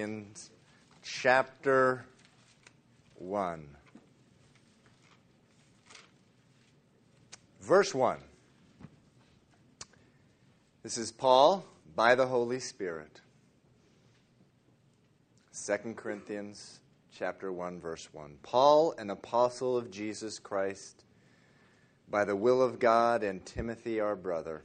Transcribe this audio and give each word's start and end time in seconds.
in 0.00 0.26
chapter 1.04 2.04
1. 3.14 3.64
Verse 7.60 7.94
1. 7.94 8.18
This 10.82 10.98
is 10.98 11.12
Paul 11.12 11.64
by 11.94 12.16
the 12.16 12.26
Holy 12.26 12.58
Spirit. 12.58 13.20
2 15.64 15.94
Corinthians 15.94 16.80
chapter 17.16 17.52
1 17.52 17.78
verse 17.78 18.08
1. 18.12 18.38
Paul, 18.42 18.96
an 18.98 19.10
apostle 19.10 19.76
of 19.76 19.92
Jesus 19.92 20.40
Christ, 20.40 21.04
by 22.10 22.24
the 22.24 22.34
will 22.34 22.60
of 22.60 22.80
God, 22.80 23.22
and 23.22 23.46
Timothy 23.46 24.00
our 24.00 24.16
brother, 24.16 24.64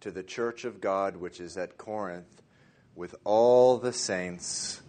to 0.00 0.10
the 0.10 0.24
church 0.24 0.64
of 0.64 0.80
God 0.80 1.16
which 1.16 1.38
is 1.38 1.56
at 1.56 1.78
Corinth, 1.78 2.40
with 2.94 3.14
all 3.24 3.78
the 3.78 3.92
saints 3.92 4.80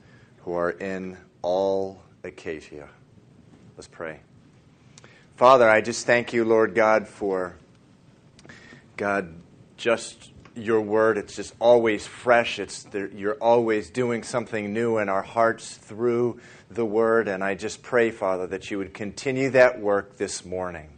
who 0.44 0.54
are 0.54 0.72
in 0.72 1.18
all 1.42 2.02
Achaia. 2.24 2.90
Let's 3.78 3.88
pray. 3.88 4.20
Father, 5.36 5.70
I 5.70 5.82
just 5.82 6.06
thank 6.06 6.34
you, 6.34 6.46
Lord 6.46 6.76
God, 6.76 7.08
for 7.08 7.56
God, 8.98 9.34
just 9.78 10.32
your 10.56 10.82
word. 10.82 11.18
It's 11.18 11.36
just 11.36 11.56
always 11.60 12.06
fresh. 12.06 12.60
It's 12.60 12.86
you're 12.94 13.36
always 13.36 13.90
doing 13.90 14.24
something 14.24 14.74
new 14.74 14.98
in 14.98 15.10
our 15.10 15.24
hearts 15.24 15.76
through 15.78 16.40
the 16.70 16.86
word. 16.86 17.28
And 17.28 17.44
I 17.44 17.56
just 17.56 17.82
pray, 17.82 18.12
Father, 18.12 18.48
that 18.48 18.70
you 18.70 18.78
would 18.78 18.94
continue 18.94 19.50
that 19.52 19.80
work 19.80 20.18
this 20.18 20.46
morning. 20.46 20.90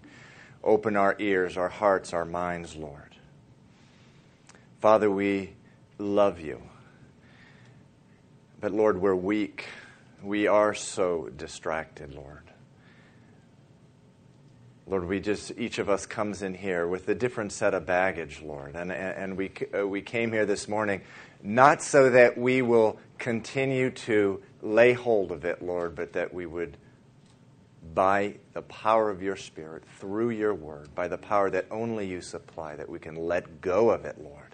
Open 0.64 0.96
our 0.96 1.16
ears, 1.20 1.58
our 1.58 1.70
hearts, 1.70 2.14
our 2.14 2.26
minds, 2.26 2.76
Lord. 2.76 3.16
Father, 4.80 5.10
we 5.10 5.54
love 5.98 6.40
you. 6.40 6.62
But 8.64 8.72
Lord, 8.72 9.02
we're 9.02 9.14
weak. 9.14 9.66
We 10.22 10.48
are 10.48 10.74
so 10.74 11.28
distracted, 11.36 12.16
Lord. 12.16 12.50
Lord, 14.88 15.06
we 15.06 15.20
just, 15.20 15.52
each 15.58 15.80
of 15.80 15.90
us 15.90 16.06
comes 16.06 16.42
in 16.42 16.54
here 16.54 16.88
with 16.88 17.10
a 17.10 17.14
different 17.14 17.52
set 17.52 17.74
of 17.74 17.86
baggage, 17.86 18.42
Lord. 18.42 18.78
And, 18.78 18.90
and 18.90 19.36
we, 19.36 19.52
uh, 19.78 19.86
we 19.86 20.02
came 20.02 20.32
here 20.32 20.46
this 20.46 20.70
morning 20.70 21.02
not 21.42 21.82
so 21.82 22.10
that 22.12 22.38
we 22.38 22.62
will 22.62 22.98
continue 23.18 23.92
to 23.92 24.42
lay 24.62 24.94
hold 24.94 25.34
of 25.34 25.44
it, 25.44 25.62
Lord, 25.62 25.94
but 25.94 26.14
that 26.14 26.34
we 26.34 26.46
would, 26.46 26.78
by 27.94 28.36
the 28.54 28.62
power 28.62 29.10
of 29.10 29.22
your 29.22 29.36
Spirit, 29.36 29.84
through 30.00 30.30
your 30.30 30.54
word, 30.54 30.96
by 30.96 31.10
the 31.10 31.18
power 31.18 31.50
that 31.50 31.66
only 31.70 32.08
you 32.08 32.22
supply, 32.22 32.78
that 32.78 32.88
we 32.88 33.00
can 33.00 33.16
let 33.16 33.60
go 33.60 33.90
of 33.90 34.06
it, 34.06 34.24
Lord 34.24 34.53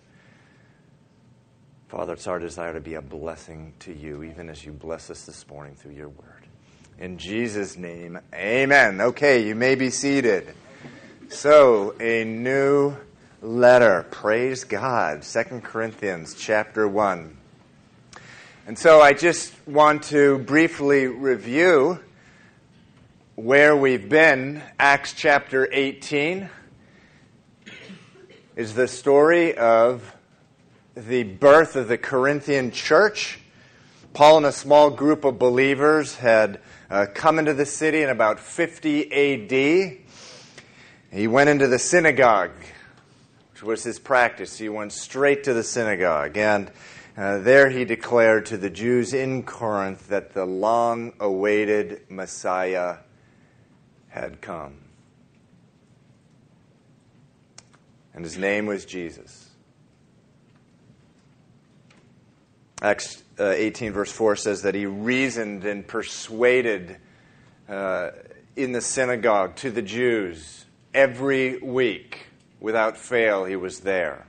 Father, 1.89 2.13
it's 2.13 2.27
our 2.27 2.37
desire 2.37 2.73
to 2.73 2.79
be 2.79 2.93
a 2.93 3.01
blessing 3.01 3.73
to 3.79 3.91
you, 3.91 4.21
even 4.21 4.47
as 4.47 4.63
you 4.63 4.71
bless 4.71 5.09
us 5.09 5.25
this 5.25 5.47
morning 5.47 5.73
through 5.73 5.93
your 5.93 6.09
word. 6.09 6.45
In 6.99 7.17
Jesus' 7.17 7.77
name, 7.77 8.19
amen. 8.31 9.01
Okay, 9.01 9.47
you 9.47 9.55
may 9.55 9.73
be 9.73 9.89
seated. 9.89 10.53
So, 11.29 11.95
a 11.99 12.25
new 12.25 12.95
letter. 13.41 14.05
Praise 14.11 14.65
God. 14.65 15.23
Second 15.23 15.63
Corinthians 15.63 16.35
chapter 16.37 16.87
1. 16.87 17.35
And 18.67 18.77
so 18.77 19.01
I 19.01 19.13
just 19.13 19.51
want 19.67 20.03
to 20.03 20.37
briefly 20.37 21.07
review 21.07 21.97
where 23.33 23.75
we've 23.75 24.07
been. 24.07 24.61
Acts 24.77 25.13
chapter 25.13 25.67
18 25.71 26.51
is 28.55 28.75
the 28.75 28.87
story 28.87 29.57
of 29.57 30.15
the 31.07 31.23
birth 31.23 31.75
of 31.77 31.87
the 31.87 31.97
Corinthian 31.97 32.71
church. 32.71 33.39
Paul 34.13 34.37
and 34.37 34.45
a 34.45 34.51
small 34.51 34.89
group 34.89 35.23
of 35.23 35.39
believers 35.39 36.15
had 36.15 36.59
uh, 36.89 37.05
come 37.13 37.39
into 37.39 37.53
the 37.53 37.65
city 37.65 38.01
in 38.01 38.09
about 38.09 38.39
50 38.39 39.11
AD. 39.11 39.97
He 41.11 41.27
went 41.27 41.49
into 41.49 41.67
the 41.67 41.79
synagogue, 41.79 42.51
which 43.53 43.63
was 43.63 43.83
his 43.83 43.97
practice. 43.97 44.57
He 44.57 44.67
went 44.67 44.91
straight 44.91 45.45
to 45.45 45.53
the 45.53 45.63
synagogue. 45.63 46.37
And 46.37 46.71
uh, 47.15 47.37
there 47.39 47.69
he 47.69 47.85
declared 47.85 48.45
to 48.47 48.57
the 48.57 48.69
Jews 48.69 49.13
in 49.13 49.43
Corinth 49.43 50.07
that 50.07 50.33
the 50.33 50.45
long 50.45 51.13
awaited 51.19 52.01
Messiah 52.09 52.97
had 54.09 54.41
come. 54.41 54.79
And 58.13 58.25
his 58.25 58.37
name 58.37 58.65
was 58.65 58.83
Jesus. 58.85 59.48
Acts 62.81 63.23
uh, 63.37 63.49
18, 63.49 63.91
verse 63.91 64.11
4 64.11 64.37
says 64.37 64.61
that 64.61 64.73
he 64.73 64.85
reasoned 64.85 65.65
and 65.65 65.85
persuaded 65.85 66.95
uh, 67.67 68.11
in 68.55 68.71
the 68.71 68.79
synagogue 68.79 69.55
to 69.57 69.69
the 69.69 69.81
Jews 69.81 70.65
every 70.93 71.57
week. 71.57 72.27
Without 72.61 72.97
fail, 72.97 73.43
he 73.43 73.57
was 73.57 73.81
there. 73.81 74.25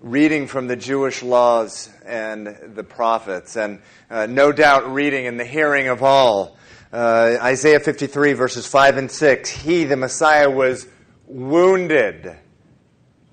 Reading 0.00 0.48
from 0.48 0.66
the 0.66 0.74
Jewish 0.74 1.22
laws 1.22 1.88
and 2.04 2.56
the 2.74 2.82
prophets, 2.82 3.56
and 3.56 3.80
uh, 4.10 4.26
no 4.26 4.50
doubt 4.50 4.92
reading 4.92 5.26
in 5.26 5.36
the 5.36 5.44
hearing 5.44 5.86
of 5.86 6.02
all. 6.02 6.56
Uh, 6.92 7.38
Isaiah 7.40 7.80
53, 7.80 8.32
verses 8.32 8.66
5 8.66 8.96
and 8.96 9.10
6 9.10 9.50
He, 9.50 9.84
the 9.84 9.96
Messiah, 9.96 10.50
was 10.50 10.88
wounded 11.26 12.36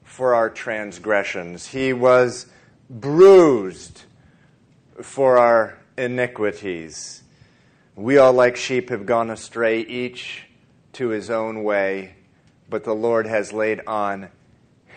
for 0.03 0.35
our 0.35 0.49
transgressions. 0.51 1.65
He 1.65 1.93
was 1.93 2.45
bruised 2.89 4.03
for 5.01 5.37
our 5.37 5.77
iniquities. 5.97 7.23
We 7.95 8.17
all, 8.17 8.33
like 8.33 8.55
sheep, 8.55 8.89
have 8.89 9.05
gone 9.05 9.29
astray, 9.29 9.81
each 9.81 10.45
to 10.93 11.09
his 11.09 11.29
own 11.29 11.63
way, 11.63 12.15
but 12.69 12.83
the 12.83 12.95
Lord 12.95 13.27
has 13.27 13.53
laid 13.53 13.81
on 13.85 14.29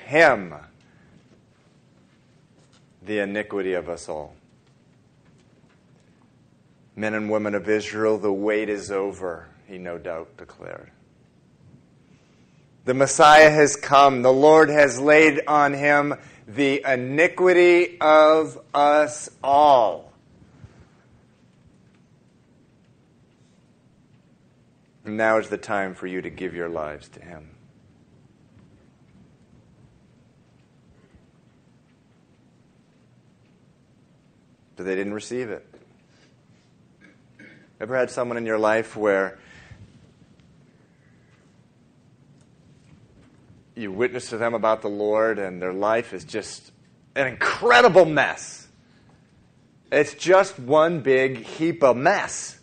him 0.07 0.55
the 3.05 3.19
iniquity 3.19 3.75
of 3.75 3.89
us 3.89 4.09
all. 4.09 4.35
Men 6.95 7.15
and 7.15 7.31
women 7.31 7.55
of 7.55 7.69
Israel, 7.69 8.19
the 8.19 8.33
wait 8.33 8.69
is 8.69 8.91
over, 8.91 9.49
he 9.67 9.79
no 9.79 9.99
doubt 9.99 10.37
declared. 10.37 10.91
The 12.85 12.95
Messiah 12.95 13.51
has 13.51 13.77
come. 13.77 14.23
The 14.23 14.33
Lord 14.33 14.69
has 14.69 15.01
laid 15.01 15.43
on 15.47 15.73
him 15.73 16.15
the 16.49 16.83
iniquity 16.87 17.99
of 18.01 18.59
us 18.75 19.31
all. 19.43 20.13
And 25.05 25.17
now 25.17 25.39
is 25.39 25.49
the 25.49 25.59
time 25.59 25.95
for 25.95 26.07
you 26.07 26.23
to 26.23 26.31
give 26.31 26.55
your 26.55 26.69
lives 26.69 27.09
to 27.11 27.21
Him. 27.21 27.51
But 34.77 34.87
they 34.87 34.95
didn't 34.95 35.15
receive 35.15 35.51
it. 35.51 35.67
Ever 37.81 37.97
had 37.97 38.11
someone 38.11 38.37
in 38.39 38.47
your 38.47 38.59
life 38.59 38.97
where 38.97 39.39
you 43.75 43.91
witness 43.93 44.31
to 44.31 44.37
them 44.37 44.55
about 44.55 44.83
the 44.83 44.89
Lord, 44.89 45.39
and 45.39 45.61
their 45.61 45.73
life 45.73 46.13
is 46.13 46.25
just 46.25 46.73
an 47.15 47.27
incredible 47.27 48.05
mess. 48.05 48.69
It's 49.91 50.15
just 50.15 50.59
one 50.59 51.01
big 51.01 51.39
heap 51.39 51.83
of 51.83 51.97
mess. 51.97 52.59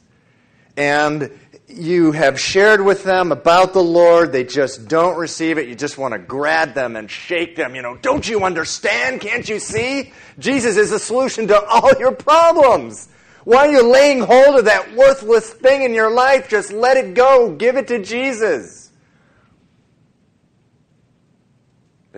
And 0.78 1.38
you 1.68 2.14
have 2.14 2.40
shared 2.40 2.82
with 2.82 3.04
them 3.04 3.32
about 3.32 3.74
the 3.74 3.84
Lord, 3.84 4.32
they 4.32 4.44
just 4.44 4.88
don't 4.88 5.18
receive 5.18 5.58
it. 5.58 5.68
You 5.68 5.76
just 5.76 5.98
want 5.98 6.14
to 6.14 6.18
grab 6.18 6.74
them 6.74 6.96
and 6.96 7.10
shake 7.10 7.56
them. 7.56 7.76
You 7.76 7.82
know, 7.82 7.98
don't 7.98 8.28
you 8.28 8.46
understand? 8.46 9.22
Can't 9.22 9.48
you 9.48 9.60
see? 9.60 10.14
Jesus 10.40 10.78
is 10.78 10.90
the 10.90 11.00
solution 11.00 11.48
to 11.48 11.64
all 11.66 11.92
your 12.00 12.14
problems. 12.14 13.10
Why 13.44 13.68
are 13.68 13.72
you 13.72 13.84
laying 13.84 14.22
hold 14.22 14.60
of 14.60 14.66
that 14.66 14.96
worthless 14.96 15.50
thing 15.50 15.84
in 15.84 15.94
your 15.94 16.12
life? 16.12 16.50
Just 16.50 16.72
let 16.72 16.98
it 16.98 17.14
go. 17.14 17.52
Give 17.52 17.76
it 17.76 17.88
to 17.90 18.02
Jesus. 18.04 18.79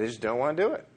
They 0.02 0.08
just 0.08 0.22
don't 0.22 0.40
want 0.40 0.58
to 0.58 0.64
do 0.64 0.74
it. 0.74 0.88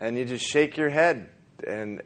And 0.00 0.16
you 0.16 0.24
just 0.24 0.46
shake 0.46 0.78
your 0.78 0.88
head 0.88 1.28
and 1.68 2.00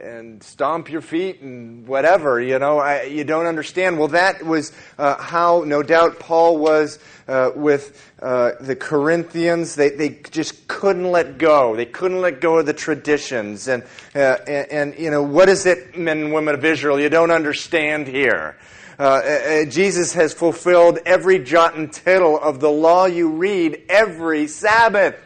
and 0.00 0.40
stomp 0.40 0.88
your 0.88 1.00
feet 1.00 1.40
and 1.40 1.86
whatever 1.86 2.40
you 2.40 2.58
know 2.60 2.78
I, 2.78 3.02
you 3.02 3.24
don't 3.24 3.46
understand. 3.46 3.98
Well 3.98 4.06
that 4.08 4.46
was 4.46 4.72
uh, 4.96 5.20
how 5.20 5.64
no 5.66 5.82
doubt 5.82 6.20
paul 6.20 6.56
was 6.56 7.00
uh, 7.26 7.50
with 7.56 8.00
uh, 8.22 8.52
the 8.60 8.76
corinthians. 8.76 9.74
They, 9.74 9.90
they 9.90 10.20
just 10.30 10.68
couldn't 10.68 11.10
let 11.10 11.36
go. 11.36 11.74
They 11.74 11.84
couldn't 11.84 12.20
let 12.20 12.40
go 12.40 12.58
of 12.58 12.66
the 12.66 12.72
traditions. 12.72 13.66
And, 13.66 13.82
uh, 14.14 14.38
and, 14.46 14.70
and 14.70 14.98
you 15.00 15.10
know 15.10 15.24
what 15.24 15.48
is 15.48 15.66
it 15.66 15.98
men 15.98 16.18
and 16.18 16.32
women 16.32 16.54
of 16.54 16.64
israel 16.64 17.00
you 17.00 17.08
don't 17.08 17.32
understand 17.32 18.06
here 18.06 18.56
uh, 18.98 19.64
Jesus 19.66 20.14
has 20.14 20.34
fulfilled 20.34 20.98
every 21.06 21.38
jot 21.38 21.76
and 21.76 21.92
tittle 21.92 22.38
of 22.38 22.60
the 22.60 22.70
law 22.70 23.06
you 23.06 23.28
read 23.28 23.84
every 23.88 24.48
Sabbath. 24.48 25.16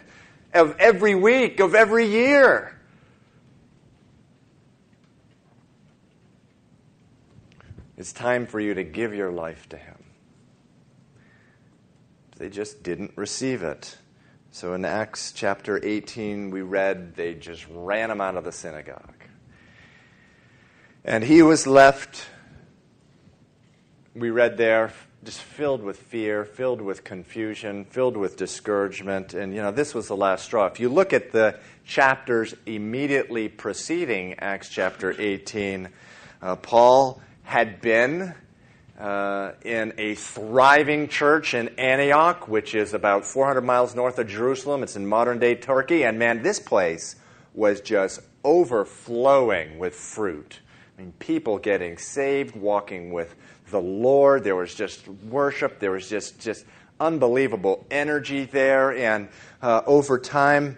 of 0.54 0.76
every 0.78 1.14
week, 1.14 1.60
of 1.60 1.74
every 1.74 2.06
year. 2.06 2.78
It's 7.96 8.12
time 8.12 8.46
for 8.46 8.58
you 8.60 8.74
to 8.74 8.84
give 8.84 9.14
your 9.14 9.30
life 9.30 9.68
to 9.70 9.76
Him. 9.76 10.02
They 12.36 12.48
just 12.48 12.82
didn't 12.82 13.12
receive 13.16 13.62
it. 13.62 13.96
So 14.50 14.74
in 14.74 14.84
Acts 14.84 15.32
chapter 15.32 15.82
18, 15.82 16.50
we 16.50 16.60
read 16.60 17.14
they 17.14 17.34
just 17.34 17.64
ran 17.70 18.10
him 18.10 18.20
out 18.20 18.36
of 18.36 18.44
the 18.44 18.52
synagogue. 18.52 19.14
And 21.04 21.24
he 21.24 21.42
was 21.42 21.66
left, 21.66 22.26
we 24.14 24.30
read 24.30 24.56
there, 24.56 24.92
just 25.24 25.40
filled 25.40 25.82
with 25.82 25.98
fear, 25.98 26.44
filled 26.44 26.80
with 26.80 27.04
confusion, 27.04 27.84
filled 27.84 28.16
with 28.16 28.36
discouragement. 28.36 29.34
And, 29.34 29.54
you 29.54 29.62
know, 29.62 29.70
this 29.70 29.94
was 29.94 30.08
the 30.08 30.16
last 30.16 30.44
straw. 30.44 30.66
If 30.66 30.80
you 30.80 30.88
look 30.88 31.12
at 31.12 31.32
the 31.32 31.58
chapters 31.84 32.54
immediately 32.66 33.48
preceding 33.48 34.34
Acts 34.38 34.68
chapter 34.68 35.14
18, 35.18 35.88
uh, 36.42 36.56
Paul 36.56 37.22
had 37.44 37.80
been 37.80 38.34
uh, 38.98 39.52
in 39.64 39.94
a 39.96 40.14
thriving 40.14 41.08
church 41.08 41.54
in 41.54 41.68
Antioch, 41.78 42.48
which 42.48 42.74
is 42.74 42.92
about 42.92 43.24
400 43.24 43.62
miles 43.62 43.94
north 43.94 44.18
of 44.18 44.28
Jerusalem. 44.28 44.82
It's 44.82 44.96
in 44.96 45.06
modern 45.06 45.38
day 45.38 45.54
Turkey. 45.54 46.04
And 46.04 46.18
man, 46.18 46.42
this 46.42 46.60
place 46.60 47.16
was 47.54 47.80
just 47.80 48.20
overflowing 48.44 49.78
with 49.78 49.94
fruit. 49.94 50.60
I 50.98 51.02
mean, 51.02 51.12
people 51.18 51.58
getting 51.58 51.96
saved, 51.96 52.54
walking 52.54 53.12
with 53.12 53.34
the 53.72 53.80
Lord. 53.80 54.44
There 54.44 54.54
was 54.54 54.72
just 54.72 55.08
worship. 55.08 55.80
There 55.80 55.90
was 55.90 56.08
just, 56.08 56.38
just 56.38 56.64
unbelievable 57.00 57.84
energy 57.90 58.44
there. 58.44 58.96
And 58.96 59.28
uh, 59.60 59.82
over 59.86 60.18
time, 60.18 60.76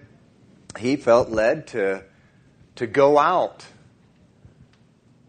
he 0.78 0.96
felt 0.96 1.28
led 1.28 1.66
to, 1.68 2.04
to 2.76 2.86
go 2.86 3.18
out 3.18 3.66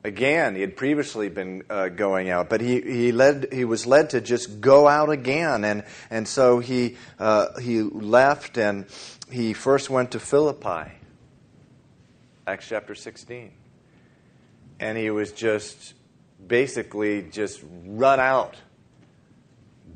again. 0.06 0.56
He 0.56 0.62
had 0.62 0.78
previously 0.78 1.28
been 1.28 1.64
uh, 1.70 1.90
going 1.90 2.30
out, 2.30 2.50
but 2.50 2.62
he, 2.62 2.80
he, 2.80 3.12
led, 3.12 3.50
he 3.52 3.66
was 3.66 3.86
led 3.86 4.12
to 4.12 4.22
just 4.22 4.62
go 4.62 4.88
out 4.88 5.10
again. 5.10 5.66
And, 5.66 5.84
and 6.10 6.28
so 6.28 6.60
he, 6.60 6.96
uh, 7.20 7.60
he 7.60 7.82
left 7.82 8.58
and 8.58 8.86
he 9.30 9.54
first 9.54 9.90
went 9.90 10.12
to 10.12 10.20
Philippi, 10.20 10.92
Acts 12.48 12.68
chapter 12.70 12.96
16. 12.96 13.52
And 14.80 14.98
he 14.98 15.10
was 15.10 15.32
just 15.32 15.94
basically 16.48 17.24
just 17.24 17.62
run 17.86 18.20
out, 18.20 18.56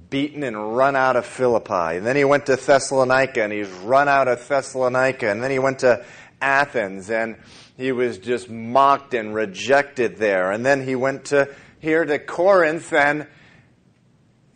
beaten 0.09 0.43
and 0.43 0.75
run 0.75 0.95
out 0.95 1.15
of 1.15 1.25
Philippi. 1.25 1.97
And 1.97 2.05
then 2.05 2.15
he 2.15 2.23
went 2.23 2.45
to 2.47 2.55
Thessalonica 2.55 3.43
and 3.43 3.53
he's 3.53 3.69
run 3.69 4.07
out 4.07 4.27
of 4.27 4.45
Thessalonica. 4.47 5.29
And 5.29 5.43
then 5.43 5.51
he 5.51 5.59
went 5.59 5.79
to 5.79 6.05
Athens 6.41 7.09
and 7.09 7.37
he 7.77 7.91
was 7.91 8.17
just 8.17 8.49
mocked 8.49 9.13
and 9.13 9.33
rejected 9.33 10.17
there. 10.17 10.51
And 10.51 10.65
then 10.65 10.85
he 10.85 10.95
went 10.95 11.25
to 11.25 11.53
here 11.79 12.03
to 12.05 12.19
Corinth 12.19 12.91
and 12.91 13.27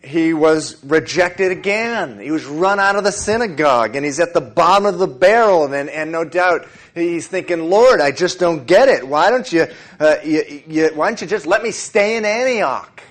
he 0.03 0.33
was 0.33 0.83
rejected 0.83 1.51
again. 1.51 2.19
He 2.19 2.29
was 2.29 2.45
run 2.45 2.79
out 2.79 2.97
of 2.97 3.05
the 3.05 3.11
synagogue 3.11 3.95
and 3.95 4.05
he's 4.05 4.19
at 4.19 4.33
the 4.33 4.41
bottom 4.41 4.85
of 4.85 4.99
the 4.99 5.07
barrel. 5.07 5.71
And, 5.73 5.89
and 5.89 6.11
no 6.11 6.25
doubt 6.25 6.67
he's 6.93 7.27
thinking, 7.27 7.69
Lord, 7.69 8.01
I 8.01 8.11
just 8.11 8.37
don't 8.37 8.67
get 8.67 8.89
it. 8.89 9.07
Why 9.07 9.31
don't 9.31 9.51
you, 9.51 9.67
uh, 9.99 10.17
you, 10.23 10.63
you, 10.67 10.89
why 10.93 11.07
don't 11.07 11.21
you 11.21 11.27
just 11.27 11.47
let 11.47 11.63
me 11.63 11.71
stay 11.71 12.17
in 12.17 12.25
Antioch? 12.25 13.01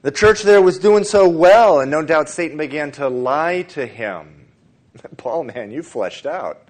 The 0.00 0.10
church 0.10 0.42
there 0.42 0.60
was 0.60 0.78
doing 0.78 1.04
so 1.04 1.28
well, 1.28 1.80
and 1.80 1.90
no 1.90 2.02
doubt 2.02 2.28
Satan 2.28 2.58
began 2.58 2.92
to 2.92 3.08
lie 3.08 3.62
to 3.70 3.86
him. 3.86 4.48
Paul, 5.16 5.44
man, 5.44 5.70
you 5.70 5.82
fleshed 5.82 6.26
out. 6.26 6.68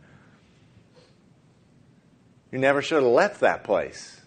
You 2.52 2.58
never 2.58 2.80
should 2.80 3.02
have 3.02 3.12
left 3.12 3.40
that 3.40 3.64
place. 3.64 4.20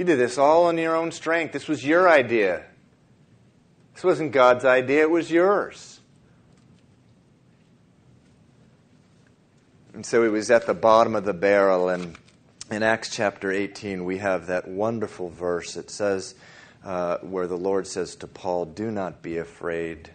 You 0.00 0.06
did 0.06 0.18
this 0.18 0.38
all 0.38 0.64
on 0.64 0.78
your 0.78 0.96
own 0.96 1.12
strength. 1.12 1.52
This 1.52 1.68
was 1.68 1.84
your 1.84 2.08
idea. 2.08 2.62
This 3.92 4.02
wasn't 4.02 4.32
God's 4.32 4.64
idea, 4.64 5.02
it 5.02 5.10
was 5.10 5.30
yours. 5.30 6.00
And 9.92 10.06
so 10.06 10.22
he 10.22 10.30
was 10.30 10.50
at 10.50 10.64
the 10.64 10.72
bottom 10.72 11.14
of 11.14 11.26
the 11.26 11.34
barrel. 11.34 11.90
And 11.90 12.16
in 12.70 12.82
Acts 12.82 13.14
chapter 13.14 13.52
18, 13.52 14.06
we 14.06 14.16
have 14.16 14.46
that 14.46 14.66
wonderful 14.66 15.28
verse. 15.28 15.76
It 15.76 15.90
says, 15.90 16.34
uh, 16.82 17.18
where 17.18 17.46
the 17.46 17.58
Lord 17.58 17.86
says 17.86 18.16
to 18.16 18.26
Paul, 18.26 18.64
Do 18.64 18.90
not 18.90 19.20
be 19.20 19.36
afraid 19.36 20.08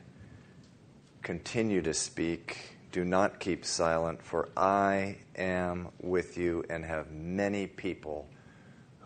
continue 1.22 1.84
to 1.84 1.94
speak. 1.94 2.76
Do 2.92 3.06
not 3.06 3.40
keep 3.40 3.64
silent, 3.64 4.24
for 4.24 4.50
I 4.58 5.18
am 5.36 5.90
with 6.02 6.40
you 6.40 6.64
and 6.72 6.84
have 6.84 7.12
many 7.12 7.68
people 7.68 8.28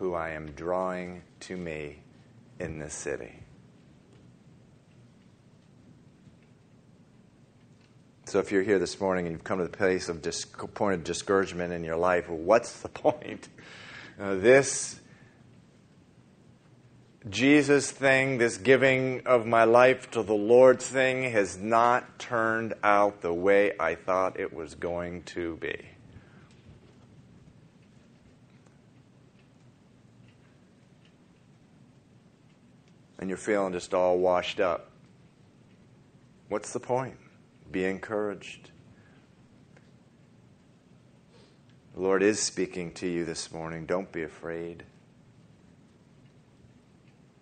who 0.00 0.14
I 0.14 0.30
am 0.30 0.52
drawing 0.52 1.20
to 1.40 1.56
me 1.58 1.98
in 2.58 2.78
this 2.78 2.94
city. 2.94 3.38
So, 8.24 8.38
if 8.38 8.50
you're 8.50 8.62
here 8.62 8.78
this 8.78 8.98
morning 8.98 9.26
and 9.26 9.34
you've 9.34 9.44
come 9.44 9.58
to 9.58 9.64
the 9.64 9.68
place 9.68 10.08
of 10.08 10.22
dis- 10.22 10.46
point 10.46 10.94
of 10.94 11.04
discouragement 11.04 11.74
in 11.74 11.84
your 11.84 11.96
life, 11.96 12.30
what's 12.30 12.80
the 12.80 12.88
point? 12.88 13.48
Uh, 14.18 14.36
this 14.36 14.98
Jesus 17.28 17.90
thing, 17.90 18.38
this 18.38 18.56
giving 18.56 19.26
of 19.26 19.44
my 19.44 19.64
life 19.64 20.10
to 20.12 20.22
the 20.22 20.32
Lord 20.32 20.80
thing, 20.80 21.24
has 21.24 21.58
not 21.58 22.18
turned 22.18 22.72
out 22.82 23.20
the 23.20 23.34
way 23.34 23.72
I 23.78 23.96
thought 23.96 24.40
it 24.40 24.54
was 24.54 24.74
going 24.76 25.24
to 25.24 25.56
be. 25.56 25.89
And 33.20 33.28
you're 33.28 33.38
feeling 33.38 33.72
just 33.72 33.94
all 33.94 34.18
washed 34.18 34.58
up. 34.58 34.90
What's 36.48 36.72
the 36.72 36.80
point? 36.80 37.16
Be 37.70 37.84
encouraged. 37.84 38.70
The 41.94 42.00
Lord 42.00 42.22
is 42.22 42.40
speaking 42.40 42.92
to 42.94 43.06
you 43.06 43.24
this 43.24 43.52
morning. 43.52 43.86
Don't 43.86 44.10
be 44.10 44.22
afraid. 44.22 44.84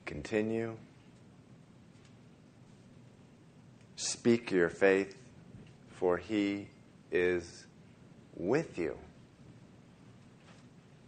Continue. 0.05 0.77
Speak 3.97 4.51
your 4.51 4.69
faith, 4.69 5.17
for 5.91 6.17
he 6.17 6.69
is 7.13 7.67
with 8.35 8.79
you. 8.79 8.97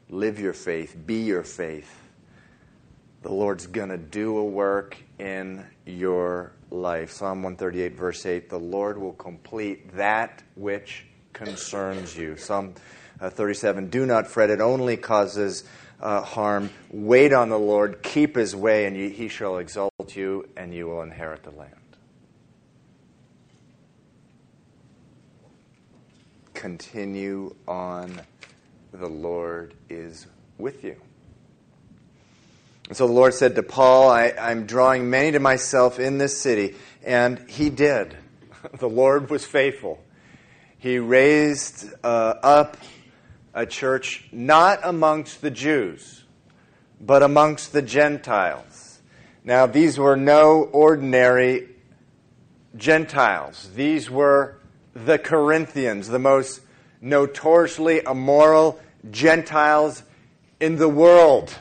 Live 0.09 0.39
your 0.39 0.53
faith, 0.53 0.97
be 1.07 1.23
your 1.23 1.43
faith. 1.43 2.00
The 3.23 3.33
Lord's 3.33 3.67
going 3.67 3.91
to 3.91 3.99
do 3.99 4.39
a 4.39 4.45
work 4.45 4.97
in 5.19 5.67
your 5.85 6.53
life. 6.71 7.13
Psalm 7.13 7.43
138, 7.43 7.95
verse 7.95 8.25
8 8.25 8.49
The 8.49 8.59
Lord 8.59 8.97
will 8.99 9.13
complete 9.13 9.95
that 9.97 10.43
which 10.55 11.05
concerns 11.33 12.17
you. 12.17 12.37
Psalm 12.37 12.75
uh, 13.21 13.29
37 13.29 13.91
Do 13.91 14.07
not 14.07 14.27
fret, 14.27 14.49
it 14.49 14.61
only 14.61 14.97
causes 14.97 15.65
uh, 16.01 16.23
harm. 16.23 16.71
Wait 16.91 17.35
on 17.35 17.51
the 17.51 17.59
Lord, 17.59 18.03
keep 18.03 18.37
his 18.37 18.57
way, 18.57 18.87
and 18.87 18.97
he 18.97 19.29
shall 19.29 19.59
exalt 19.59 20.17
you, 20.17 20.49
and 20.57 20.75
you 20.75 20.87
will 20.87 21.03
inherit 21.03 21.43
the 21.43 21.51
land. 21.51 21.75
Continue 26.55 27.55
on. 27.69 28.21
The 28.93 29.09
Lord 29.09 29.75
is 29.89 30.27
with 30.59 30.83
you. 30.83 30.97
And 32.91 32.97
so 32.97 33.07
the 33.07 33.13
Lord 33.13 33.35
said 33.35 33.55
to 33.55 33.63
Paul, 33.63 34.11
I, 34.11 34.33
am 34.37 34.67
drawing 34.67 35.11
many 35.11 35.31
to 35.31 35.39
myself 35.39 36.01
in 36.01 36.19
this 36.19 36.41
city. 36.41 36.75
And 37.05 37.39
he 37.49 37.71
did. 37.71 38.17
The 38.79 38.89
Lord 38.89 39.31
was 39.31 39.47
faithful. 39.47 40.03
He 40.77 40.99
raised 40.99 41.89
uh, 42.03 42.35
up 42.43 42.77
a 43.55 43.65
church 43.65 44.29
not 44.33 44.81
amongst 44.83 45.41
the 45.41 45.53
Jews, 45.53 46.25
but 47.01 47.23
amongst 47.23 47.73
the 47.73 47.81
Gentiles. 47.81 49.01
Now, 49.45 49.67
these 49.67 49.97
were 49.97 50.17
no 50.17 50.65
ordinary 50.65 51.69
Gentiles. 52.77 53.71
These 53.77 54.11
were 54.11 54.59
the 54.95 55.19
Corinthians, 55.19 56.09
the 56.09 56.19
most 56.19 56.61
notoriously 57.01 58.03
immoral 58.05 58.81
Gentiles 59.13 60.03
in 60.59 60.75
the 60.75 60.89
world. 60.89 61.55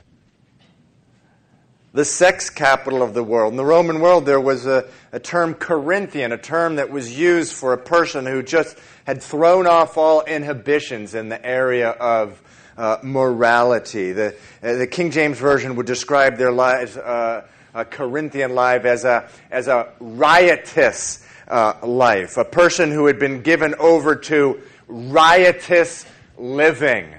The 1.92 2.06
sex 2.06 2.52
capital 2.52 3.02
of 3.02 3.16
the 3.16 3.24
world. 3.24 3.54
In 3.54 3.58
the 3.58 3.66
Roman 3.66 4.00
world, 4.00 4.26
there 4.28 4.40
was 4.40 4.68
a, 4.68 4.88
a 5.12 5.20
term 5.20 5.56
Corinthian, 5.56 6.32
a 6.32 6.38
term 6.38 6.76
that 6.76 6.92
was 6.92 7.18
used 7.18 7.54
for 7.54 7.74
a 7.74 7.80
person 7.80 8.28
who 8.28 8.44
just 8.44 8.78
had 9.06 9.24
thrown 9.24 9.66
off 9.66 9.98
all 9.98 10.22
inhibitions 10.22 11.16
in 11.16 11.30
the 11.30 11.44
area 11.44 11.90
of 11.90 12.40
uh, 12.78 12.98
morality. 13.02 14.12
The, 14.12 14.36
uh, 14.62 14.76
the 14.76 14.86
King 14.86 15.10
James 15.10 15.40
Version 15.40 15.76
would 15.78 15.88
describe 15.88 16.38
their 16.38 16.52
lives, 16.52 16.96
uh, 16.96 17.48
a 17.74 17.86
Corinthian 17.86 18.54
life, 18.54 18.86
as 18.86 19.04
a, 19.04 19.28
as 19.50 19.68
a 19.68 19.92
riotous, 20.00 21.26
uh, 21.48 21.74
life, 21.84 22.38
a 22.38 22.46
person 22.46 22.92
who 22.92 23.08
had 23.08 23.18
been 23.18 23.42
given 23.42 23.74
over 23.76 24.16
to 24.16 24.62
riotous 24.88 26.06
living. 26.38 27.16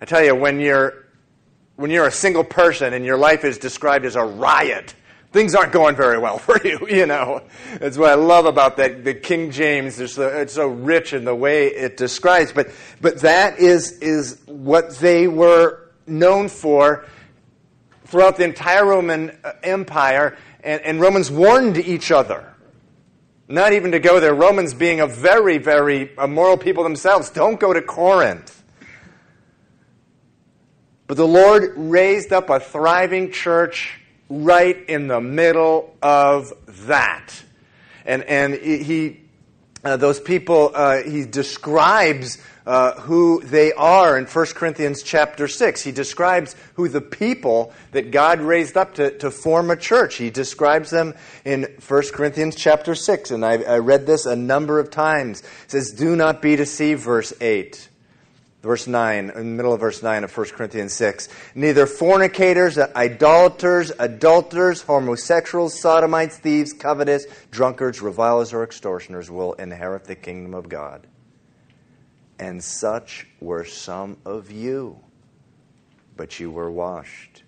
I 0.00 0.04
tell 0.04 0.22
you, 0.22 0.34
when 0.34 0.60
you're, 0.60 1.03
when 1.76 1.90
you're 1.90 2.06
a 2.06 2.12
single 2.12 2.44
person 2.44 2.92
and 2.92 3.04
your 3.04 3.16
life 3.16 3.44
is 3.44 3.58
described 3.58 4.04
as 4.04 4.16
a 4.16 4.24
riot, 4.24 4.94
things 5.32 5.54
aren't 5.54 5.72
going 5.72 5.96
very 5.96 6.18
well 6.18 6.38
for 6.46 6.64
you, 6.66 6.86
you 6.88 7.06
know. 7.06 7.42
That's 7.78 7.98
what 7.98 8.10
I 8.10 8.14
love 8.14 8.46
about 8.46 8.76
that, 8.78 9.04
the 9.04 9.14
King 9.14 9.50
James. 9.50 9.98
It's 9.98 10.14
so, 10.14 10.28
it's 10.28 10.54
so 10.54 10.68
rich 10.68 11.12
in 11.12 11.24
the 11.24 11.34
way 11.34 11.66
it 11.66 11.96
describes. 11.96 12.52
But, 12.52 12.70
but 13.00 13.20
that 13.20 13.58
is, 13.58 13.98
is 13.98 14.40
what 14.46 14.96
they 14.96 15.26
were 15.26 15.90
known 16.06 16.48
for 16.48 17.06
throughout 18.04 18.36
the 18.36 18.44
entire 18.44 18.84
Roman 18.84 19.36
uh, 19.42 19.52
Empire. 19.62 20.36
And, 20.62 20.80
and 20.82 21.00
Romans 21.00 21.30
warned 21.30 21.78
each 21.78 22.10
other 22.10 22.54
not 23.48 23.72
even 23.72 23.92
to 23.92 23.98
go 23.98 24.20
there. 24.20 24.34
Romans, 24.34 24.74
being 24.74 25.00
a 25.00 25.06
very, 25.06 25.58
very 25.58 26.12
immoral 26.18 26.56
people 26.56 26.82
themselves, 26.82 27.30
don't 27.30 27.60
go 27.60 27.72
to 27.72 27.82
Corinth. 27.82 28.53
But 31.06 31.18
the 31.18 31.26
Lord 31.26 31.74
raised 31.76 32.32
up 32.32 32.48
a 32.48 32.60
thriving 32.60 33.30
church 33.30 34.00
right 34.30 34.76
in 34.88 35.06
the 35.08 35.20
middle 35.20 35.94
of 36.02 36.52
that. 36.86 37.42
And, 38.06 38.22
and 38.24 38.54
he, 38.54 39.20
uh, 39.84 39.98
those 39.98 40.18
people, 40.18 40.70
uh, 40.74 41.02
he 41.02 41.24
describes 41.24 42.38
uh, 42.66 42.92
who 43.00 43.42
they 43.42 43.74
are 43.74 44.16
in 44.16 44.24
1 44.24 44.46
Corinthians 44.54 45.02
chapter 45.02 45.46
6. 45.46 45.82
He 45.82 45.92
describes 45.92 46.56
who 46.74 46.88
the 46.88 47.02
people 47.02 47.74
that 47.92 48.10
God 48.10 48.40
raised 48.40 48.78
up 48.78 48.94
to, 48.94 49.16
to 49.18 49.30
form 49.30 49.70
a 49.70 49.76
church. 49.76 50.14
He 50.14 50.30
describes 50.30 50.88
them 50.88 51.14
in 51.44 51.64
1 51.86 52.02
Corinthians 52.14 52.56
chapter 52.56 52.94
6. 52.94 53.30
And 53.30 53.44
I, 53.44 53.62
I 53.62 53.78
read 53.78 54.06
this 54.06 54.24
a 54.24 54.36
number 54.36 54.78
of 54.78 54.90
times. 54.90 55.42
It 55.42 55.70
says, 55.70 55.92
Do 55.92 56.16
not 56.16 56.40
be 56.40 56.56
deceived, 56.56 57.02
verse 57.02 57.34
8 57.42 57.90
verse 58.64 58.86
9, 58.86 59.30
in 59.30 59.36
the 59.36 59.44
middle 59.44 59.74
of 59.74 59.80
verse 59.80 60.02
9 60.02 60.24
of 60.24 60.36
1 60.36 60.48
Corinthians 60.48 60.94
6. 60.94 61.28
Neither 61.54 61.86
fornicators, 61.86 62.78
idolaters, 62.78 63.92
adulterers, 63.98 64.80
homosexuals, 64.80 65.78
sodomites, 65.78 66.38
thieves, 66.38 66.72
covetous, 66.72 67.26
drunkards, 67.50 68.00
revilers, 68.00 68.54
or 68.54 68.64
extortioners 68.64 69.30
will 69.30 69.52
inherit 69.54 70.04
the 70.04 70.14
kingdom 70.16 70.54
of 70.54 70.70
God. 70.70 71.06
And 72.38 72.64
such 72.64 73.26
were 73.38 73.66
some 73.66 74.16
of 74.24 74.50
you. 74.50 74.98
But 76.16 76.40
you 76.40 76.50
were 76.50 76.70
washed, 76.70 77.42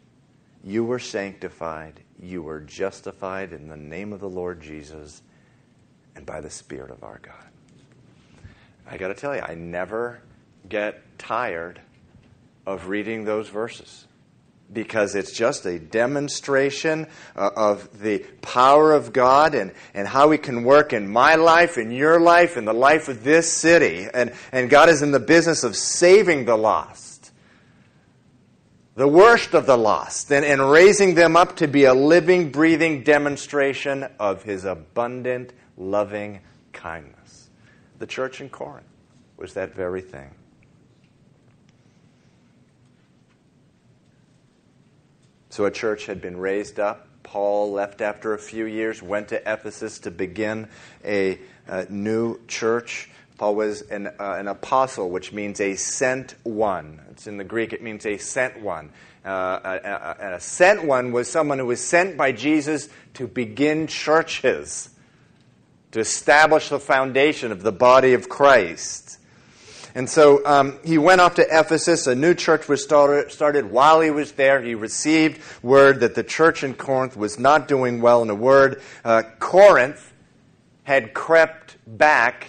you 0.62 0.84
were 0.84 0.98
sanctified, 0.98 2.00
you 2.20 2.42
were 2.42 2.60
justified 2.60 3.52
in 3.52 3.68
the 3.68 3.76
name 3.76 4.12
of 4.12 4.20
the 4.20 4.28
Lord 4.28 4.60
Jesus 4.60 5.22
and 6.14 6.26
by 6.26 6.40
the 6.40 6.50
Spirit 6.50 6.90
of 6.90 7.04
our 7.04 7.20
God. 7.22 7.34
I 8.88 8.98
got 8.98 9.08
to 9.08 9.14
tell 9.14 9.34
you, 9.34 9.40
I 9.40 9.54
never 9.54 10.20
get 10.68 11.18
tired 11.18 11.80
of 12.66 12.88
reading 12.88 13.24
those 13.24 13.48
verses 13.48 14.06
because 14.72 15.14
it's 15.14 15.32
just 15.32 15.64
a 15.64 15.78
demonstration 15.78 17.06
uh, 17.36 17.50
of 17.56 18.00
the 18.00 18.18
power 18.42 18.92
of 18.92 19.12
God 19.12 19.54
and, 19.54 19.72
and 19.94 20.08
how 20.08 20.30
He 20.30 20.38
can 20.38 20.64
work 20.64 20.92
in 20.92 21.08
my 21.08 21.36
life, 21.36 21.78
in 21.78 21.90
your 21.90 22.20
life, 22.20 22.56
in 22.56 22.64
the 22.64 22.74
life 22.74 23.08
of 23.08 23.22
this 23.22 23.50
city. 23.50 24.08
And, 24.12 24.32
and 24.52 24.68
God 24.68 24.88
is 24.88 25.02
in 25.02 25.12
the 25.12 25.20
business 25.20 25.62
of 25.64 25.76
saving 25.76 26.44
the 26.46 26.56
lost, 26.56 27.30
the 28.96 29.08
worst 29.08 29.54
of 29.54 29.66
the 29.66 29.78
lost, 29.78 30.32
and, 30.32 30.44
and 30.44 30.70
raising 30.70 31.14
them 31.14 31.36
up 31.36 31.56
to 31.56 31.68
be 31.68 31.84
a 31.84 31.94
living, 31.94 32.50
breathing 32.50 33.04
demonstration 33.04 34.06
of 34.18 34.42
His 34.42 34.64
abundant, 34.64 35.52
loving 35.76 36.40
kindness. 36.72 37.50
The 37.98 38.06
church 38.06 38.40
in 38.40 38.48
Corinth 38.48 38.86
was 39.36 39.54
that 39.54 39.74
very 39.74 40.00
thing. 40.00 40.34
So 45.56 45.64
a 45.64 45.70
church 45.70 46.04
had 46.04 46.20
been 46.20 46.36
raised 46.36 46.78
up. 46.78 47.08
Paul 47.22 47.72
left 47.72 48.02
after 48.02 48.34
a 48.34 48.38
few 48.38 48.66
years, 48.66 49.02
went 49.02 49.28
to 49.28 49.36
Ephesus 49.50 50.00
to 50.00 50.10
begin 50.10 50.68
a, 51.02 51.38
a 51.66 51.90
new 51.90 52.38
church. 52.46 53.08
Paul 53.38 53.54
was 53.54 53.80
an, 53.80 54.08
uh, 54.08 54.12
an, 54.38 54.48
apostle, 54.48 55.08
which 55.08 55.32
means 55.32 55.58
a 55.62 55.74
sent 55.76 56.34
one. 56.42 57.00
It's 57.10 57.26
in 57.26 57.38
the 57.38 57.44
Greek, 57.44 57.72
it 57.72 57.82
means 57.82 58.04
a 58.04 58.18
sent 58.18 58.60
one. 58.60 58.90
Uh, 59.24 59.30
a, 59.64 60.26
a, 60.28 60.34
a 60.34 60.40
sent 60.40 60.84
one 60.84 61.10
was 61.10 61.26
someone 61.26 61.58
who 61.58 61.64
was 61.64 61.82
sent 61.82 62.18
by 62.18 62.32
Jesus 62.32 62.90
to 63.14 63.26
begin 63.26 63.86
churches, 63.86 64.90
to 65.92 66.00
establish 66.00 66.68
the 66.68 66.78
foundation 66.78 67.50
of 67.50 67.62
the 67.62 67.72
body 67.72 68.12
of 68.12 68.28
Christ. 68.28 69.05
And 69.96 70.10
so 70.10 70.44
um, 70.44 70.78
he 70.84 70.98
went 70.98 71.22
off 71.22 71.36
to 71.36 71.46
Ephesus. 71.50 72.06
A 72.06 72.14
new 72.14 72.34
church 72.34 72.68
was 72.68 72.84
started, 72.84 73.32
started. 73.32 73.70
While 73.70 74.02
he 74.02 74.10
was 74.10 74.32
there, 74.32 74.60
he 74.60 74.74
received 74.74 75.40
word 75.62 76.00
that 76.00 76.14
the 76.14 76.22
church 76.22 76.62
in 76.62 76.74
Corinth 76.74 77.16
was 77.16 77.38
not 77.38 77.66
doing 77.66 78.02
well. 78.02 78.20
In 78.20 78.28
a 78.28 78.34
word, 78.34 78.82
uh, 79.06 79.22
Corinth 79.38 80.12
had 80.82 81.14
crept 81.14 81.78
back 81.86 82.48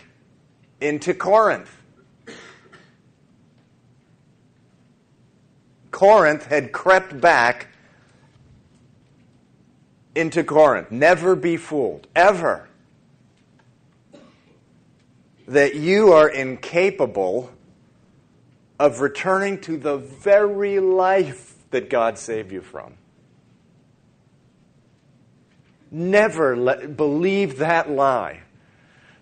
into 0.82 1.14
Corinth. 1.14 1.74
Corinth 5.90 6.48
had 6.48 6.74
crept 6.74 7.22
back 7.22 7.70
into 10.16 10.44
Corinth. 10.44 10.92
Never 10.92 11.34
be 11.34 11.56
fooled, 11.56 12.08
ever 12.14 12.67
that 15.48 15.76
you 15.76 16.12
are 16.12 16.30
incapable 16.30 17.52
of 18.80 19.00
returning 19.02 19.60
to 19.62 19.78
the 19.78 19.98
very 19.98 20.80
life 20.80 21.56
that 21.72 21.90
God 21.90 22.18
saved 22.18 22.52
you 22.52 22.62
from. 22.62 22.94
Never 25.90 26.56
let, 26.56 26.98
believe 26.98 27.58
that 27.60 27.90
lie. 27.90 28.42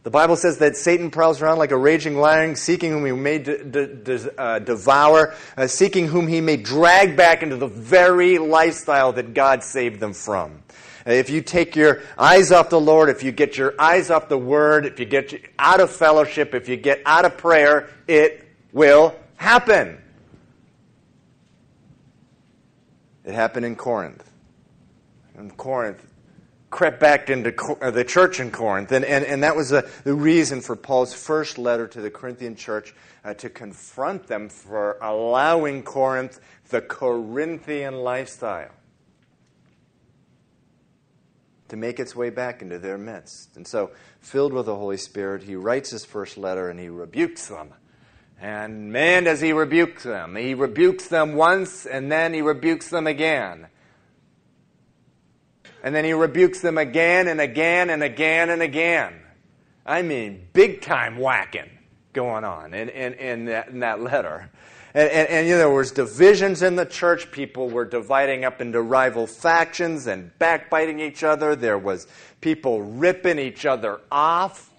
The 0.04 0.12
Bible 0.12 0.36
says 0.36 0.60
that 0.60 0.78
Satan 0.78 1.10
prowls 1.10 1.42
around 1.42 1.58
like 1.58 1.72
a 1.72 1.78
raging 1.78 2.18
lion, 2.18 2.56
seeking 2.56 2.92
whom 2.92 3.06
he 3.06 3.12
may 3.12 3.40
de- 3.40 3.64
de- 3.64 3.88
de- 3.88 4.40
uh, 4.40 4.60
devour, 4.60 5.34
uh, 5.58 5.66
seeking 5.66 6.08
whom 6.08 6.28
he 6.28 6.42
may 6.42 6.58
drag 6.58 7.16
back 7.16 7.42
into 7.42 7.56
the 7.56 7.68
very 7.68 8.38
lifestyle 8.38 9.14
that 9.14 9.34
God 9.34 9.64
saved 9.64 10.00
them 10.00 10.14
from. 10.14 10.62
If 11.06 11.30
you 11.30 11.42
take 11.42 11.76
your 11.76 12.02
eyes 12.18 12.52
off 12.52 12.70
the 12.70 12.80
Lord, 12.80 13.10
if 13.10 13.22
you 13.22 13.32
get 13.32 13.58
your 13.58 13.76
eyes 13.80 14.10
off 14.10 14.28
the 14.28 14.38
Word, 14.38 14.88
if 14.88 15.00
you 15.00 15.06
get 15.06 15.34
out 15.60 15.80
of 15.80 15.92
fellowship, 15.92 16.56
if 16.56 16.68
you 16.68 16.78
get 16.78 17.02
out 17.06 17.26
of 17.26 17.38
prayer, 17.38 17.90
it 18.08 18.48
will 18.72 19.16
happen. 19.38 20.00
It 23.24 23.34
happened 23.34 23.66
in 23.66 23.76
Corinth. 23.76 24.28
And 25.38 25.56
Corinth 25.56 26.04
crept 26.72 27.00
back 27.00 27.30
into 27.30 27.54
uh, 27.82 27.92
the 27.92 28.04
church 28.04 28.40
in 28.40 28.50
Corinth. 28.50 28.92
And, 28.92 29.06
and, 29.06 29.24
and 29.24 29.44
that 29.44 29.56
was 29.56 29.70
the, 29.70 29.88
reason 30.04 30.60
for 30.60 30.76
Paul's 30.76 31.14
first 31.14 31.58
letter 31.58 31.88
to 31.88 32.02
the 32.02 32.10
Corinthian 32.10 32.56
church 32.56 32.96
uh, 33.24 33.34
to 33.36 33.50
confront 33.50 34.28
them 34.28 34.50
for 34.50 34.98
allowing 35.02 35.84
Corinth 35.84 36.40
the 36.70 36.82
Corinthian 36.82 37.96
lifestyle 37.96 38.72
to 41.76 41.80
make 41.82 42.00
its 42.00 42.16
way 42.16 42.30
back 42.30 42.62
into 42.62 42.80
their 42.80 42.98
midst. 42.98 43.58
And 43.58 43.68
so, 43.68 43.92
filled 44.22 44.54
with 44.54 44.66
the 44.66 44.76
Holy 44.76 44.98
Spirit, 44.98 45.44
he 45.44 45.56
writes 45.56 45.92
his 45.92 46.06
first 46.06 46.38
letter 46.38 46.70
and 46.70 46.80
he 46.80 46.88
rebukes 46.88 47.48
them. 47.48 47.74
And 48.40 48.92
man, 48.92 49.26
does 49.26 49.42
he 49.42 49.52
rebuke 49.52 50.02
them. 50.02 50.36
He 50.36 50.54
rebukes 50.54 51.08
them 51.08 51.36
once 51.36 51.86
and 51.86 52.12
then 52.12 52.34
he 52.34 52.42
rebukes 52.42 52.90
them 52.90 53.08
again. 53.08 53.68
And 55.84 55.94
then 55.94 56.06
he 56.06 56.14
rebukes 56.14 56.62
them 56.62 56.78
again 56.78 57.28
and 57.28 57.42
again 57.42 57.90
and 57.90 58.02
again 58.02 58.50
and 58.50 58.62
again. 58.62 59.14
I 59.86 60.02
mean, 60.02 60.48
big 60.54 60.82
time 60.82 61.18
whacking 61.18 61.70
going 62.14 62.46
on 62.46 62.74
in, 62.74 62.90
in, 62.90 63.14
in, 63.14 63.46
that, 63.46 63.68
in 63.68 63.80
that 63.82 64.02
letter. 64.02 64.50
And, 64.96 65.12
and, 65.12 65.30
and, 65.30 65.48
you 65.48 65.56
know, 65.56 65.58
there 65.58 65.70
was 65.70 65.92
divisions 65.92 66.62
in 66.62 66.78
the 66.78 66.86
church. 66.86 67.30
People 67.30 67.70
were 67.70 67.84
dividing 67.84 68.46
up 68.46 68.62
into 68.62 68.82
rival 68.82 69.28
factions 69.28 70.08
and 70.08 70.32
backbiting 70.40 71.02
each 71.02 71.22
other. 71.22 71.54
There 71.54 71.78
was 71.78 72.08
people 72.40 72.82
ripping 72.82 73.38
each 73.38 73.66
other 73.66 74.00
off. 74.10 74.72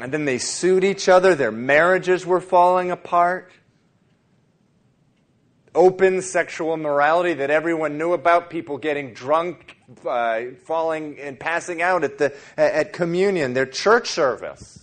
And 0.00 0.12
then 0.14 0.26
they 0.26 0.38
sued 0.38 0.84
each 0.84 1.08
other. 1.08 1.34
Their 1.34 1.50
marriages 1.50 2.24
were 2.24 2.40
falling 2.40 2.92
apart. 2.92 3.50
Open 5.74 6.22
sexual 6.22 6.72
immorality 6.72 7.34
that 7.34 7.50
everyone 7.50 7.98
knew 7.98 8.12
about. 8.12 8.50
People 8.50 8.78
getting 8.78 9.12
drunk, 9.12 9.76
uh, 10.06 10.42
falling 10.66 11.18
and 11.18 11.38
passing 11.38 11.82
out 11.82 12.04
at 12.04 12.16
the 12.16 12.32
at 12.56 12.92
communion, 12.92 13.54
their 13.54 13.66
church 13.66 14.08
service. 14.08 14.79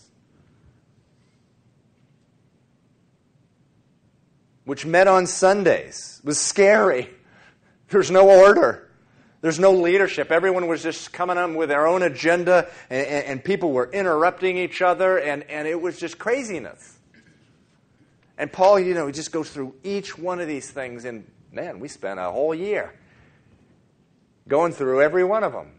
Which 4.68 4.86
met 4.86 5.08
on 5.08 5.26
Sundays, 5.26 6.20
was 6.26 6.38
scary. 6.38 7.10
There's 7.88 8.12
no 8.12 8.30
order. 8.30 8.92
There's 9.40 9.60
no 9.60 9.72
leadership. 9.72 10.30
Everyone 10.30 10.68
was 10.68 10.84
just 10.84 11.14
coming 11.14 11.38
up 11.38 11.50
with 11.52 11.70
their 11.70 11.88
own 11.88 12.02
agenda, 12.02 12.68
and, 12.90 13.08
and, 13.08 13.26
and 13.28 13.44
people 13.44 13.72
were 13.72 13.90
interrupting 13.90 14.58
each 14.58 14.82
other, 14.82 15.20
and, 15.20 15.44
and 15.44 15.70
it 15.70 15.80
was 15.80 15.98
just 15.98 16.20
craziness. 16.20 16.98
And 18.38 18.52
Paul, 18.52 18.78
you 18.78 18.94
know, 18.94 19.08
he 19.08 19.14
just 19.14 19.32
goes 19.32 19.50
through 19.50 19.74
each 19.86 20.18
one 20.18 20.42
of 20.42 20.50
these 20.50 20.70
things, 20.70 21.06
and 21.06 21.26
man, 21.54 21.80
we 21.80 21.88
spent 21.88 22.20
a 22.20 22.30
whole 22.30 22.54
year 22.54 22.94
going 24.50 24.74
through 24.74 25.02
every 25.02 25.24
one 25.24 25.46
of 25.46 25.54
them. 25.54 25.72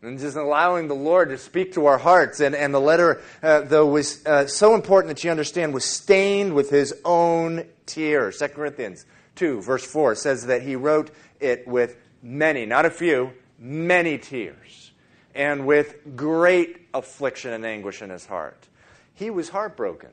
And 0.00 0.18
just 0.18 0.36
allowing 0.36 0.86
the 0.86 0.94
Lord 0.94 1.30
to 1.30 1.38
speak 1.38 1.72
to 1.72 1.86
our 1.86 1.98
hearts. 1.98 2.40
And, 2.40 2.54
and 2.54 2.72
the 2.72 2.80
letter, 2.80 3.20
uh, 3.42 3.62
though, 3.62 3.86
was 3.86 4.24
uh, 4.24 4.46
so 4.46 4.74
important 4.74 5.14
that 5.14 5.24
you 5.24 5.30
understand, 5.30 5.74
was 5.74 5.84
stained 5.84 6.54
with 6.54 6.70
his 6.70 6.94
own 7.04 7.64
tears. 7.84 8.38
2 8.38 8.48
Corinthians 8.48 9.06
2, 9.34 9.60
verse 9.60 9.84
4 9.84 10.14
says 10.14 10.46
that 10.46 10.62
he 10.62 10.76
wrote 10.76 11.10
it 11.40 11.66
with 11.66 11.96
many, 12.22 12.64
not 12.64 12.84
a 12.84 12.90
few, 12.90 13.32
many 13.58 14.18
tears, 14.18 14.92
and 15.34 15.66
with 15.66 16.16
great 16.16 16.88
affliction 16.94 17.52
and 17.52 17.66
anguish 17.66 18.00
in 18.00 18.10
his 18.10 18.26
heart. 18.26 18.68
He 19.14 19.30
was 19.30 19.48
heartbroken. 19.48 20.10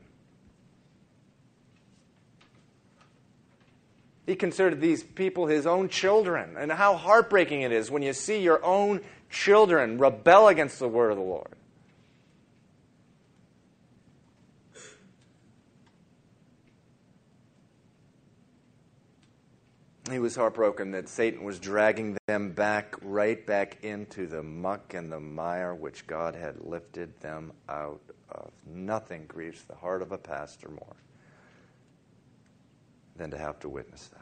He 4.25 4.35
considered 4.35 4.81
these 4.81 5.03
people 5.03 5.45
his 5.45 5.67
own 5.67 5.89
children. 5.89 6.55
And 6.57 6.71
how 6.71 6.95
heartbreaking 6.95 7.61
it 7.61 7.71
is 7.71 7.91
when 7.91 8.01
you 8.01 8.13
see 8.13 8.41
your 8.41 8.63
own 8.65 9.01
children 9.35 9.97
rebel 9.97 10.47
against 10.47 10.79
the 10.79 10.87
word 10.87 11.11
of 11.11 11.17
the 11.17 11.23
Lord. 11.23 11.51
He 20.09 20.19
was 20.19 20.35
heartbroken 20.35 20.91
that 20.91 21.09
Satan 21.09 21.43
was 21.43 21.59
dragging 21.59 22.15
them 22.27 22.51
back, 22.51 22.95
right 23.01 23.45
back 23.45 23.83
into 23.83 24.27
the 24.27 24.41
muck 24.41 24.93
and 24.93 25.11
the 25.11 25.19
mire 25.19 25.73
which 25.75 26.07
God 26.07 26.35
had 26.35 26.61
lifted 26.61 27.19
them 27.19 27.51
out 27.67 28.01
of. 28.29 28.51
Nothing 28.65 29.25
grieves 29.27 29.63
the 29.63 29.75
heart 29.75 30.01
of 30.01 30.11
a 30.11 30.17
pastor 30.17 30.69
more 30.69 30.95
than 33.17 33.31
to 33.31 33.37
have 33.37 33.59
to 33.59 33.69
witness 33.69 34.07
that. 34.07 34.21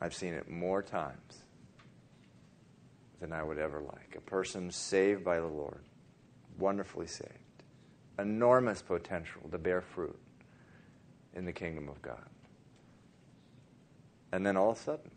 I've 0.00 0.14
seen 0.14 0.32
it 0.32 0.48
more 0.48 0.82
times 0.82 1.42
than 3.20 3.32
I 3.32 3.42
would 3.42 3.58
ever 3.58 3.80
like. 3.80 4.16
A 4.16 4.20
person 4.20 4.70
saved 4.70 5.24
by 5.24 5.38
the 5.38 5.46
Lord, 5.46 5.82
wonderfully 6.58 7.06
saved, 7.06 7.30
enormous 8.18 8.82
potential 8.82 9.42
to 9.50 9.58
bear 9.58 9.80
fruit 9.80 10.18
in 11.34 11.44
the 11.44 11.52
kingdom 11.52 11.88
of 11.88 12.00
God. 12.02 12.28
And 14.32 14.44
then 14.44 14.56
all 14.56 14.70
of 14.70 14.78
a 14.78 14.80
sudden, 14.80 15.10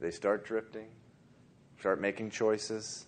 they 0.00 0.10
start 0.10 0.44
drifting, 0.44 0.88
start 1.78 2.00
making 2.00 2.30
choices 2.30 3.06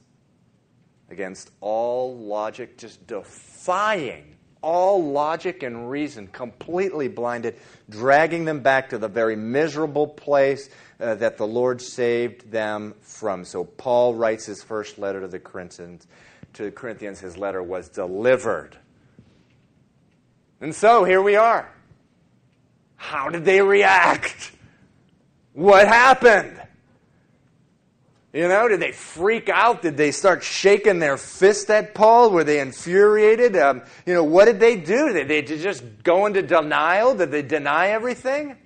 against 1.11 1.51
all 1.61 2.17
logic, 2.17 2.77
just 2.77 3.07
defying 3.07 4.37
all 4.63 5.03
logic 5.05 5.63
and 5.63 5.91
reason, 5.91 6.29
completely 6.29 7.09
blinded, 7.09 7.57
dragging 7.91 8.45
them 8.45 8.61
back 8.61 8.91
to 8.91 8.99
the 8.99 9.09
very 9.09 9.37
miserable 9.37 10.07
place 10.07 10.71
uh, 11.01 11.17
that 11.17 11.37
the 11.37 11.47
Lord 11.47 11.83
saved 11.83 12.51
them 12.51 12.95
from. 13.01 13.45
So 13.45 13.65
Paul 13.65 14.15
writes 14.15 14.47
his 14.47 14.63
first 14.63 14.99
letter 14.99 15.21
to 15.21 15.29
the 15.29 15.41
Corinthians. 15.41 16.07
To 16.55 16.65
the 16.65 16.71
Corinthians, 16.71 17.19
his 17.19 17.37
letter 17.37 17.63
was 17.63 17.89
delivered. 17.89 18.77
And 20.61 20.75
so 20.75 21.05
here 21.05 21.21
we 21.21 21.35
are. 21.35 21.69
How 22.97 23.29
did 23.29 23.45
they 23.45 23.61
react? 23.61 24.53
What 25.55 25.89
happened? 25.89 26.62
You 28.33 28.49
know, 28.49 28.67
did 28.67 28.81
they 28.81 28.93
freak 28.93 29.51
out? 29.51 29.83
Did 29.83 29.99
they 29.99 30.11
start 30.11 30.43
shaking 30.43 31.01
their 31.01 31.19
fist 31.19 31.69
at 31.69 31.95
Paul? 31.95 32.31
Were 32.31 32.45
they 32.45 32.61
infuriated? 32.61 33.57
Um, 33.57 33.83
you 34.07 34.15
know, 34.15 34.25
what 34.25 34.47
did 34.47 34.59
they 34.59 34.77
do? 34.77 35.13
Did 35.13 35.29
they 35.29 35.43
just 35.43 35.85
go 36.03 36.25
into 36.25 36.41
denial? 36.41 37.15
Did 37.15 37.31
they 37.31 37.43
deny 37.43 37.89
everything? 37.89 38.57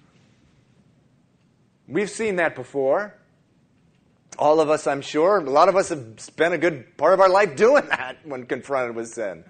We've 1.89 2.11
seen 2.11 2.37
that 2.37 2.55
before. 2.55 3.15
All 4.39 4.61
of 4.61 4.71
us, 4.71 4.87
I'm 4.87 5.01
sure. 5.01 5.39
A 5.39 5.51
lot 5.51 5.69
of 5.69 5.75
us 5.75 5.89
have 5.89 6.15
spent 6.19 6.55
a 6.55 6.59
good 6.59 6.97
part 6.97 7.15
of 7.15 7.21
our 7.21 7.29
life 7.29 7.57
doing 7.57 7.87
that 7.89 8.19
when 8.25 8.47
confronted 8.47 8.95
with 8.95 9.09
sin. 9.09 9.45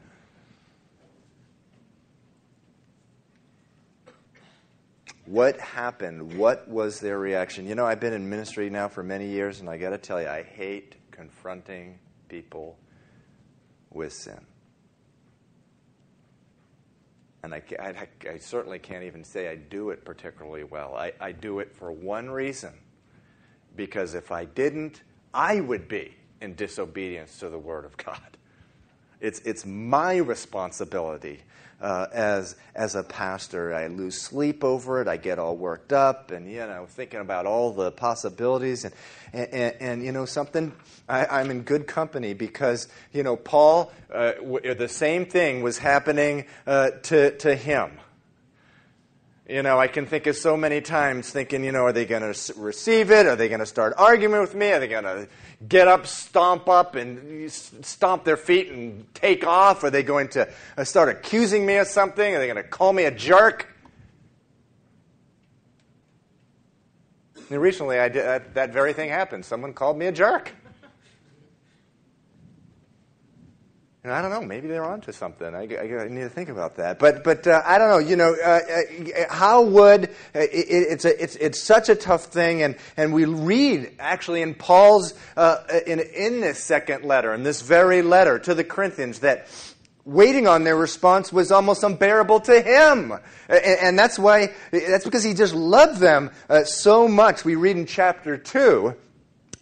What 5.26 5.58
happened? 5.58 6.38
What 6.38 6.68
was 6.68 7.00
their 7.00 7.18
reaction? 7.18 7.66
You 7.66 7.74
know, 7.74 7.84
I've 7.84 7.98
been 7.98 8.12
in 8.12 8.30
ministry 8.30 8.70
now 8.70 8.86
for 8.86 9.02
many 9.02 9.26
years, 9.26 9.60
and 9.60 9.68
I 9.68 9.76
got 9.76 9.90
to 9.90 9.98
tell 9.98 10.22
you, 10.22 10.28
I 10.28 10.44
hate 10.44 10.94
confronting 11.10 11.98
people 12.28 12.78
with 13.90 14.12
sin. 14.12 14.40
And 17.42 17.54
I, 17.54 17.62
I, 17.78 18.08
I, 18.28 18.38
certainly 18.38 18.78
can't 18.78 19.04
even 19.04 19.22
say 19.22 19.48
I 19.48 19.56
do 19.56 19.90
it 19.90 20.04
particularly 20.04 20.64
well. 20.64 20.94
I, 20.96 21.12
I 21.20 21.32
do 21.32 21.60
it 21.60 21.74
for 21.74 21.92
one 21.92 22.28
reason 22.28 22.72
because 23.76 24.14
if 24.14 24.32
I 24.32 24.46
didn't, 24.46 25.02
I 25.32 25.60
would 25.60 25.86
be 25.86 26.16
in 26.40 26.54
disobedience 26.54 27.38
to 27.38 27.48
the 27.48 27.58
Word 27.58 27.84
of 27.84 27.96
God. 27.96 28.36
It's, 29.20 29.40
it's 29.40 29.64
my 29.64 30.16
responsibility 30.16 31.40
uh, 31.80 32.06
as, 32.12 32.56
as 32.74 32.94
a 32.94 33.02
pastor. 33.02 33.74
I 33.74 33.86
lose 33.88 34.20
sleep 34.20 34.64
over 34.64 35.00
it. 35.00 35.08
I 35.08 35.16
get 35.16 35.38
all 35.38 35.56
worked 35.56 35.92
up 35.92 36.30
and, 36.30 36.50
you 36.50 36.58
know, 36.58 36.86
thinking 36.88 37.20
about 37.20 37.46
all 37.46 37.72
the 37.72 37.90
possibilities. 37.92 38.84
And, 38.84 38.94
and, 39.32 39.48
and, 39.52 39.76
and 39.80 40.04
you 40.04 40.12
know, 40.12 40.24
something, 40.24 40.72
I, 41.08 41.40
am 41.40 41.50
in 41.50 41.62
good 41.62 41.86
company 41.86 42.34
because, 42.34 42.88
you 43.12 43.22
know, 43.22 43.36
Paul, 43.36 43.92
uh, 44.12 44.32
w- 44.32 44.74
the 44.74 44.88
same 44.88 45.26
thing 45.26 45.62
was 45.62 45.78
happening 45.78 46.46
uh, 46.66 46.90
to, 47.04 47.36
to 47.38 47.54
him. 47.54 47.98
You 49.48 49.62
know, 49.62 49.78
I 49.78 49.86
can 49.86 50.06
think 50.06 50.26
of 50.26 50.34
so 50.34 50.56
many 50.56 50.80
times 50.80 51.30
thinking, 51.30 51.62
you 51.62 51.70
know, 51.70 51.84
are 51.84 51.92
they 51.92 52.04
going 52.04 52.34
to 52.34 52.54
receive 52.56 53.12
it? 53.12 53.26
Are 53.26 53.36
they 53.36 53.46
going 53.46 53.60
to 53.60 53.66
start 53.66 53.94
arguing 53.96 54.40
with 54.40 54.56
me? 54.56 54.72
Are 54.72 54.80
they 54.80 54.88
going 54.88 55.04
to 55.04 55.28
get 55.68 55.86
up, 55.86 56.08
stomp 56.08 56.68
up, 56.68 56.96
and 56.96 57.48
stomp 57.52 58.24
their 58.24 58.36
feet 58.36 58.72
and 58.72 59.06
take 59.14 59.46
off? 59.46 59.84
Are 59.84 59.90
they 59.90 60.02
going 60.02 60.26
to 60.30 60.48
uh, 60.76 60.82
start 60.82 61.10
accusing 61.10 61.64
me 61.64 61.76
of 61.76 61.86
something? 61.86 62.34
Are 62.34 62.38
they 62.40 62.48
going 62.48 62.56
to 62.56 62.68
call 62.68 62.92
me 62.92 63.04
a 63.04 63.12
jerk? 63.12 63.72
And 67.48 67.60
recently, 67.60 68.00
I 68.00 68.08
did, 68.08 68.24
that, 68.24 68.54
that 68.54 68.72
very 68.72 68.94
thing 68.94 69.10
happened. 69.10 69.44
Someone 69.44 69.74
called 69.74 69.96
me 69.96 70.06
a 70.06 70.12
jerk. 70.12 70.52
And 74.06 74.14
I 74.14 74.22
don't 74.22 74.30
know, 74.30 74.40
maybe 74.40 74.68
they're 74.68 74.84
onto 74.84 75.10
something. 75.10 75.52
I, 75.52 75.62
I, 75.62 76.04
I 76.04 76.06
need 76.06 76.20
to 76.20 76.28
think 76.28 76.48
about 76.48 76.76
that. 76.76 77.00
But, 77.00 77.24
but 77.24 77.44
uh, 77.44 77.60
I 77.66 77.76
don't 77.76 77.90
know, 77.90 77.98
you 77.98 78.14
know, 78.14 78.36
uh, 78.40 78.60
uh, 78.60 79.34
how 79.34 79.62
would, 79.62 80.04
uh, 80.32 80.38
it, 80.38 80.48
it's, 80.52 81.04
a, 81.04 81.20
it's, 81.20 81.34
it's 81.34 81.60
such 81.60 81.88
a 81.88 81.96
tough 81.96 82.26
thing. 82.26 82.62
And, 82.62 82.76
and 82.96 83.12
we 83.12 83.24
read 83.24 83.96
actually 83.98 84.42
in 84.42 84.54
Paul's, 84.54 85.12
uh, 85.36 85.56
in, 85.88 85.98
in 85.98 86.40
this 86.40 86.60
second 86.60 87.04
letter, 87.04 87.34
in 87.34 87.42
this 87.42 87.62
very 87.62 88.00
letter 88.00 88.38
to 88.38 88.54
the 88.54 88.62
Corinthians, 88.62 89.18
that 89.20 89.48
waiting 90.04 90.46
on 90.46 90.62
their 90.62 90.76
response 90.76 91.32
was 91.32 91.50
almost 91.50 91.82
unbearable 91.82 92.38
to 92.42 92.60
him. 92.60 93.10
And, 93.48 93.78
and 93.82 93.98
that's 93.98 94.20
why, 94.20 94.54
that's 94.70 95.04
because 95.04 95.24
he 95.24 95.34
just 95.34 95.52
loved 95.52 95.98
them 95.98 96.30
uh, 96.48 96.62
so 96.62 97.08
much. 97.08 97.44
We 97.44 97.56
read 97.56 97.76
in 97.76 97.86
chapter 97.86 98.36
2 98.36 98.94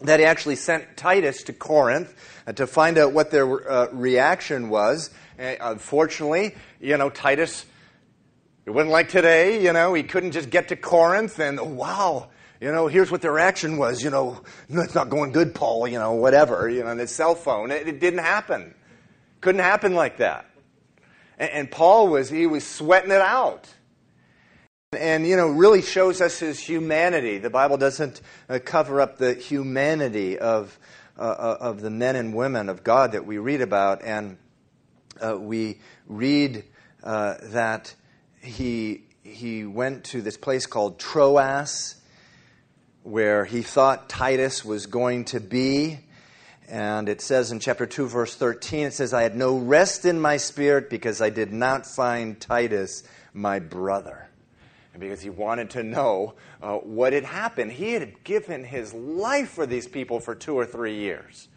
that 0.03 0.21
he 0.21 0.27
actually 0.27 0.57
sent 0.57 0.99
Titus 0.99 1.45
to 1.45 1.55
Corinth 1.55 2.11
uh, 2.11 2.34
to 2.53 2.67
find 2.67 2.99
out 2.99 3.13
what 3.13 3.31
their 3.31 3.71
uh, 3.71 3.89
reaction 3.93 4.69
was. 4.69 5.11
Uh, 5.39 5.55
unfortunately, 5.61 6.55
you 6.81 6.97
know, 6.97 7.11
Titus, 7.11 7.65
it 8.67 8.71
wasn't 8.71 8.93
like 8.93 9.09
today, 9.09 9.63
you 9.63 9.73
know, 9.73 9.95
he 9.95 10.03
couldn't 10.03 10.33
just 10.33 10.51
get 10.51 10.69
to 10.69 10.77
Corinth 10.77 11.39
and, 11.39 11.59
oh, 11.59 11.65
wow, 11.65 12.29
you 12.61 12.71
know, 12.71 12.87
here's 12.87 13.11
what 13.11 13.23
their 13.23 13.33
reaction 13.33 13.77
was, 13.77 14.03
you 14.03 14.11
know, 14.11 14.41
it's 14.69 14.95
not 14.95 15.11
going 15.11 15.33
good, 15.33 15.55
Paul, 15.55 15.89
you 15.89 15.99
know, 15.99 16.13
whatever, 16.13 16.69
you 16.69 16.83
know, 16.83 16.91
on 16.91 16.99
his 16.99 17.11
cell 17.11 17.35
phone. 17.35 17.71
It, 17.71 17.89
it 17.89 18.01
didn't 18.01 18.21
happen. 18.21 18.75
Couldn't 19.41 19.63
happen 19.63 19.95
like 19.95 20.19
that. 20.19 20.47
And, 21.39 21.51
and 21.51 21.71
Paul 21.71 22.09
was, 22.09 22.31
he 22.31 22.47
was 22.47 22.67
sweating 22.67 23.11
it 23.11 23.21
out 23.21 23.69
and 24.97 25.27
you 25.27 25.37
know 25.37 25.49
really 25.49 25.83
shows 25.83 26.21
us 26.21 26.39
his 26.39 26.61
humanity 26.61 27.39
the 27.39 27.51
bible 27.51 27.77
doesn't 27.77 28.21
uh, 28.49 28.61
cover 28.65 29.01
up 29.01 29.19
the 29.19 29.35
humanity 29.35 30.39
of 30.39 30.79
uh, 31.19 31.23
uh, 31.23 31.57
of 31.61 31.81
the 31.81 31.91
men 31.91 32.17
and 32.17 32.35
women 32.35 32.69
of 32.69 32.83
God 32.83 33.13
that 33.13 33.27
we 33.27 33.39
read 33.39 33.61
about, 33.61 34.03
and 34.03 34.37
uh, 35.25 35.39
we 35.39 35.79
read 36.07 36.65
uh, 37.03 37.35
that 37.43 37.95
he 38.41 39.05
he 39.23 39.65
went 39.65 40.05
to 40.05 40.21
this 40.21 40.37
place 40.37 40.67
called 40.67 40.99
Troas, 40.99 41.97
where 43.03 43.45
he 43.45 43.63
thought 43.63 44.09
Titus 44.09 44.65
was 44.65 44.87
going 44.87 45.25
to 45.27 45.41
be. 45.41 45.99
And 46.69 47.09
it 47.09 47.21
says 47.21 47.53
in 47.53 47.61
chapter 47.61 47.87
2, 47.87 48.07
verse 48.07 48.35
13, 48.35 48.87
it 48.87 48.93
says, 48.93 49.13
I 49.13 49.23
had 49.23 49.37
no 49.37 49.57
rest 49.57 50.05
in 50.05 50.21
my 50.21 50.37
spirit 50.39 50.89
because 50.89 51.21
I 51.21 51.31
did 51.31 51.53
not 51.53 51.87
find 51.87 52.41
Titus, 52.41 53.03
my 53.33 53.59
brother. 53.59 54.24
Because 54.99 55.21
he 55.21 55.31
wanted 55.31 55.71
to 55.71 55.83
know 55.83 56.35
uh, 56.63 56.77
what 56.77 57.13
had 57.13 57.25
happened. 57.25 57.73
He 57.73 57.93
had 57.93 58.23
given 58.25 58.65
his 58.65 58.95
life 58.95 59.51
for 59.51 59.67
these 59.67 59.87
people 59.87 60.21
for 60.21 60.35
two 60.35 60.55
or 60.55 60.67
three 60.67 60.97
years. 60.97 61.49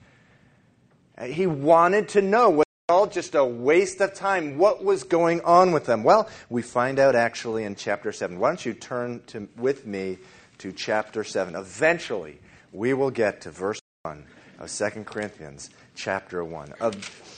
Uh, 1.17 1.25
he 1.25 1.47
wanted 1.47 2.09
to 2.09 2.21
know 2.21 2.49
was 2.49 2.65
it 2.87 2.91
all 2.91 3.07
just 3.07 3.35
a 3.35 3.45
waste 3.45 4.01
of 4.01 4.13
time? 4.13 4.57
What 4.57 4.83
was 4.83 5.03
going 5.03 5.41
on 5.41 5.71
with 5.71 5.85
them? 5.85 6.03
Well, 6.03 6.29
we 6.49 6.61
find 6.61 6.99
out 6.99 7.15
actually 7.15 7.63
in 7.63 7.75
chapter 7.75 8.11
7. 8.11 8.39
Why 8.39 8.49
don't 8.49 8.65
you 8.65 8.73
turn 8.73 9.21
to, 9.27 9.47
with 9.57 9.85
me 9.85 10.17
to 10.59 10.71
chapter 10.71 11.23
7? 11.23 11.55
Eventually, 11.55 12.39
we 12.71 12.93
will 12.93 13.11
get 13.11 13.41
to 13.41 13.51
verse 13.51 13.79
1 14.03 14.25
of 14.59 14.71
2 14.71 15.03
Corinthians 15.03 15.69
chapter 15.95 16.43
1. 16.43 16.73
Of 16.79 17.36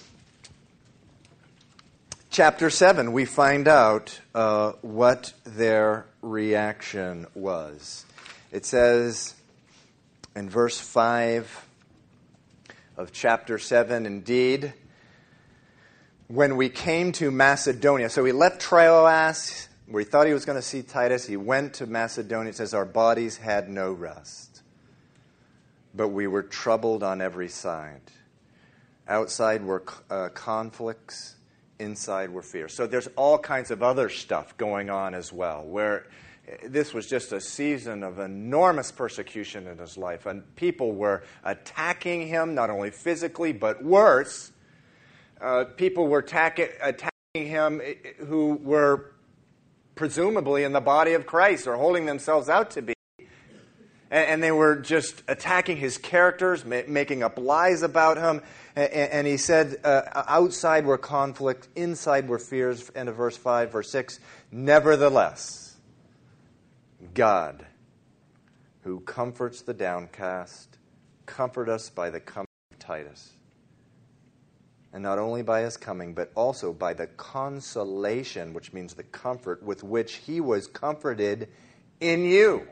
chapter 2.29 2.69
7, 2.69 3.11
we 3.11 3.25
find 3.25 3.67
out 3.67 4.19
uh, 4.35 4.73
what 4.81 5.33
their 5.43 6.05
reaction 6.21 7.25
was. 7.33 8.05
It 8.51 8.65
says 8.65 9.33
in 10.35 10.49
verse 10.49 10.79
5 10.79 11.65
of 12.97 13.11
chapter 13.11 13.57
7, 13.57 14.05
indeed, 14.05 14.73
when 16.27 16.55
we 16.55 16.69
came 16.69 17.11
to 17.13 17.31
Macedonia, 17.31 18.09
so 18.09 18.23
he 18.23 18.31
left 18.31 18.61
Troas, 18.61 19.67
where 19.87 20.03
he 20.03 20.09
thought 20.09 20.27
he 20.27 20.33
was 20.33 20.45
going 20.45 20.57
to 20.57 20.61
see 20.61 20.83
Titus. 20.83 21.25
He 21.25 21.37
went 21.37 21.73
to 21.75 21.87
Macedonia. 21.87 22.51
It 22.51 22.55
says, 22.55 22.75
Our 22.75 22.85
bodies 22.85 23.37
had 23.37 23.69
no 23.69 23.91
rest, 23.91 24.61
but 25.95 26.09
we 26.09 26.27
were 26.27 26.43
troubled 26.43 27.01
on 27.01 27.21
every 27.21 27.49
side. 27.49 28.01
Outside 29.07 29.63
were 29.63 29.83
uh, 30.11 30.29
conflicts 30.29 31.35
inside 31.79 32.29
were 32.29 32.41
fears. 32.41 32.73
So 32.73 32.87
there's 32.87 33.07
all 33.15 33.37
kinds 33.37 33.71
of 33.71 33.81
other 33.81 34.09
stuff 34.09 34.57
going 34.57 34.89
on 34.89 35.13
as 35.13 35.33
well, 35.33 35.63
where 35.63 36.05
this 36.63 36.93
was 36.93 37.07
just 37.07 37.31
a 37.31 37.39
season 37.39 38.03
of 38.03 38.19
enormous 38.19 38.91
persecution 38.91 39.67
in 39.67 39.77
his 39.77 39.97
life. 39.97 40.25
And 40.25 40.55
people 40.55 40.93
were 40.93 41.23
attacking 41.43 42.27
him, 42.27 42.55
not 42.55 42.69
only 42.69 42.91
physically, 42.91 43.53
but 43.53 43.83
worse. 43.83 44.51
Uh, 45.39 45.65
people 45.77 46.07
were 46.07 46.19
attack- 46.19 46.59
attacking 46.81 47.11
him 47.33 47.81
who 48.27 48.59
were 48.61 49.11
presumably 49.95 50.63
in 50.63 50.71
the 50.71 50.81
body 50.81 51.13
of 51.13 51.25
Christ 51.25 51.67
or 51.67 51.75
holding 51.75 52.05
themselves 52.05 52.49
out 52.49 52.71
to 52.71 52.81
be. 52.81 52.93
And, 54.11 54.41
they 54.41 54.51
were 54.51 54.75
just 54.75 55.21
attacking 55.27 55.77
his 55.77 55.99
characters, 55.99 56.65
making 56.65 57.21
up 57.21 57.37
lies 57.37 57.83
about 57.83 58.17
him. 58.17 58.41
And, 58.79 59.27
he 59.27 59.37
said, 59.37 59.77
uh, 59.83 60.01
outside 60.27 60.85
were 60.85 60.97
conflict, 60.97 61.67
inside 61.75 62.29
were 62.29 62.39
fears. 62.39 62.89
End 62.95 63.09
of 63.09 63.15
verse 63.15 63.35
5, 63.35 63.71
verse 63.71 63.91
6. 63.91 64.19
Nevertheless, 64.51 65.75
God, 67.13 67.65
who 68.83 69.01
comforts 69.01 69.61
the 69.61 69.73
downcast, 69.73 70.77
comfort 71.25 71.67
us 71.67 71.89
by 71.89 72.09
the 72.09 72.19
coming 72.19 72.47
of 72.71 72.79
Titus. 72.79 73.33
And 74.93 75.03
not 75.03 75.19
only 75.19 75.43
by 75.43 75.61
his 75.61 75.77
coming, 75.77 76.13
but 76.13 76.31
also 76.33 76.73
by 76.73 76.93
the 76.93 77.07
consolation, 77.07 78.53
which 78.53 78.73
means 78.73 78.93
the 78.93 79.03
comfort 79.03 79.61
with 79.61 79.83
which 79.83 80.15
he 80.15 80.41
was 80.41 80.67
comforted 80.67 81.49
in 81.99 82.23
you. 82.23 82.67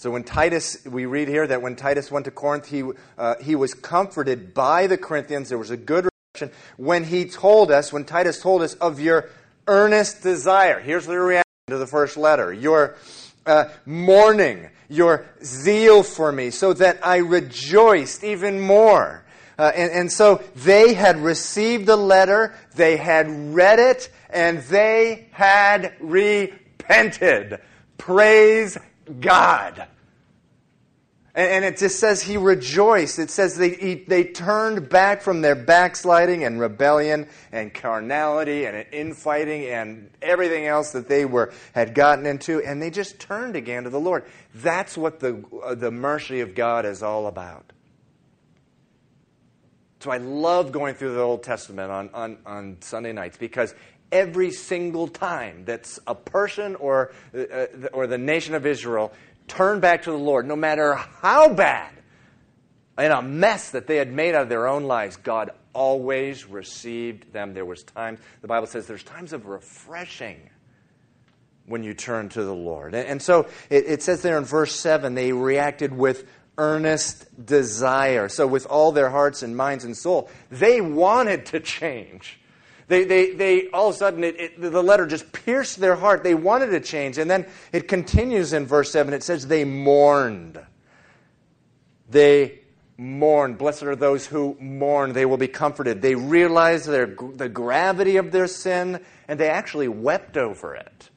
So 0.00 0.10
when 0.10 0.24
Titus, 0.24 0.82
we 0.86 1.04
read 1.04 1.28
here 1.28 1.46
that 1.46 1.60
when 1.60 1.76
Titus 1.76 2.10
went 2.10 2.24
to 2.24 2.30
Corinth, 2.30 2.66
he, 2.70 2.82
uh, 3.18 3.34
he 3.38 3.54
was 3.54 3.74
comforted 3.74 4.54
by 4.54 4.86
the 4.86 4.96
Corinthians. 4.96 5.50
There 5.50 5.58
was 5.58 5.70
a 5.70 5.76
good 5.76 6.08
reaction. 6.34 6.56
When 6.78 7.04
he 7.04 7.26
told 7.26 7.70
us, 7.70 7.92
when 7.92 8.06
Titus 8.06 8.40
told 8.40 8.62
us 8.62 8.72
of 8.76 8.98
your 8.98 9.28
earnest 9.66 10.22
desire, 10.22 10.80
here's 10.80 11.04
the 11.04 11.18
reaction 11.20 11.44
to 11.68 11.76
the 11.76 11.86
first 11.86 12.16
letter 12.16 12.50
your 12.50 12.96
uh, 13.44 13.66
mourning, 13.84 14.70
your 14.88 15.26
zeal 15.44 16.02
for 16.02 16.32
me, 16.32 16.48
so 16.48 16.72
that 16.72 17.06
I 17.06 17.18
rejoiced 17.18 18.24
even 18.24 18.58
more. 18.58 19.22
Uh, 19.58 19.70
and, 19.74 19.92
and 19.92 20.10
so 20.10 20.42
they 20.56 20.94
had 20.94 21.18
received 21.18 21.84
the 21.84 21.96
letter, 21.96 22.54
they 22.74 22.96
had 22.96 23.54
read 23.54 23.78
it, 23.78 24.10
and 24.30 24.60
they 24.60 25.28
had 25.32 25.92
repented. 26.00 27.60
Praise 27.98 28.78
God. 29.18 29.86
And, 31.32 31.64
it 31.64 31.78
just 31.78 32.00
says 32.00 32.22
he 32.22 32.36
rejoiced. 32.36 33.18
It 33.20 33.30
says 33.30 33.56
they, 33.56 33.70
he, 33.70 33.94
they 33.94 34.24
turned 34.24 34.88
back 34.88 35.22
from 35.22 35.42
their 35.42 35.54
backsliding 35.54 36.42
and 36.42 36.58
rebellion 36.58 37.28
and 37.52 37.72
carnality 37.72 38.66
and 38.66 38.84
infighting 38.92 39.66
and 39.66 40.10
everything 40.20 40.66
else 40.66 40.90
that 40.92 41.08
they 41.08 41.24
were, 41.24 41.52
had 41.72 41.94
gotten 41.94 42.26
into, 42.26 42.60
and 42.62 42.82
they 42.82 42.90
just 42.90 43.20
turned 43.20 43.54
again 43.54 43.84
to 43.84 43.90
the 43.90 44.00
Lord. 44.00 44.24
That's 44.56 44.98
what 44.98 45.20
the, 45.20 45.44
uh, 45.62 45.76
the 45.76 45.92
mercy 45.92 46.40
of 46.40 46.56
God 46.56 46.84
is 46.84 47.02
all 47.02 47.28
about. 47.28 47.72
So 50.00 50.10
I 50.10 50.16
love 50.16 50.72
going 50.72 50.94
through 50.94 51.14
the 51.14 51.20
Old 51.20 51.42
Testament 51.42 51.92
on, 51.92 52.10
on, 52.12 52.38
on 52.44 52.76
Sunday 52.80 53.12
nights 53.12 53.36
because 53.36 53.74
every 54.12 54.50
single 54.50 55.08
time 55.08 55.64
that 55.66 55.98
a 56.06 56.14
person 56.14 56.76
or, 56.76 57.12
uh, 57.34 57.66
or 57.92 58.06
the 58.06 58.18
nation 58.18 58.54
of 58.54 58.66
Israel 58.66 59.12
turned 59.48 59.80
back 59.80 60.02
to 60.02 60.10
the 60.10 60.18
Lord, 60.18 60.46
no 60.46 60.56
matter 60.56 60.94
how 60.94 61.52
bad 61.52 61.92
and 62.96 63.12
a 63.12 63.22
mess 63.22 63.70
that 63.70 63.86
they 63.86 63.96
had 63.96 64.12
made 64.12 64.34
out 64.34 64.42
of 64.42 64.48
their 64.48 64.68
own 64.68 64.84
lives, 64.84 65.16
God 65.16 65.50
always 65.72 66.46
received 66.46 67.32
them. 67.32 67.54
There 67.54 67.64
was 67.64 67.82
times, 67.82 68.20
the 68.42 68.48
Bible 68.48 68.66
says 68.66 68.86
there's 68.86 69.02
times 69.02 69.32
of 69.32 69.46
refreshing 69.46 70.50
when 71.66 71.82
you 71.84 71.94
turn 71.94 72.28
to 72.30 72.42
the 72.42 72.54
Lord. 72.54 72.94
And, 72.94 73.06
and 73.06 73.22
so 73.22 73.46
it, 73.70 73.84
it 73.86 74.02
says 74.02 74.22
there 74.22 74.38
in 74.38 74.44
verse 74.44 74.74
7, 74.74 75.14
they 75.14 75.32
reacted 75.32 75.96
with 75.96 76.26
earnest 76.58 77.44
desire. 77.44 78.28
So, 78.28 78.46
with 78.46 78.66
all 78.66 78.92
their 78.92 79.08
hearts 79.08 79.42
and 79.42 79.56
minds 79.56 79.84
and 79.84 79.96
soul, 79.96 80.28
they 80.50 80.80
wanted 80.80 81.46
to 81.46 81.60
change. 81.60 82.39
They, 82.90 83.04
they, 83.04 83.30
they 83.30 83.68
all 83.68 83.90
of 83.90 83.94
a 83.94 83.98
sudden, 83.98 84.24
it, 84.24 84.40
it, 84.40 84.60
the 84.60 84.82
letter 84.82 85.06
just 85.06 85.30
pierced 85.30 85.78
their 85.78 85.94
heart. 85.94 86.24
They 86.24 86.34
wanted 86.34 86.70
to 86.70 86.80
change. 86.80 87.18
And 87.18 87.30
then 87.30 87.46
it 87.72 87.86
continues 87.86 88.52
in 88.52 88.66
verse 88.66 88.90
7. 88.90 89.14
It 89.14 89.22
says, 89.22 89.46
They 89.46 89.64
mourned. 89.64 90.60
They 92.08 92.62
mourned. 92.98 93.58
Blessed 93.58 93.84
are 93.84 93.94
those 93.94 94.26
who 94.26 94.56
mourn. 94.58 95.12
They 95.12 95.24
will 95.24 95.36
be 95.36 95.46
comforted. 95.46 96.02
They 96.02 96.16
realized 96.16 96.88
their, 96.88 97.06
the 97.06 97.48
gravity 97.48 98.16
of 98.16 98.32
their 98.32 98.48
sin, 98.48 98.98
and 99.28 99.38
they 99.38 99.48
actually 99.48 99.86
wept 99.86 100.36
over 100.36 100.74
it. 100.74 101.10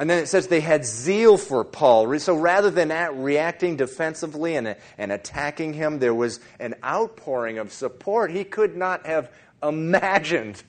And 0.00 0.08
then 0.08 0.22
it 0.22 0.28
says 0.28 0.46
they 0.46 0.60
had 0.60 0.84
zeal 0.84 1.36
for 1.36 1.64
Paul. 1.64 2.18
So 2.20 2.36
rather 2.36 2.70
than 2.70 2.90
reacting 3.20 3.76
defensively 3.76 4.54
and, 4.54 4.76
and 4.96 5.10
attacking 5.10 5.72
him, 5.72 5.98
there 5.98 6.14
was 6.14 6.38
an 6.60 6.76
outpouring 6.84 7.58
of 7.58 7.72
support. 7.72 8.30
He 8.30 8.44
could 8.44 8.76
not 8.76 9.06
have 9.06 9.30
imagined 9.60 10.62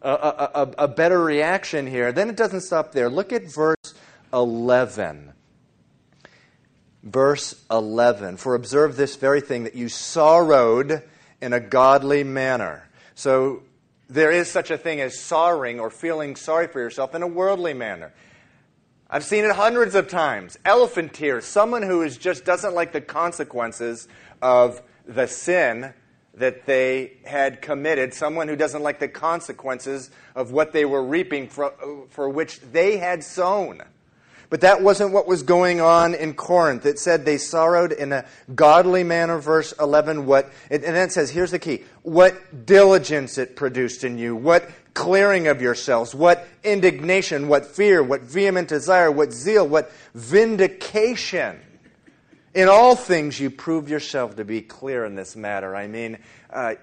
a, 0.00 0.10
a, 0.10 0.74
a, 0.78 0.88
better 0.88 1.22
reaction 1.22 1.86
here. 1.86 2.10
Then 2.10 2.30
it 2.30 2.36
doesn't 2.36 2.62
stop 2.62 2.92
there. 2.92 3.10
Look 3.10 3.34
at 3.34 3.44
verse 3.44 3.94
11. 4.32 5.32
Verse 7.02 7.62
11. 7.70 8.38
For 8.38 8.54
observe 8.54 8.96
this 8.96 9.16
very 9.16 9.42
thing 9.42 9.64
that 9.64 9.74
you 9.74 9.90
sorrowed 9.90 11.02
in 11.42 11.52
a 11.52 11.60
godly 11.60 12.24
manner. 12.24 12.88
So 13.14 13.62
there 14.08 14.30
is 14.30 14.50
such 14.50 14.70
a 14.70 14.78
thing 14.78 15.02
as 15.02 15.18
sorrowing 15.18 15.80
or 15.80 15.90
feeling 15.90 16.34
sorry 16.34 16.66
for 16.66 16.80
yourself 16.80 17.14
in 17.14 17.22
a 17.22 17.26
worldly 17.26 17.74
manner. 17.74 18.14
I've 19.12 19.24
seen 19.24 19.44
it 19.44 19.50
hundreds 19.50 19.96
of 19.96 20.06
times. 20.06 20.56
Elephant 20.64 21.12
tears, 21.12 21.44
someone 21.44 21.82
who 21.82 22.02
is 22.02 22.16
just 22.16 22.44
doesn't 22.44 22.74
like 22.74 22.92
the 22.92 23.00
consequences 23.00 24.06
of 24.40 24.80
the 25.04 25.26
sin 25.26 25.92
that 26.34 26.64
they 26.64 27.14
had 27.24 27.60
committed, 27.60 28.14
someone 28.14 28.46
who 28.46 28.54
doesn't 28.54 28.84
like 28.84 29.00
the 29.00 29.08
consequences 29.08 30.12
of 30.36 30.52
what 30.52 30.72
they 30.72 30.84
were 30.84 31.02
reaping 31.02 31.48
for, 31.48 31.74
for 32.10 32.28
which 32.28 32.60
they 32.60 32.98
had 32.98 33.24
sown. 33.24 33.82
But 34.50 34.62
that 34.62 34.82
wasn't 34.82 35.12
what 35.12 35.28
was 35.28 35.44
going 35.44 35.80
on 35.80 36.12
in 36.12 36.34
Corinth. 36.34 36.84
It 36.84 36.98
said 36.98 37.24
they 37.24 37.38
sorrowed 37.38 37.92
in 37.92 38.12
a 38.12 38.26
godly 38.52 39.04
manner, 39.04 39.38
verse 39.38 39.72
11. 39.78 40.26
What, 40.26 40.50
and 40.68 40.82
then 40.82 40.96
it 40.96 41.12
says, 41.12 41.30
here's 41.30 41.52
the 41.52 41.60
key 41.60 41.84
what 42.02 42.66
diligence 42.66 43.38
it 43.38 43.54
produced 43.54 44.02
in 44.02 44.18
you, 44.18 44.34
what 44.34 44.68
clearing 44.92 45.46
of 45.46 45.62
yourselves, 45.62 46.16
what 46.16 46.48
indignation, 46.64 47.46
what 47.46 47.64
fear, 47.64 48.02
what 48.02 48.22
vehement 48.22 48.68
desire, 48.68 49.10
what 49.10 49.32
zeal, 49.32 49.66
what 49.66 49.92
vindication. 50.14 51.60
In 52.52 52.68
all 52.68 52.96
things, 52.96 53.38
you 53.38 53.50
prove 53.50 53.88
yourself 53.88 54.34
to 54.34 54.44
be 54.44 54.62
clear 54.62 55.04
in 55.04 55.14
this 55.14 55.36
matter. 55.36 55.76
I 55.76 55.86
mean, 55.86 56.18
uh, 56.52 56.74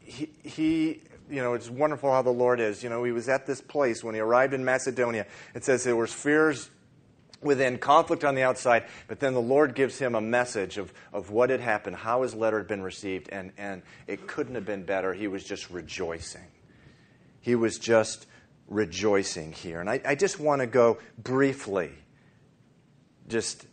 he, 0.00 0.28
he, 0.42 1.00
you 1.30 1.40
know, 1.40 1.54
it's 1.54 1.70
wonderful 1.70 2.10
how 2.10 2.22
the 2.22 2.30
Lord 2.30 2.58
is. 2.58 2.82
You 2.82 2.88
know, 2.88 3.04
he 3.04 3.12
was 3.12 3.28
at 3.28 3.46
this 3.46 3.60
place 3.60 4.02
when 4.02 4.16
he 4.16 4.20
arrived 4.20 4.54
in 4.54 4.64
Macedonia. 4.64 5.26
It 5.54 5.64
says 5.64 5.84
there 5.84 5.94
was 5.94 6.12
fears 6.12 6.68
within, 7.42 7.78
conflict 7.78 8.24
on 8.24 8.34
the 8.34 8.42
outside, 8.42 8.84
but 9.08 9.20
then 9.20 9.34
the 9.34 9.40
Lord 9.40 9.74
gives 9.74 9.98
him 9.98 10.14
a 10.14 10.20
message 10.20 10.78
of, 10.78 10.92
of 11.12 11.30
what 11.30 11.50
had 11.50 11.60
happened, 11.60 11.96
how 11.96 12.22
his 12.22 12.34
letter 12.34 12.58
had 12.58 12.68
been 12.68 12.82
received, 12.82 13.28
and, 13.30 13.52
and 13.58 13.82
it 14.06 14.26
couldn't 14.26 14.54
have 14.54 14.64
been 14.64 14.84
better. 14.84 15.12
He 15.12 15.28
was 15.28 15.44
just 15.44 15.70
rejoicing. 15.70 16.46
He 17.40 17.54
was 17.54 17.78
just 17.78 18.26
rejoicing 18.68 19.52
here. 19.52 19.80
And 19.80 19.90
I, 19.90 20.00
I 20.04 20.14
just 20.14 20.38
want 20.40 20.60
to 20.60 20.66
go 20.66 20.98
briefly, 21.18 21.90
just 23.28 23.66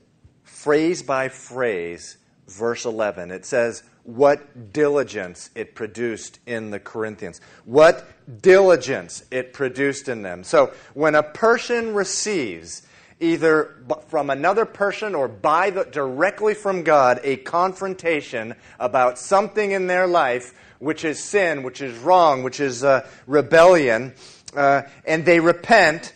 phrase 0.44 1.04
by 1.04 1.30
phrase, 1.30 2.18
verse 2.48 2.86
11. 2.86 3.32
It 3.32 3.46
says, 3.46 3.84
What 4.04 4.74
diligence 4.74 5.52
it 5.56 5.76
produced 5.76 6.40
in 6.46 6.72
the 6.72 6.80
Corinthians. 6.80 7.40
What 7.66 8.08
diligence 8.42 9.24
it 9.32 9.54
produced 9.54 10.10
in 10.10 10.24
them. 10.24 10.44
So 10.44 10.74
when 10.94 11.16
a 11.16 11.24
person 11.24 11.94
receives, 11.94 12.84
either 13.20 13.76
from 14.08 14.30
another 14.30 14.66
person 14.66 15.14
or 15.16 15.28
by 15.28 15.70
the, 15.70 15.84
directly 15.84 16.54
from 16.54 16.84
God, 16.84 17.20
a 17.24 17.38
confrontation 17.38 18.56
about 18.80 19.18
something 19.18 19.72
in 19.72 19.88
their 19.88 20.08
life 20.08 20.54
which 20.80 21.04
is 21.04 21.22
sin, 21.22 21.64
which 21.64 21.82
is 21.82 21.98
wrong, 22.00 22.44
which 22.44 22.60
is 22.60 22.84
uh, 22.84 23.08
rebellion, 23.28 24.14
uh, 24.56 24.84
and 25.06 25.26
they 25.26 25.40
repent 25.40 26.14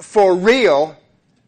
for 0.00 0.34
real. 0.34 0.96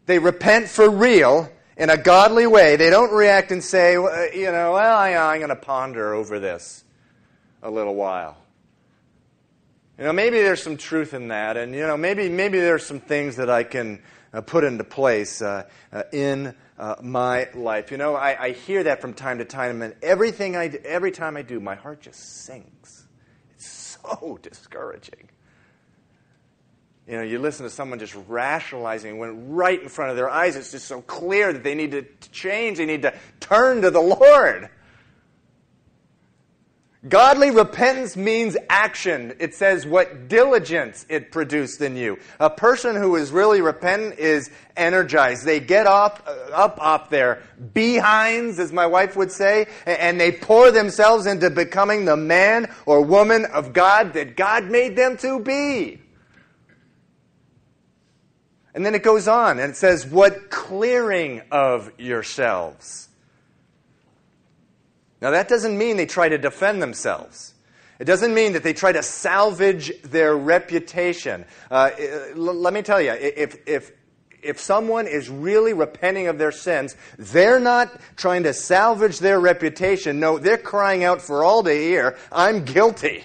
They 0.04 0.18
repent 0.18 0.68
for 0.68 0.90
real 0.90 1.50
in 1.76 1.88
a 1.88 1.96
godly 1.96 2.46
way. 2.46 2.76
They 2.76 2.90
don't 2.90 3.12
react 3.12 3.50
and 3.50 3.64
say, 3.64 3.94
you 3.94 4.52
know, 4.52 4.72
well, 4.72 4.96
I, 4.96 5.14
I'm 5.14 5.38
going 5.38 5.48
to 5.48 5.56
ponder 5.56 6.14
over 6.14 6.38
this 6.38 6.84
a 7.62 7.70
little 7.70 7.94
while. 7.94 8.36
You 9.98 10.04
know, 10.04 10.12
maybe 10.12 10.38
there's 10.38 10.62
some 10.62 10.76
truth 10.76 11.14
in 11.14 11.28
that, 11.28 11.56
and 11.56 11.74
you 11.74 11.86
know, 11.86 11.96
maybe 11.96 12.28
maybe 12.28 12.58
there's 12.58 12.84
some 12.84 12.98
things 12.98 13.36
that 13.36 13.48
I 13.48 13.62
can 13.62 13.96
uh, 13.96 13.98
put 14.40 14.64
into 14.64 14.84
place 14.84 15.42
uh, 15.42 15.64
uh, 15.92 16.04
in 16.12 16.54
uh, 16.78 16.96
my 17.02 17.48
life. 17.54 17.90
You 17.90 17.98
know, 17.98 18.14
I, 18.14 18.44
I, 18.44 18.50
hear 18.52 18.84
that 18.84 19.00
from 19.02 19.12
time 19.12 19.38
to 19.38 19.44
time, 19.44 19.82
and 19.82 19.94
everything 20.02 20.56
I 20.56 20.68
every 20.84 21.12
time 21.12 21.36
I 21.36 21.42
do, 21.42 21.60
my 21.60 21.74
heart 21.74 22.00
just 22.00 22.44
sinks. 22.44 23.06
It's 23.54 23.98
so 24.02 24.38
discouraging. 24.42 25.28
You 27.06 27.16
know, 27.16 27.22
you 27.22 27.40
listen 27.40 27.64
to 27.64 27.70
someone 27.70 27.98
just 27.98 28.16
rationalizing 28.28 29.18
when 29.18 29.50
right 29.50 29.80
in 29.80 29.88
front 29.88 30.12
of 30.12 30.16
their 30.16 30.30
eyes, 30.30 30.56
it's 30.56 30.70
just 30.70 30.86
so 30.86 31.02
clear 31.02 31.52
that 31.52 31.64
they 31.64 31.74
need 31.74 31.90
to 31.90 32.06
change, 32.30 32.78
they 32.78 32.86
need 32.86 33.02
to 33.02 33.12
turn 33.40 33.82
to 33.82 33.90
the 33.90 34.00
Lord. 34.00 34.70
Godly 37.08 37.50
repentance 37.50 38.16
means 38.16 38.56
action. 38.70 39.34
It 39.40 39.56
says 39.56 39.84
what 39.84 40.28
diligence 40.28 41.04
it 41.08 41.32
produced 41.32 41.80
in 41.80 41.96
you. 41.96 42.16
A 42.38 42.48
person 42.48 42.94
who 42.94 43.16
is 43.16 43.32
really 43.32 43.60
repentant 43.60 44.20
is 44.20 44.50
energized. 44.76 45.44
They 45.44 45.58
get 45.58 45.88
up, 45.88 46.22
uh, 46.24 46.52
up 46.52 46.80
off 46.80 47.10
their 47.10 47.42
behinds, 47.74 48.60
as 48.60 48.72
my 48.72 48.86
wife 48.86 49.16
would 49.16 49.32
say, 49.32 49.66
and 49.84 50.20
they 50.20 50.30
pour 50.30 50.70
themselves 50.70 51.26
into 51.26 51.50
becoming 51.50 52.04
the 52.04 52.16
man 52.16 52.72
or 52.86 53.02
woman 53.02 53.46
of 53.46 53.72
God 53.72 54.12
that 54.12 54.36
God 54.36 54.66
made 54.66 54.94
them 54.94 55.16
to 55.18 55.40
be. 55.40 56.00
And 58.74 58.86
then 58.86 58.94
it 58.94 59.02
goes 59.02 59.26
on 59.26 59.58
and 59.58 59.72
it 59.72 59.76
says, 59.76 60.06
What 60.06 60.50
clearing 60.50 61.42
of 61.50 61.90
yourselves. 61.98 63.08
Now, 65.22 65.30
that 65.30 65.46
doesn't 65.46 65.78
mean 65.78 65.96
they 65.96 66.06
try 66.06 66.28
to 66.28 66.36
defend 66.36 66.82
themselves. 66.82 67.54
It 68.00 68.06
doesn't 68.06 68.34
mean 68.34 68.54
that 68.54 68.64
they 68.64 68.72
try 68.72 68.90
to 68.90 69.04
salvage 69.04 70.02
their 70.02 70.36
reputation. 70.36 71.44
Uh, 71.70 71.90
let 72.34 72.74
me 72.74 72.82
tell 72.82 73.00
you, 73.00 73.12
if, 73.12 73.56
if, 73.68 73.92
if 74.42 74.58
someone 74.58 75.06
is 75.06 75.30
really 75.30 75.74
repenting 75.74 76.26
of 76.26 76.38
their 76.38 76.50
sins, 76.50 76.96
they're 77.18 77.60
not 77.60 78.00
trying 78.16 78.42
to 78.42 78.52
salvage 78.52 79.20
their 79.20 79.38
reputation. 79.38 80.18
No, 80.18 80.38
they're 80.38 80.58
crying 80.58 81.04
out 81.04 81.22
for 81.22 81.44
all 81.44 81.62
to 81.62 81.72
hear, 81.72 82.18
I'm 82.32 82.64
guilty. 82.64 83.24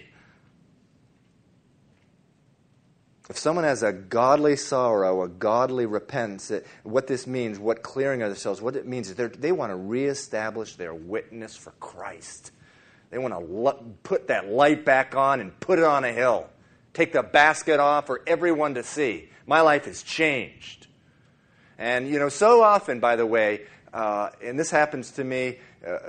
If 3.29 3.37
someone 3.37 3.65
has 3.65 3.83
a 3.83 3.91
godly 3.91 4.55
sorrow, 4.55 5.21
a 5.23 5.27
godly 5.27 5.85
repentance, 5.85 6.51
what 6.83 7.07
this 7.07 7.27
means, 7.27 7.59
what 7.59 7.83
clearing 7.83 8.21
of 8.21 8.29
themselves, 8.29 8.61
what 8.61 8.77
it 8.77 8.87
means 8.87 9.09
is 9.09 9.15
they 9.15 9.51
want 9.51 9.71
to 9.71 9.75
reestablish 9.75 10.75
their 10.75 10.93
witness 10.93 11.57
for 11.57 11.71
Christ. 11.71 12.51
They 13.09 13.17
want 13.17 13.33
to 13.33 13.83
put 14.03 14.27
that 14.27 14.49
light 14.49 14.85
back 14.85 15.15
on 15.15 15.41
and 15.41 15.57
put 15.59 15.77
it 15.77 15.85
on 15.85 16.05
a 16.05 16.11
hill. 16.11 16.49
Take 16.93 17.11
the 17.11 17.23
basket 17.23 17.79
off 17.79 18.05
for 18.05 18.21
everyone 18.25 18.75
to 18.75 18.83
see. 18.83 19.29
My 19.45 19.61
life 19.61 19.85
has 19.85 20.03
changed. 20.03 20.87
And, 21.77 22.07
you 22.07 22.19
know, 22.19 22.29
so 22.29 22.63
often, 22.63 22.99
by 22.99 23.17
the 23.17 23.25
way, 23.25 23.65
uh, 23.93 24.29
and 24.43 24.57
this 24.57 24.71
happens 24.71 25.11
to 25.11 25.23
me 25.23 25.57
uh, 25.85 25.99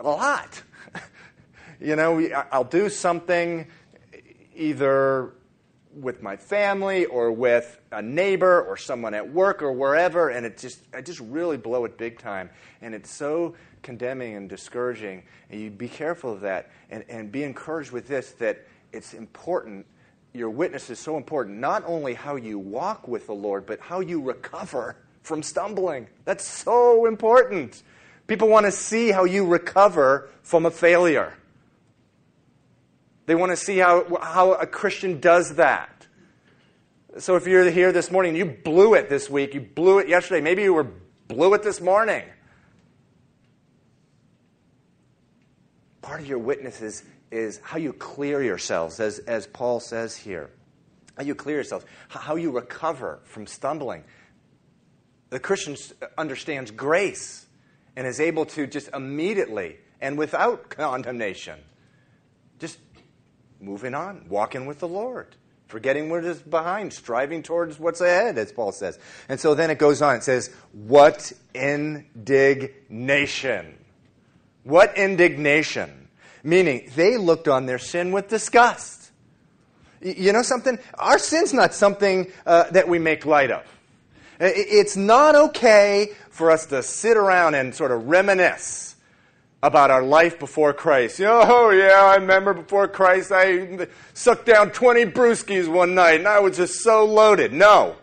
a 0.00 0.02
lot. 0.02 0.62
you 1.80 1.94
know, 1.94 2.26
I'll 2.50 2.64
do 2.64 2.88
something 2.88 3.66
either 4.54 5.32
with 5.94 6.22
my 6.22 6.36
family 6.36 7.06
or 7.06 7.32
with 7.32 7.80
a 7.92 8.02
neighbor 8.02 8.62
or 8.62 8.76
someone 8.76 9.14
at 9.14 9.32
work 9.32 9.62
or 9.62 9.72
wherever, 9.72 10.28
and 10.28 10.44
it 10.44 10.58
just 10.58 10.80
I 10.94 11.00
just 11.00 11.20
really 11.20 11.56
blow 11.56 11.84
it 11.84 11.98
big 11.98 12.18
time. 12.18 12.50
And 12.80 12.94
it's 12.94 13.10
so 13.10 13.54
condemning 13.82 14.36
and 14.36 14.48
discouraging. 14.48 15.22
And 15.50 15.60
you 15.60 15.70
be 15.70 15.88
careful 15.88 16.32
of 16.32 16.40
that 16.42 16.70
and, 16.90 17.04
and 17.08 17.32
be 17.32 17.42
encouraged 17.42 17.92
with 17.92 18.08
this 18.08 18.32
that 18.32 18.66
it's 18.92 19.14
important. 19.14 19.86
Your 20.34 20.50
witness 20.50 20.90
is 20.90 20.98
so 20.98 21.16
important, 21.16 21.58
not 21.58 21.82
only 21.86 22.14
how 22.14 22.36
you 22.36 22.58
walk 22.58 23.08
with 23.08 23.26
the 23.26 23.34
Lord, 23.34 23.66
but 23.66 23.80
how 23.80 24.00
you 24.00 24.20
recover 24.20 24.96
from 25.22 25.42
stumbling. 25.42 26.06
That's 26.24 26.44
so 26.44 27.06
important. 27.06 27.82
People 28.26 28.48
want 28.48 28.66
to 28.66 28.72
see 28.72 29.10
how 29.10 29.24
you 29.24 29.46
recover 29.46 30.28
from 30.42 30.66
a 30.66 30.70
failure. 30.70 31.37
They 33.28 33.34
want 33.34 33.52
to 33.52 33.56
see 33.56 33.76
how, 33.76 34.06
how 34.22 34.54
a 34.54 34.66
Christian 34.66 35.20
does 35.20 35.56
that. 35.56 36.06
So 37.18 37.36
if 37.36 37.46
you're 37.46 37.70
here 37.70 37.92
this 37.92 38.10
morning, 38.10 38.34
you 38.34 38.46
blew 38.46 38.94
it 38.94 39.10
this 39.10 39.28
week, 39.28 39.52
you 39.52 39.60
blew 39.60 39.98
it 39.98 40.08
yesterday, 40.08 40.40
maybe 40.40 40.62
you 40.62 40.72
were 40.72 40.86
blew 41.28 41.52
it 41.52 41.62
this 41.62 41.78
morning. 41.78 42.24
Part 46.00 46.20
of 46.20 46.26
your 46.26 46.38
witness 46.38 46.80
is, 46.80 47.04
is 47.30 47.60
how 47.62 47.76
you 47.76 47.92
clear 47.92 48.42
yourselves, 48.42 48.98
as, 48.98 49.18
as 49.18 49.46
Paul 49.46 49.78
says 49.78 50.16
here. 50.16 50.48
How 51.18 51.22
you 51.22 51.34
clear 51.34 51.56
yourselves, 51.56 51.84
how 52.08 52.36
you 52.36 52.50
recover 52.50 53.20
from 53.24 53.46
stumbling. 53.46 54.04
The 55.28 55.38
Christian 55.38 55.76
understands 56.16 56.70
grace 56.70 57.44
and 57.94 58.06
is 58.06 58.20
able 58.20 58.46
to 58.46 58.66
just 58.66 58.88
immediately 58.94 59.76
and 60.00 60.16
without 60.16 60.70
condemnation 60.70 61.58
moving 63.60 63.94
on, 63.94 64.26
walking 64.28 64.66
with 64.66 64.78
the 64.80 64.88
Lord, 64.88 65.36
forgetting 65.66 66.10
what 66.10 66.24
is 66.24 66.38
behind, 66.38 66.92
striving 66.92 67.42
towards 67.42 67.78
what's 67.78 68.00
ahead, 68.00 68.38
as 68.38 68.52
Paul 68.52 68.72
says. 68.72 68.98
And 69.28 69.38
so 69.38 69.54
then 69.54 69.70
it 69.70 69.78
goes 69.78 70.02
on. 70.02 70.16
It 70.16 70.24
says, 70.24 70.52
What 70.72 71.32
indignation! 71.54 72.74
What 74.64 74.96
indignation! 74.96 76.08
Meaning, 76.42 76.90
they 76.94 77.16
looked 77.16 77.48
on 77.48 77.66
their 77.66 77.78
sin 77.78 78.12
with 78.12 78.28
disgust. 78.28 79.10
You 80.00 80.32
know 80.32 80.42
something? 80.42 80.78
Our 80.94 81.18
sin's 81.18 81.52
not 81.52 81.74
something 81.74 82.30
uh, 82.46 82.70
that 82.70 82.88
we 82.88 83.00
make 83.00 83.26
light 83.26 83.50
of. 83.50 83.64
It's 84.40 84.96
not 84.96 85.34
okay 85.34 86.12
for 86.30 86.52
us 86.52 86.66
to 86.66 86.84
sit 86.84 87.16
around 87.16 87.56
and 87.56 87.74
sort 87.74 87.90
of 87.90 88.06
reminisce 88.06 88.87
about 89.62 89.90
our 89.90 90.02
life 90.02 90.38
before 90.38 90.72
Christ. 90.72 91.18
You 91.18 91.26
oh 91.28 91.70
yeah, 91.70 92.00
I 92.02 92.16
remember 92.16 92.54
before 92.54 92.88
Christ 92.88 93.32
I 93.32 93.88
sucked 94.14 94.46
down 94.46 94.70
20 94.70 95.06
brewskis 95.06 95.68
one 95.68 95.94
night 95.94 96.20
and 96.20 96.28
I 96.28 96.40
was 96.40 96.56
just 96.56 96.80
so 96.80 97.04
loaded. 97.04 97.52
No, 97.52 97.96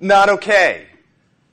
not 0.00 0.28
okay. 0.28 0.86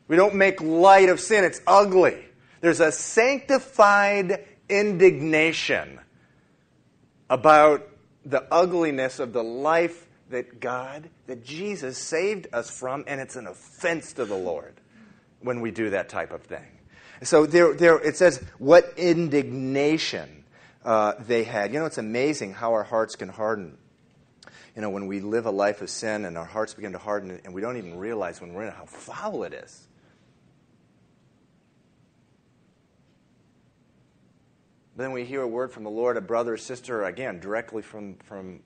We 0.08 0.16
don't 0.16 0.36
make 0.36 0.62
light 0.62 1.10
of 1.10 1.20
sin, 1.20 1.44
it's 1.44 1.62
ugly. 1.66 2.24
There's 2.62 2.80
a 2.80 2.92
sanctified 2.92 4.46
indignation 4.70 6.00
about 7.30 7.90
the 8.26 8.46
ugliness 8.52 9.20
of 9.20 9.34
the 9.34 9.44
life 9.44 10.08
that 10.30 10.60
God, 10.60 11.10
that 11.28 11.44
Jesus 11.44 11.98
saved 11.98 12.48
us 12.54 12.70
from, 12.70 13.04
and 13.08 13.20
it's 13.20 13.36
an 13.36 13.48
offense 13.48 14.14
to 14.14 14.26
the 14.26 14.36
Lord 14.36 14.74
when 15.42 15.62
we 15.62 15.72
do 15.72 15.90
that 15.92 16.10
type 16.10 16.32
of 16.32 16.44
thing. 16.44 16.66
So 17.24 17.46
there, 17.46 17.74
there, 17.74 18.00
it 18.00 18.18
says 18.18 18.44
what 18.58 18.94
indignation 18.98 20.44
uh, 20.84 21.14
they 21.20 21.44
had. 21.44 21.74
You 21.74 21.80
know, 21.80 21.86
it's 21.86 21.98
amazing 21.98 22.54
how 22.54 22.74
our 22.74 22.84
hearts 22.84 23.16
can 23.16 23.30
harden. 23.30 23.78
You 24.76 24.82
know, 24.82 24.90
when 24.90 25.08
we 25.08 25.20
live 25.20 25.46
a 25.46 25.52
life 25.52 25.82
of 25.82 25.90
sin 25.90 26.26
and 26.26 26.38
our 26.38 26.46
hearts 26.46 26.74
begin 26.74 26.94
to 26.94 26.98
harden 26.98 27.40
and 27.46 27.54
we 27.54 27.62
don't 27.62 27.78
even 27.78 27.98
realize 27.98 28.42
when 28.42 28.54
we're 28.54 28.64
in 28.64 28.70
it 28.70 28.74
how 28.74 28.86
foul 28.86 29.44
it 29.44 29.54
is. 29.54 29.88
Then 34.96 35.12
we 35.12 35.26
hear 35.26 35.42
a 35.42 35.48
word 35.48 35.72
from 35.72 35.84
the 35.84 35.90
Lord, 35.90 36.18
a 36.18 36.22
brother 36.22 36.54
or 36.54 36.58
sister, 36.58 37.06
again, 37.06 37.40
directly 37.40 37.82
from, 37.82 38.16
from, 38.26 38.60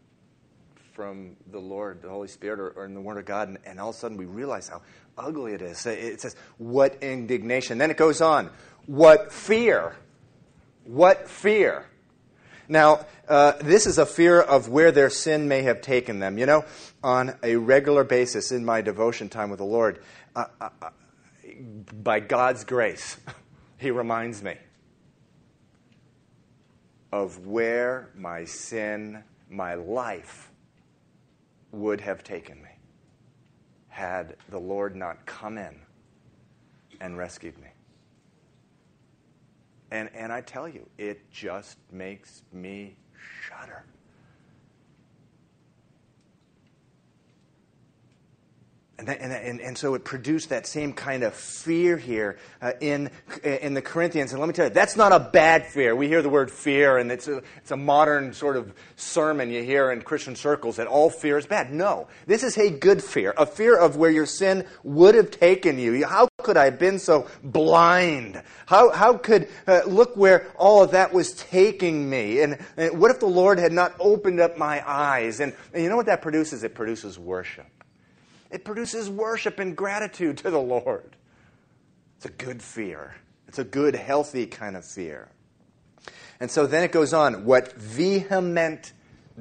from 0.91 1.37
the 1.51 1.59
Lord, 1.59 2.01
the 2.01 2.09
Holy 2.09 2.27
Spirit, 2.27 2.59
or, 2.59 2.69
or 2.71 2.85
in 2.85 2.93
the 2.93 2.99
Word 2.99 3.17
of 3.17 3.25
God, 3.25 3.47
and, 3.47 3.57
and 3.65 3.79
all 3.79 3.89
of 3.89 3.95
a 3.95 3.97
sudden 3.97 4.17
we 4.17 4.25
realize 4.25 4.67
how 4.67 4.81
ugly 5.17 5.53
it 5.53 5.61
is. 5.61 5.85
It 5.85 6.21
says, 6.21 6.35
What 6.57 7.01
indignation. 7.01 7.77
Then 7.77 7.91
it 7.91 7.97
goes 7.97 8.21
on, 8.21 8.49
What 8.85 9.31
fear. 9.31 9.95
What 10.83 11.29
fear. 11.29 11.85
Now, 12.69 13.05
uh, 13.27 13.53
this 13.61 13.85
is 13.85 13.97
a 13.97 14.05
fear 14.05 14.41
of 14.41 14.69
where 14.69 14.91
their 14.91 15.09
sin 15.09 15.47
may 15.47 15.61
have 15.63 15.81
taken 15.81 16.19
them. 16.19 16.37
You 16.37 16.45
know, 16.45 16.65
on 17.03 17.35
a 17.43 17.55
regular 17.55 18.03
basis 18.03 18.51
in 18.51 18.65
my 18.65 18.81
devotion 18.81 19.29
time 19.29 19.49
with 19.49 19.59
the 19.59 19.65
Lord, 19.65 20.01
uh, 20.35 20.45
uh, 20.59 20.69
uh 20.81 20.89
by 22.03 22.19
God's 22.19 22.63
grace, 22.63 23.17
He 23.77 23.91
reminds 23.91 24.43
me 24.43 24.55
of 27.11 27.45
where 27.45 28.09
my 28.15 28.45
sin, 28.45 29.23
my 29.49 29.75
life, 29.75 30.51
would 31.71 32.01
have 32.01 32.23
taken 32.23 32.61
me 32.61 32.69
had 33.97 34.35
the 34.49 34.59
Lord 34.59 34.95
not 34.95 35.25
come 35.25 35.57
in 35.57 35.75
and 37.01 37.17
rescued 37.17 37.57
me. 37.57 37.69
And, 39.89 40.11
and 40.13 40.31
I 40.31 40.41
tell 40.41 40.69
you, 40.69 40.87
it 40.99 41.31
just 41.31 41.79
makes 41.91 42.43
me 42.53 42.95
shudder. 43.49 43.85
And, 48.99 49.07
that, 49.09 49.21
and, 49.21 49.31
and, 49.31 49.61
and, 49.61 49.77
so 49.77 49.93
it 49.93 50.03
produced 50.03 50.49
that 50.49 50.65
same 50.65 50.91
kind 50.91 51.21
of 51.21 51.35
fear 51.35 51.97
here 51.97 52.39
uh, 52.63 52.71
in, 52.81 53.11
in 53.43 53.75
the 53.75 53.81
Corinthians. 53.81 54.31
And 54.31 54.39
let 54.39 54.47
me 54.47 54.53
tell 54.53 54.65
you, 54.65 54.73
that's 54.73 54.95
not 54.95 55.11
a 55.11 55.19
bad 55.19 55.67
fear. 55.67 55.95
We 55.95 56.07
hear 56.07 56.23
the 56.23 56.29
word 56.29 56.49
fear, 56.49 56.97
and 56.97 57.11
it's 57.11 57.27
a, 57.27 57.43
it's 57.57 57.69
a 57.69 57.77
modern 57.77 58.33
sort 58.33 58.57
of 58.57 58.73
sermon 58.95 59.51
you 59.51 59.61
hear 59.61 59.91
in 59.91 60.01
Christian 60.01 60.35
circles 60.35 60.77
that 60.77 60.87
all 60.87 61.11
fear 61.11 61.37
is 61.37 61.45
bad. 61.45 61.71
No, 61.71 62.07
this 62.25 62.41
is 62.41 62.57
a 62.57 62.71
good 62.71 63.03
fear, 63.03 63.35
a 63.37 63.45
fear 63.45 63.77
of 63.77 63.97
where 63.97 64.09
your 64.09 64.25
sin 64.25 64.65
would 64.81 65.13
have 65.13 65.29
taken 65.29 65.77
you. 65.77 66.03
How 66.03 66.27
could 66.41 66.57
I 66.57 66.65
have 66.65 66.79
been 66.79 66.97
so 66.97 67.27
blind? 67.43 68.41
How, 68.65 68.89
how 68.89 69.13
could, 69.13 69.47
uh, 69.67 69.81
look 69.85 70.17
where 70.17 70.51
all 70.57 70.81
of 70.81 70.91
that 70.91 71.13
was 71.13 71.33
taking 71.33 72.09
me? 72.09 72.41
And, 72.41 72.57
and 72.77 72.99
what 72.99 73.11
if 73.11 73.19
the 73.19 73.27
Lord 73.27 73.59
had 73.59 73.71
not 73.71 73.93
opened 73.99 74.39
up 74.39 74.57
my 74.57 74.81
eyes? 74.89 75.39
And, 75.39 75.53
and 75.71 75.83
you 75.83 75.89
know 75.89 75.97
what 75.97 76.07
that 76.07 76.23
produces? 76.23 76.63
It 76.63 76.73
produces 76.73 77.19
worship. 77.19 77.76
It 78.49 78.63
produces 78.63 79.09
worship 79.09 79.59
and 79.59 79.75
gratitude 79.75 80.37
to 80.39 80.51
the 80.51 80.59
Lord. 80.59 81.15
It's 82.17 82.25
a 82.25 82.29
good 82.29 82.61
fear. 82.61 83.15
It's 83.47 83.59
a 83.59 83.63
good, 83.63 83.95
healthy 83.95 84.45
kind 84.45 84.75
of 84.75 84.85
fear. 84.85 85.29
And 86.39 86.49
so 86.49 86.67
then 86.67 86.83
it 86.83 86.91
goes 86.91 87.13
on 87.13 87.45
what 87.45 87.73
vehement 87.73 88.93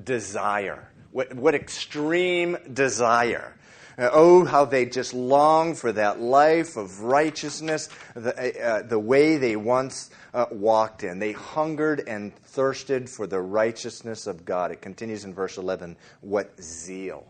desire, 0.03 0.89
what, 1.13 1.35
what 1.35 1.55
extreme 1.55 2.57
desire. 2.73 3.53
Uh, 3.99 4.11
oh, 4.13 4.45
how 4.45 4.67
they 4.67 4.85
just 4.85 5.15
long 5.15 5.75
for 5.75 5.91
that 5.91 6.21
life 6.21 6.77
of 6.77 7.01
righteousness, 7.01 7.89
the, 8.15 8.63
uh, 8.63 8.83
the 8.83 8.99
way 8.99 9.39
they 9.39 9.57
once 9.57 10.11
uh, 10.35 10.45
walked 10.51 11.03
in. 11.03 11.19
They 11.19 11.33
hungered 11.33 12.05
and 12.07 12.37
thirsted 12.37 13.09
for 13.09 13.27
the 13.27 13.41
righteousness 13.41 14.27
of 14.27 14.45
God. 14.45 14.71
It 14.71 14.83
continues 14.83 15.25
in 15.25 15.33
verse 15.33 15.57
11 15.57 15.97
what 16.21 16.63
zeal. 16.63 17.27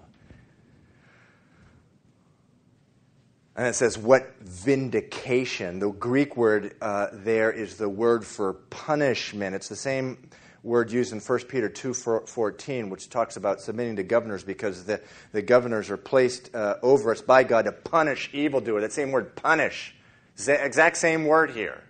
And 3.56 3.66
it 3.66 3.74
says, 3.74 3.96
what 3.96 4.34
vindication. 4.42 5.78
The 5.78 5.90
Greek 5.90 6.36
word 6.36 6.74
uh, 6.82 7.06
there 7.12 7.50
is 7.50 7.78
the 7.78 7.88
word 7.88 8.24
for 8.24 8.52
punishment. 8.52 9.54
It's 9.54 9.70
the 9.70 9.76
same 9.76 10.28
word 10.62 10.92
used 10.92 11.14
in 11.14 11.20
1 11.20 11.38
Peter 11.44 11.70
2.14, 11.70 12.90
which 12.90 13.08
talks 13.08 13.38
about 13.38 13.62
submitting 13.62 13.96
to 13.96 14.02
governors 14.02 14.44
because 14.44 14.84
the, 14.84 15.00
the 15.32 15.40
governors 15.40 15.88
are 15.88 15.96
placed 15.96 16.54
uh, 16.54 16.74
over 16.82 17.12
us 17.12 17.22
by 17.22 17.44
God 17.44 17.64
to 17.64 17.72
punish 17.72 18.28
evildoer. 18.34 18.82
That 18.82 18.92
same 18.92 19.10
word, 19.10 19.34
punish. 19.36 19.94
The 20.36 20.62
exact 20.62 20.98
same 20.98 21.24
word 21.24 21.52
here. 21.52 21.82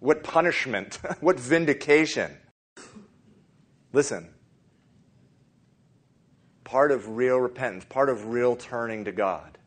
What 0.00 0.24
punishment? 0.24 1.00
what 1.20 1.38
vindication? 1.38 2.34
Listen. 3.92 4.30
Part 6.64 6.92
of 6.92 7.08
real 7.08 7.36
repentance, 7.36 7.84
part 7.84 8.08
of 8.08 8.28
real 8.28 8.56
turning 8.56 9.04
to 9.04 9.12
God 9.12 9.58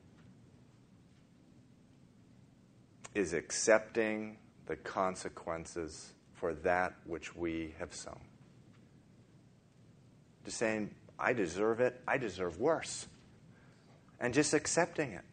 is 3.15 3.34
accepting 3.34 4.38
the 4.67 4.75
consequences 4.75 6.13
for 6.34 6.54
that 6.54 6.93
which 7.06 7.36
we 7.36 7.73
have 7.80 7.93
sown. 7.93 8.19
Just 10.43 10.58
saying, 10.58 10.91
I 11.17 11.34
deserve 11.34 11.80
it, 11.80 11.99
I 12.08 12.17
deserve 12.17 12.60
worse. 12.60 13.08
And 14.19 14.34
just 14.34 14.54
accepting 14.54 15.13
it. 15.13 15.23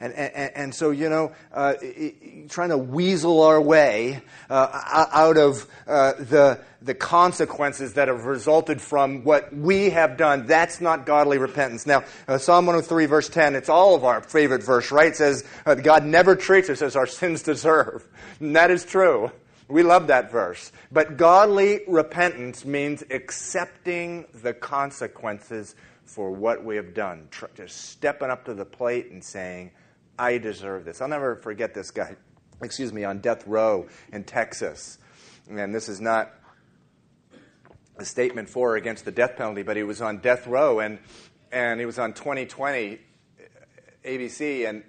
And, 0.00 0.12
and, 0.14 0.52
and 0.54 0.74
so, 0.74 0.90
you 0.90 1.08
know, 1.08 1.32
uh, 1.52 1.74
trying 2.48 2.68
to 2.68 2.78
weasel 2.78 3.42
our 3.42 3.60
way 3.60 4.22
uh, 4.48 5.08
out 5.12 5.36
of 5.36 5.66
uh, 5.88 6.12
the, 6.12 6.60
the 6.80 6.94
consequences 6.94 7.94
that 7.94 8.06
have 8.06 8.24
resulted 8.24 8.80
from 8.80 9.24
what 9.24 9.52
we 9.52 9.90
have 9.90 10.16
done, 10.16 10.46
that's 10.46 10.80
not 10.80 11.04
godly 11.04 11.38
repentance. 11.38 11.84
Now, 11.84 12.04
uh, 12.28 12.38
Psalm 12.38 12.66
103, 12.66 13.06
verse 13.06 13.28
10, 13.28 13.56
it's 13.56 13.68
all 13.68 13.96
of 13.96 14.04
our 14.04 14.20
favorite 14.20 14.62
verse, 14.62 14.92
right? 14.92 15.08
It 15.08 15.16
says, 15.16 15.44
uh, 15.66 15.74
God 15.74 16.04
never 16.04 16.36
treats 16.36 16.70
us 16.70 16.80
as 16.80 16.94
our 16.94 17.06
sins 17.06 17.42
deserve. 17.42 18.06
And 18.38 18.54
that 18.54 18.70
is 18.70 18.84
true. 18.84 19.32
We 19.66 19.82
love 19.82 20.06
that 20.06 20.30
verse. 20.30 20.70
But 20.92 21.16
godly 21.16 21.80
repentance 21.88 22.64
means 22.64 23.02
accepting 23.10 24.26
the 24.42 24.54
consequences 24.54 25.74
for 26.04 26.30
what 26.30 26.64
we 26.64 26.76
have 26.76 26.94
done. 26.94 27.28
Just 27.54 27.90
stepping 27.90 28.30
up 28.30 28.46
to 28.46 28.54
the 28.54 28.64
plate 28.64 29.10
and 29.10 29.22
saying, 29.22 29.72
I 30.18 30.38
deserve 30.38 30.84
this. 30.84 31.00
I'll 31.00 31.08
never 31.08 31.36
forget 31.36 31.74
this 31.74 31.90
guy, 31.90 32.16
excuse 32.62 32.92
me, 32.92 33.04
on 33.04 33.20
death 33.20 33.46
row 33.46 33.86
in 34.12 34.24
Texas. 34.24 34.98
And 35.48 35.74
this 35.74 35.88
is 35.88 36.00
not 36.00 36.32
a 37.96 38.04
statement 38.04 38.48
for 38.48 38.72
or 38.72 38.76
against 38.76 39.04
the 39.04 39.12
death 39.12 39.36
penalty, 39.36 39.62
but 39.62 39.76
he 39.76 39.82
was 39.82 40.00
on 40.00 40.18
death 40.18 40.46
row 40.46 40.80
and, 40.80 40.98
and 41.52 41.80
he 41.80 41.86
was 41.86 41.98
on 41.98 42.12
2020 42.12 42.94
uh, 42.94 43.42
ABC 44.04 44.68
and 44.68 44.84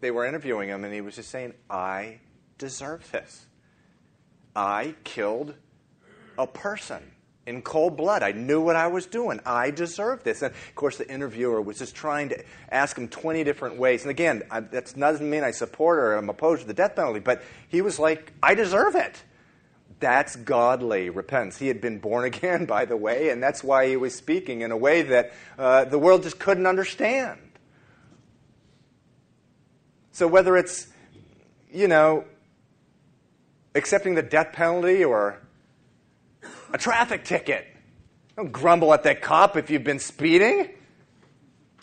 they 0.00 0.10
were 0.10 0.24
interviewing 0.24 0.68
him 0.68 0.84
and 0.84 0.92
he 0.92 1.00
was 1.00 1.16
just 1.16 1.30
saying, 1.30 1.54
I 1.70 2.20
deserve 2.58 3.10
this. 3.10 3.46
I 4.54 4.94
killed 5.04 5.54
a 6.38 6.46
person 6.46 7.11
in 7.46 7.62
cold 7.62 7.96
blood. 7.96 8.22
I 8.22 8.32
knew 8.32 8.60
what 8.60 8.76
I 8.76 8.86
was 8.86 9.06
doing. 9.06 9.40
I 9.44 9.70
deserved 9.70 10.24
this. 10.24 10.42
And 10.42 10.54
of 10.54 10.74
course, 10.74 10.96
the 10.96 11.08
interviewer 11.10 11.60
was 11.60 11.78
just 11.78 11.94
trying 11.94 12.28
to 12.28 12.44
ask 12.70 12.96
him 12.96 13.08
20 13.08 13.42
different 13.44 13.78
ways. 13.78 14.02
And 14.02 14.10
again, 14.10 14.42
I, 14.50 14.60
that 14.60 14.94
doesn't 14.96 15.28
mean 15.28 15.42
I 15.42 15.50
support 15.50 15.98
or 15.98 16.14
I'm 16.14 16.28
opposed 16.28 16.62
to 16.62 16.68
the 16.68 16.74
death 16.74 16.94
penalty, 16.94 17.20
but 17.20 17.42
he 17.68 17.82
was 17.82 17.98
like, 17.98 18.32
I 18.42 18.54
deserve 18.54 18.94
it. 18.94 19.22
That's 19.98 20.36
godly 20.36 21.10
repentance. 21.10 21.58
He 21.58 21.68
had 21.68 21.80
been 21.80 21.98
born 21.98 22.24
again, 22.32 22.64
by 22.64 22.84
the 22.84 22.96
way, 22.96 23.30
and 23.30 23.42
that's 23.42 23.64
why 23.64 23.88
he 23.88 23.96
was 23.96 24.14
speaking 24.14 24.60
in 24.60 24.70
a 24.70 24.76
way 24.76 25.02
that 25.02 25.32
uh, 25.58 25.84
the 25.84 25.98
world 25.98 26.22
just 26.22 26.38
couldn't 26.38 26.66
understand. 26.66 27.40
So 30.12 30.28
whether 30.28 30.56
it's, 30.56 30.88
you 31.72 31.88
know, 31.88 32.24
accepting 33.74 34.14
the 34.14 34.22
death 34.22 34.52
penalty 34.52 35.02
or 35.02 35.40
a 36.72 36.78
traffic 36.78 37.24
ticket. 37.24 37.66
Don't 38.36 38.50
grumble 38.50 38.92
at 38.94 39.02
that 39.04 39.22
cop 39.22 39.56
if 39.56 39.70
you've 39.70 39.84
been 39.84 39.98
speeding. 39.98 40.70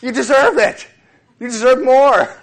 You 0.00 0.12
deserve 0.12 0.58
it. 0.58 0.86
You 1.38 1.48
deserve 1.48 1.82
more. 1.82 2.28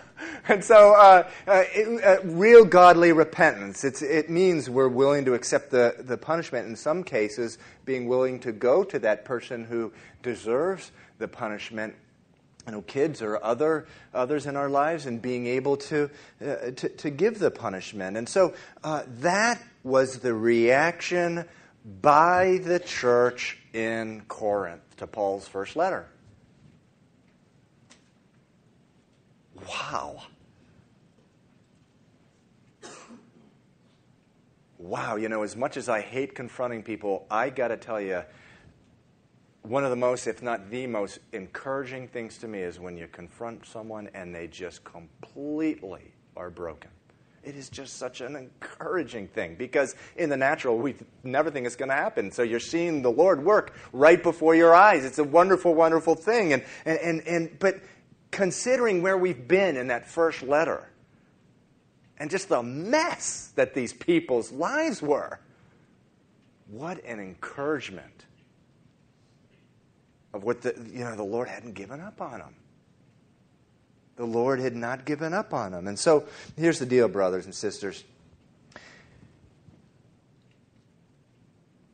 And 0.49 0.63
so, 0.63 0.93
uh, 0.93 1.29
uh, 1.45 1.63
it, 1.73 2.03
uh, 2.03 2.23
real 2.23 2.63
godly 2.63 3.11
repentance, 3.11 3.83
it 3.83 4.29
means 4.29 4.69
we're 4.69 4.87
willing 4.87 5.25
to 5.25 5.33
accept 5.33 5.71
the, 5.71 5.95
the 5.99 6.17
punishment. 6.17 6.67
In 6.67 6.75
some 6.75 7.03
cases, 7.03 7.57
being 7.85 8.07
willing 8.07 8.39
to 8.39 8.53
go 8.53 8.83
to 8.85 8.97
that 8.99 9.25
person 9.25 9.65
who 9.65 9.91
deserves 10.23 10.91
the 11.19 11.27
punishment 11.27 11.95
you 12.65 12.73
know, 12.73 12.81
kids 12.81 13.21
or 13.21 13.43
other 13.43 13.87
others 14.13 14.45
in 14.45 14.55
our 14.55 14.69
lives 14.69 15.05
and 15.05 15.21
being 15.21 15.47
able 15.47 15.77
to, 15.77 16.09
uh, 16.41 16.71
to, 16.75 16.89
to, 16.89 17.09
give 17.09 17.39
the 17.39 17.49
punishment. 17.49 18.17
And 18.17 18.27
so 18.27 18.53
uh, 18.83 19.03
that 19.19 19.61
was 19.83 20.19
the 20.19 20.33
reaction 20.33 21.45
by 22.01 22.59
the 22.63 22.79
church 22.79 23.57
in 23.73 24.21
Corinth 24.27 24.97
to 24.97 25.07
Paul's 25.07 25.47
first 25.47 25.75
letter. 25.75 26.07
Wow. 29.67 30.23
Wow, 34.77 35.15
you 35.15 35.27
know, 35.29 35.43
as 35.43 35.55
much 35.55 35.75
as 35.77 35.89
I 35.89 36.01
hate 36.01 36.35
confronting 36.35 36.83
people, 36.83 37.25
I 37.31 37.49
got 37.49 37.69
to 37.69 37.77
tell 37.77 37.99
you, 37.99 38.23
one 39.63 39.83
of 39.83 39.89
the 39.89 39.95
most, 39.95 40.27
if 40.27 40.41
not 40.41 40.69
the 40.69 40.87
most, 40.87 41.19
encouraging 41.33 42.07
things 42.07 42.37
to 42.39 42.47
me 42.47 42.59
is 42.59 42.79
when 42.79 42.95
you 42.95 43.07
confront 43.07 43.65
someone 43.65 44.09
and 44.13 44.33
they 44.33 44.47
just 44.47 44.83
completely 44.83 46.13
are 46.35 46.49
broken. 46.49 46.91
It 47.47 47.55
is 47.55 47.69
just 47.69 47.95
such 47.95 48.19
an 48.19 48.35
encouraging 48.35 49.29
thing 49.29 49.55
because 49.55 49.95
in 50.17 50.29
the 50.29 50.35
natural, 50.35 50.77
we 50.77 50.95
never 51.23 51.49
think 51.49 51.65
it's 51.65 51.77
going 51.77 51.87
to 51.87 51.95
happen. 51.95 52.29
So 52.29 52.43
you're 52.43 52.59
seeing 52.59 53.01
the 53.01 53.09
Lord 53.09 53.41
work 53.41 53.73
right 53.93 54.21
before 54.21 54.53
your 54.53 54.75
eyes. 54.75 55.05
It's 55.05 55.17
a 55.17 55.23
wonderful, 55.23 55.73
wonderful 55.73 56.15
thing. 56.15 56.51
And, 56.51 56.65
and, 56.83 56.99
and, 56.99 57.21
and, 57.25 57.59
but 57.59 57.75
considering 58.31 59.01
where 59.01 59.17
we've 59.17 59.47
been 59.47 59.77
in 59.77 59.87
that 59.87 60.09
first 60.09 60.43
letter 60.43 60.89
and 62.17 62.29
just 62.29 62.49
the 62.49 62.61
mess 62.61 63.53
that 63.55 63.73
these 63.73 63.93
people's 63.93 64.51
lives 64.51 65.01
were, 65.01 65.39
what 66.69 67.01
an 67.05 67.21
encouragement 67.21 68.25
of 70.33 70.43
what 70.43 70.61
the, 70.63 70.75
you 70.91 70.99
know, 70.99 71.15
the 71.15 71.23
Lord 71.23 71.47
hadn't 71.47 71.75
given 71.75 72.01
up 72.01 72.19
on 72.19 72.39
them. 72.39 72.55
The 74.17 74.25
Lord 74.25 74.59
had 74.59 74.75
not 74.75 75.05
given 75.05 75.33
up 75.33 75.53
on 75.53 75.71
them. 75.71 75.87
And 75.87 75.97
so 75.97 76.25
here's 76.57 76.79
the 76.79 76.85
deal, 76.85 77.07
brothers 77.07 77.45
and 77.45 77.55
sisters. 77.55 78.03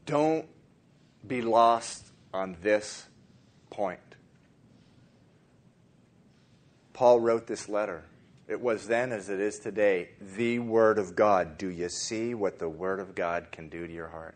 Don't 0.06 0.48
be 1.26 1.42
lost 1.42 2.08
on 2.34 2.58
this 2.62 3.06
point. 3.70 4.00
Paul 6.94 7.20
wrote 7.20 7.48
this 7.48 7.68
letter. 7.68 8.04
It 8.48 8.62
was 8.62 8.88
then 8.88 9.12
as 9.12 9.30
it 9.30 9.40
is 9.40 9.60
today 9.60 10.10
the 10.36 10.60
Word 10.60 10.98
of 10.98 11.16
God. 11.16 11.58
Do 11.58 11.68
you 11.68 11.90
see 11.90 12.34
what 12.34 12.60
the 12.60 12.70
Word 12.70 13.00
of 13.00 13.16
God 13.16 13.48
can 13.52 13.70
do 13.70 13.88
to 13.88 13.94
your 13.94 14.10
heart? 14.10 14.36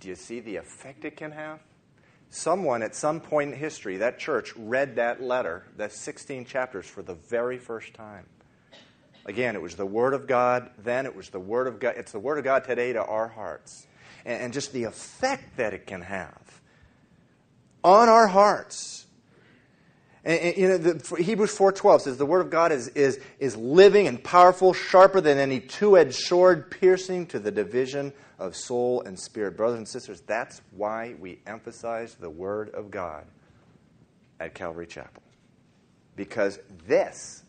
Do 0.00 0.08
you 0.08 0.16
see 0.16 0.40
the 0.40 0.56
effect 0.56 1.04
it 1.04 1.16
can 1.16 1.32
have? 1.32 1.60
Someone 2.34 2.82
at 2.82 2.94
some 2.94 3.20
point 3.20 3.52
in 3.52 3.58
history, 3.58 3.98
that 3.98 4.18
church 4.18 4.56
read 4.56 4.96
that 4.96 5.22
letter, 5.22 5.66
that 5.76 5.92
16 5.92 6.46
chapters, 6.46 6.86
for 6.86 7.02
the 7.02 7.12
very 7.12 7.58
first 7.58 7.92
time. 7.92 8.24
Again, 9.26 9.54
it 9.54 9.60
was 9.60 9.76
the 9.76 9.84
Word 9.84 10.14
of 10.14 10.26
God 10.26 10.70
then, 10.78 11.04
it 11.04 11.14
was 11.14 11.28
the 11.28 11.38
Word 11.38 11.66
of 11.66 11.78
God, 11.78 11.92
it's 11.98 12.10
the 12.10 12.18
Word 12.18 12.38
of 12.38 12.44
God 12.44 12.64
today 12.64 12.94
to 12.94 13.04
our 13.04 13.28
hearts. 13.28 13.86
And, 14.24 14.44
and 14.44 14.52
just 14.54 14.72
the 14.72 14.84
effect 14.84 15.58
that 15.58 15.74
it 15.74 15.86
can 15.86 16.00
have 16.00 16.62
on 17.84 18.08
our 18.08 18.28
hearts. 18.28 19.01
And, 20.24 20.38
and, 20.38 20.56
you 20.56 20.68
know, 20.68 20.78
the, 20.78 21.16
Hebrews 21.16 21.56
4.12 21.56 22.02
says 22.02 22.16
the 22.16 22.26
Word 22.26 22.42
of 22.42 22.50
God 22.50 22.70
is, 22.70 22.88
is, 22.88 23.20
is 23.40 23.56
living 23.56 24.06
and 24.06 24.22
powerful, 24.22 24.72
sharper 24.72 25.20
than 25.20 25.38
any 25.38 25.58
two-edged 25.58 26.14
sword, 26.14 26.70
piercing 26.70 27.26
to 27.26 27.38
the 27.38 27.50
division 27.50 28.12
of 28.38 28.54
soul 28.54 29.02
and 29.02 29.18
spirit. 29.18 29.56
Brothers 29.56 29.78
and 29.78 29.88
sisters, 29.88 30.20
that's 30.20 30.62
why 30.70 31.14
we 31.18 31.40
emphasize 31.46 32.14
the 32.14 32.30
Word 32.30 32.70
of 32.70 32.90
God 32.90 33.24
at 34.38 34.54
Calvary 34.54 34.86
Chapel. 34.86 35.22
Because 36.14 36.60
this, 36.86 37.42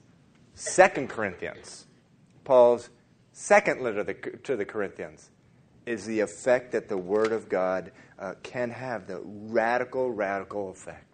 Second 0.55 1.09
Corinthians, 1.09 1.85
Paul's 2.43 2.89
second 3.33 3.81
letter 3.81 4.03
to 4.43 4.55
the 4.55 4.65
Corinthians, 4.65 5.29
is 5.85 6.05
the 6.05 6.21
effect 6.21 6.71
that 6.71 6.87
the 6.87 6.97
Word 6.97 7.31
of 7.31 7.49
God 7.49 7.91
uh, 8.17 8.33
can 8.41 8.69
have, 8.69 9.05
the 9.05 9.21
radical, 9.23 10.11
radical 10.11 10.71
effect. 10.71 11.12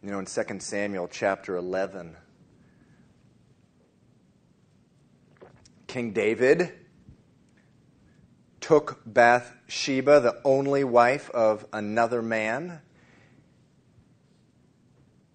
You 0.00 0.12
know, 0.12 0.20
in 0.20 0.26
2 0.26 0.60
Samuel 0.60 1.08
chapter 1.08 1.56
11, 1.56 2.16
King 5.88 6.12
David 6.12 6.72
took 8.60 9.00
Bathsheba, 9.04 10.20
the 10.20 10.40
only 10.44 10.84
wife 10.84 11.30
of 11.30 11.66
another 11.72 12.22
man, 12.22 12.80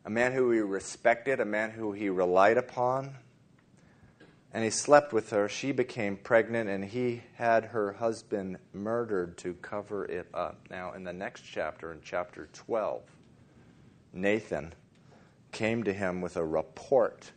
a 0.06 0.10
man 0.10 0.32
who 0.32 0.50
he 0.52 0.60
respected, 0.60 1.42
a 1.42 1.46
man 1.46 1.72
who 1.72 1.92
he 1.92 2.08
relied 2.08 2.58
upon, 2.58 3.18
and 4.54 4.64
he 4.64 4.70
slept 4.70 5.12
with 5.12 5.32
her. 5.32 5.50
She 5.50 5.74
became 5.74 6.16
pregnant, 6.16 6.70
and 6.70 6.86
he 6.86 7.24
had 7.36 7.66
her 7.66 7.92
husband 7.92 8.60
murdered 8.72 9.38
to 9.40 9.56
cover 9.56 10.06
it 10.06 10.30
up. 10.34 10.68
Now, 10.70 10.94
in 10.94 11.04
the 11.04 11.12
next 11.12 11.42
chapter, 11.42 11.92
in 11.92 12.00
chapter 12.02 12.48
12, 12.54 13.02
Nathan 14.14 14.74
came 15.52 15.84
to 15.84 15.94
him 15.94 16.22
with 16.22 16.38
a 16.38 16.46
report 16.46 17.32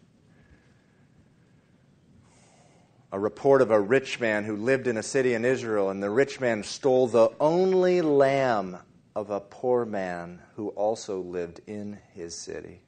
a 3.13 3.19
report 3.19 3.63
of 3.63 3.71
a 3.71 3.81
rich 3.81 4.21
man 4.21 4.45
who 4.45 4.57
lived 4.57 4.87
in 4.87 4.97
a 4.97 5.03
city 5.03 5.35
in 5.35 5.45
Israel, 5.45 5.91
and 5.91 6.03
the 6.03 6.11
rich 6.11 6.41
man 6.41 6.63
stole 6.63 7.07
the 7.07 7.31
only 7.41 8.03
lamb 8.03 8.77
of 9.15 9.31
a 9.31 9.41
poor 9.41 9.87
man 9.87 10.43
who 10.57 10.69
also 10.71 11.21
lived 11.21 11.61
in 11.67 11.99
his 12.13 12.35
city. 12.35 12.83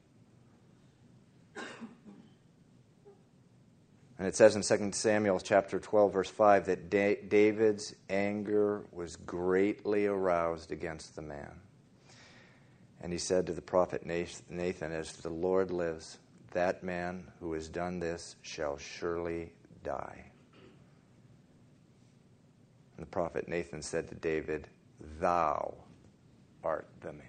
And 4.19 4.27
it 4.27 4.35
says 4.35 4.57
in 4.57 4.63
2 4.63 4.93
Samuel 4.93 5.39
chapter 5.39 5.79
12 5.79 6.13
verse 6.13 6.29
5 6.29 6.67
that 6.67 6.91
David's 6.91 7.95
anger 8.11 8.85
was 8.91 9.17
greatly 9.17 10.07
aroused 10.07 10.73
against 10.73 11.15
the 11.15 11.23
man. 11.23 11.61
And 13.01 13.13
he 13.13 13.19
said 13.19 13.47
to 13.47 13.53
the 13.53 13.63
prophet 13.63 14.05
Nathan, 14.05 14.93
As 14.93 15.13
the 15.13 15.31
Lord 15.31 15.71
lives, 15.71 16.19
that 16.53 16.83
man 16.83 17.31
who 17.41 17.53
has 17.53 17.69
done 17.69 18.01
this 18.01 18.37
shall 18.43 18.77
surely 18.77 19.53
die. 19.85 20.25
And 22.97 23.07
the 23.07 23.11
prophet 23.11 23.49
Nathan 23.49 23.83
said 23.83 24.09
to 24.09 24.15
David, 24.17 24.69
Thou 25.21 25.75
art 26.65 26.89
the 27.01 27.13
man. 27.13 27.25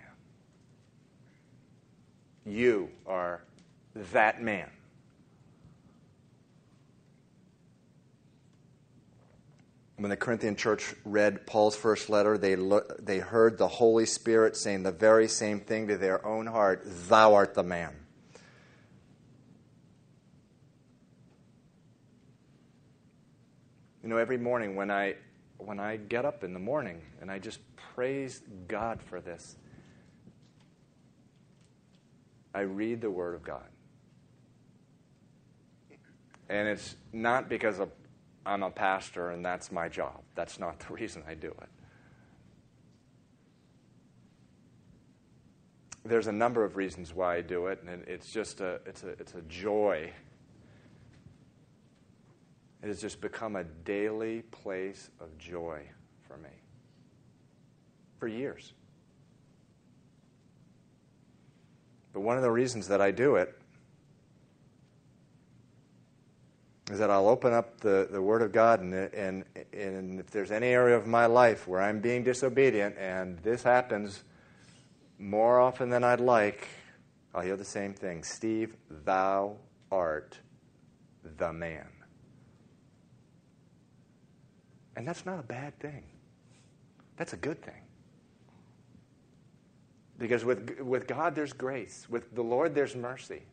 You 2.45 2.89
are 3.05 3.43
that 3.95 4.41
man. 4.41 4.69
When 9.99 10.09
the 10.09 10.15
Corinthian 10.15 10.55
church 10.55 10.95
read 11.03 11.45
Paul's 11.45 11.75
first 11.75 12.09
letter, 12.09 12.37
they, 12.37 12.55
lo- 12.55 12.87
they 12.99 13.19
heard 13.19 13.57
the 13.57 13.67
Holy 13.67 14.05
Spirit 14.05 14.55
saying 14.55 14.83
the 14.83 14.93
very 14.93 15.27
same 15.27 15.59
thing 15.59 15.89
to 15.89 15.97
their 15.97 16.25
own 16.25 16.47
heart 16.47 16.83
Thou 16.85 17.33
art 17.33 17.53
the 17.53 17.63
man. 17.63 17.93
You 24.01 24.07
know, 24.07 24.15
every 24.15 24.37
morning 24.37 24.77
when 24.77 24.89
I 24.89 25.15
when 25.57 25.81
I 25.81 25.97
get 25.97 26.23
up 26.23 26.45
in 26.45 26.53
the 26.53 26.59
morning 26.59 27.01
and 27.19 27.29
I 27.29 27.37
just 27.37 27.59
praise 27.93 28.41
God 28.69 29.01
for 29.01 29.19
this, 29.19 29.57
I 32.55 32.61
read 32.61 33.01
the 33.01 33.11
Word 33.11 33.35
of 33.35 33.43
God. 33.43 33.67
And 36.47 36.69
it's 36.69 36.95
not 37.11 37.49
because 37.49 37.79
of, 37.79 37.89
I'm 38.45 38.63
a 38.63 38.71
pastor 38.71 39.31
and 39.31 39.43
that's 39.45 39.71
my 39.71 39.89
job. 39.89 40.21
That's 40.35 40.59
not 40.59 40.79
the 40.79 40.93
reason 40.93 41.23
I 41.27 41.33
do 41.33 41.49
it. 41.49 41.69
There's 46.05 46.27
a 46.27 46.31
number 46.31 46.63
of 46.63 46.75
reasons 46.75 47.13
why 47.13 47.35
I 47.35 47.41
do 47.41 47.67
it, 47.67 47.83
and 47.85 48.03
it's 48.07 48.31
just 48.31 48.61
a, 48.61 48.79
it's 48.85 49.03
a, 49.03 49.09
it's 49.09 49.35
a 49.35 49.41
joy 49.41 50.11
it 52.81 52.87
has 52.87 53.01
just 53.01 53.19
become 53.19 53.55
a 53.55 53.63
daily 53.63 54.43
place 54.43 55.09
of 55.19 55.37
joy 55.37 55.81
for 56.27 56.37
me. 56.37 56.49
For 58.19 58.27
years. 58.27 58.73
But 62.13 62.21
one 62.21 62.37
of 62.37 62.43
the 62.43 62.51
reasons 62.51 62.87
that 62.87 63.01
I 63.01 63.11
do 63.11 63.35
it 63.35 63.58
is 66.89 66.99
that 66.99 67.09
I'll 67.09 67.27
open 67.27 67.53
up 67.53 67.79
the, 67.81 68.07
the 68.11 68.21
Word 68.21 68.41
of 68.41 68.51
God, 68.51 68.81
and, 68.81 68.93
and, 68.93 69.43
and 69.73 70.19
if 70.19 70.31
there's 70.31 70.51
any 70.51 70.67
area 70.67 70.97
of 70.97 71.05
my 71.05 71.25
life 71.25 71.67
where 71.67 71.81
I'm 71.81 71.99
being 71.99 72.23
disobedient, 72.23 72.97
and 72.97 73.37
this 73.39 73.63
happens 73.63 74.23
more 75.19 75.59
often 75.59 75.89
than 75.89 76.03
I'd 76.03 76.19
like, 76.19 76.67
I'll 77.33 77.41
hear 77.41 77.57
the 77.57 77.65
same 77.65 77.93
thing 77.93 78.23
Steve, 78.23 78.75
thou 79.05 79.57
art 79.91 80.39
the 81.37 81.53
man. 81.53 81.87
And 84.95 85.07
that's 85.07 85.25
not 85.25 85.39
a 85.39 85.43
bad 85.43 85.79
thing. 85.79 86.03
That's 87.17 87.33
a 87.33 87.37
good 87.37 87.61
thing. 87.61 87.81
Because 90.17 90.43
with, 90.43 90.79
with 90.81 91.07
God, 91.07 91.35
there's 91.35 91.53
grace. 91.53 92.07
With 92.09 92.35
the 92.35 92.41
Lord, 92.41 92.75
there's 92.75 92.95
mercy. 92.95 93.43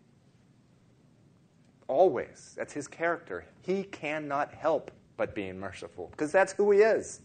Always. 1.89 2.55
That's 2.57 2.73
his 2.73 2.89
character. 2.89 3.45
He 3.63 3.85
cannot 3.85 4.53
help 4.53 4.91
but 5.17 5.35
being 5.35 5.59
merciful 5.59 6.09
because 6.11 6.33
that's 6.33 6.53
who 6.53 6.71
he 6.71 6.81
is. 6.81 7.21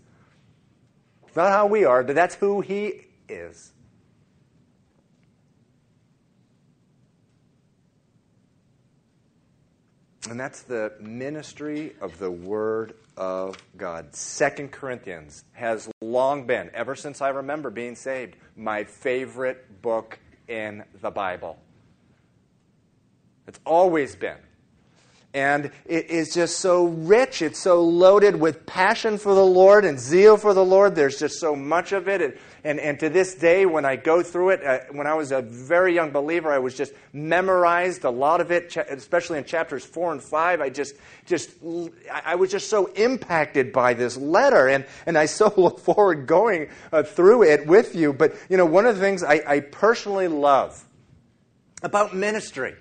It's 1.28 1.36
not 1.36 1.49
how 1.49 1.66
we 1.66 1.86
are, 1.86 2.03
but 2.03 2.16
that's 2.16 2.36
who 2.36 2.62
he 2.62 3.07
is. 3.30 3.72
And 10.30 10.39
that's 10.39 10.62
the 10.62 10.93
ministry 10.99 11.93
of 11.99 12.20
the 12.20 12.30
Word 12.30 12.93
of 13.18 13.57
God. 13.76 14.16
Second 14.16 14.72
Corinthians 14.72 15.43
has 15.53 15.89
long 15.99 16.45
been, 16.45 16.70
ever 16.74 16.95
since 16.95 17.22
I 17.22 17.30
remember 17.30 17.70
being 17.70 17.95
saved, 17.95 18.36
my 18.55 18.84
favorite 18.84 19.82
book 19.82 20.20
in 20.47 20.84
the 21.01 21.12
Bible. 21.12 21.57
It's 23.47 23.59
always 23.66 24.16
been. 24.16 24.38
And 25.34 25.72
it 25.86 26.10
is 26.10 26.34
just 26.34 26.60
so 26.60 26.88
rich. 26.88 27.42
It's 27.42 27.60
so 27.60 27.82
loaded 27.82 28.36
with 28.36 28.66
passion 28.66 29.18
for 29.18 29.34
the 29.34 29.46
Lord 29.46 29.86
and 29.86 29.98
zeal 29.98 30.36
for 30.36 30.54
the 30.54 30.66
Lord. 30.66 30.94
There's 30.94 31.18
just 31.18 31.40
so 31.40 31.56
much 31.56 31.94
of 31.94 32.10
it. 32.10 32.22
And, 32.22 32.38
and, 32.66 32.80
and 32.82 33.00
to 33.00 33.08
this 33.08 33.36
day, 33.36 33.66
when 33.66 33.86
I 33.86 33.96
go 33.96 34.24
through 34.24 34.50
it, 34.50 34.64
uh, 34.64 34.80
when 34.92 35.08
I 35.08 35.14
was 35.14 35.32
a 35.32 35.42
very 35.42 35.96
young 35.96 36.12
believer, 36.12 36.52
I 36.52 36.60
was 36.60 36.76
just 36.76 36.92
memorized 37.14 38.04
a 38.04 38.10
lot 38.10 38.42
of 38.42 38.52
it, 38.52 38.76
especially 38.76 39.38
in 39.38 39.46
chapters 39.46 39.86
four 39.86 40.12
and 40.12 40.22
five. 40.22 40.60
I 40.60 40.70
just, 40.70 40.96
just, 41.26 41.50
I 42.12 42.36
was 42.36 42.52
just 42.52 42.70
so 42.70 42.88
impacted 42.88 43.72
by 43.72 43.94
this 43.94 44.18
letter. 44.18 44.68
And, 44.68 44.86
and 45.06 45.18
I 45.18 45.28
so 45.28 45.54
look 45.56 45.80
forward 45.80 46.28
going 46.28 46.68
uh, 46.92 47.04
through 47.04 47.44
it 47.44 47.66
with 47.68 47.96
you. 47.96 48.12
But, 48.12 48.36
you 48.50 48.58
know, 48.58 48.66
one 48.66 48.86
of 48.86 48.96
the 48.96 49.02
things 49.02 49.24
I, 49.24 49.42
I 49.48 49.60
personally 49.62 50.28
love 50.28 50.84
about 51.84 52.14
ministry 52.14 52.76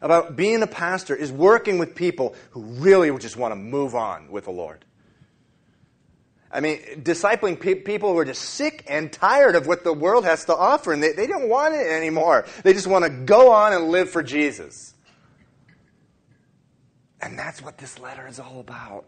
about 0.00 0.36
being 0.36 0.62
a 0.62 0.66
pastor 0.66 1.14
is 1.14 1.32
working 1.32 1.78
with 1.78 1.94
people 1.94 2.34
who 2.50 2.62
really 2.62 3.16
just 3.18 3.36
want 3.36 3.52
to 3.52 3.56
move 3.56 3.94
on 3.94 4.30
with 4.30 4.44
the 4.44 4.50
Lord. 4.50 4.84
I 6.50 6.60
mean, 6.60 6.78
discipling 7.02 7.60
pe- 7.60 7.74
people 7.74 8.12
who 8.12 8.18
are 8.18 8.24
just 8.24 8.42
sick 8.42 8.84
and 8.88 9.12
tired 9.12 9.54
of 9.54 9.66
what 9.66 9.84
the 9.84 9.92
world 9.92 10.24
has 10.24 10.46
to 10.46 10.56
offer, 10.56 10.92
and 10.92 11.02
they, 11.02 11.12
they 11.12 11.26
don't 11.26 11.48
want 11.48 11.74
it 11.74 11.86
anymore. 11.86 12.46
They 12.62 12.72
just 12.72 12.86
want 12.86 13.04
to 13.04 13.10
go 13.10 13.52
on 13.52 13.74
and 13.74 13.88
live 13.88 14.08
for 14.08 14.22
Jesus. 14.22 14.94
And 17.20 17.38
that's 17.38 17.60
what 17.60 17.76
this 17.76 17.98
letter 17.98 18.26
is 18.26 18.40
all 18.40 18.60
about. 18.60 19.04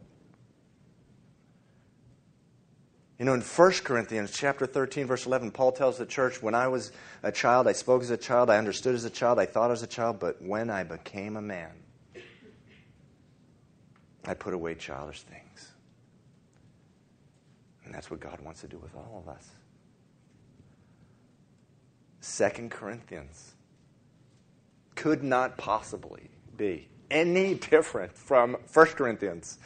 You 3.21 3.27
know, 3.27 3.35
in 3.35 3.43
1 3.43 3.73
Corinthians 3.85 4.33
chapter 4.33 4.65
13, 4.65 5.07
verse 5.07 5.27
11, 5.27 5.51
Paul 5.51 5.73
tells 5.73 5.99
the 5.99 6.07
church, 6.07 6.41
When 6.41 6.55
I 6.55 6.69
was 6.69 6.91
a 7.23 7.31
child, 7.31 7.69
I 7.69 7.73
spoke 7.73 8.01
as 8.01 8.09
a 8.09 8.17
child, 8.17 8.49
I 8.49 8.57
understood 8.57 8.95
as 8.95 9.05
a 9.05 9.11
child, 9.11 9.39
I 9.39 9.45
thought 9.45 9.71
as 9.71 9.83
a 9.83 9.87
child, 9.87 10.19
but 10.19 10.41
when 10.41 10.71
I 10.71 10.85
became 10.85 11.37
a 11.37 11.43
man, 11.43 11.71
I 14.25 14.33
put 14.33 14.55
away 14.55 14.75
childish 14.75 15.21
things. 15.21 15.73
And 17.85 17.95
that's 17.95 18.11
what 18.11 18.21
God 18.21 18.41
wants 18.41 18.63
to 18.63 18.69
do 18.69 18.79
with 18.79 18.95
all 18.95 19.23
of 19.23 19.29
us. 19.29 19.51
2 22.57 22.71
Corinthians 22.71 23.53
could 24.95 25.23
not 25.23 25.59
possibly 25.59 26.31
be 26.57 26.89
any 27.11 27.53
different 27.71 28.17
from 28.17 28.57
1 28.73 28.87
Corinthians. 28.87 29.59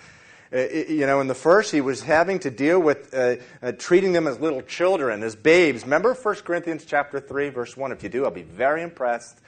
Uh, 0.55 0.69
you 0.89 1.05
know, 1.05 1.21
in 1.21 1.27
the 1.27 1.35
first, 1.35 1.73
he 1.73 1.81
was 1.81 2.03
having 2.03 2.39
to 2.39 2.51
deal 2.51 2.79
with 2.79 3.13
uh, 3.13 3.37
uh, 3.61 3.73
treating 3.73 4.13
them 4.13 4.29
as 4.29 4.39
little 4.39 4.63
children, 4.63 5.25
as 5.25 5.35
babes. 5.35 5.83
Remember 5.83 6.15
1 6.15 6.35
Corinthians 6.37 6.85
chapter 6.85 7.19
3, 7.19 7.49
verse 7.49 7.77
1? 7.77 7.91
If 7.91 8.05
you 8.05 8.09
do, 8.09 8.25
I'll 8.25 8.31
be 8.31 8.43
very 8.43 8.83
impressed. 8.83 9.41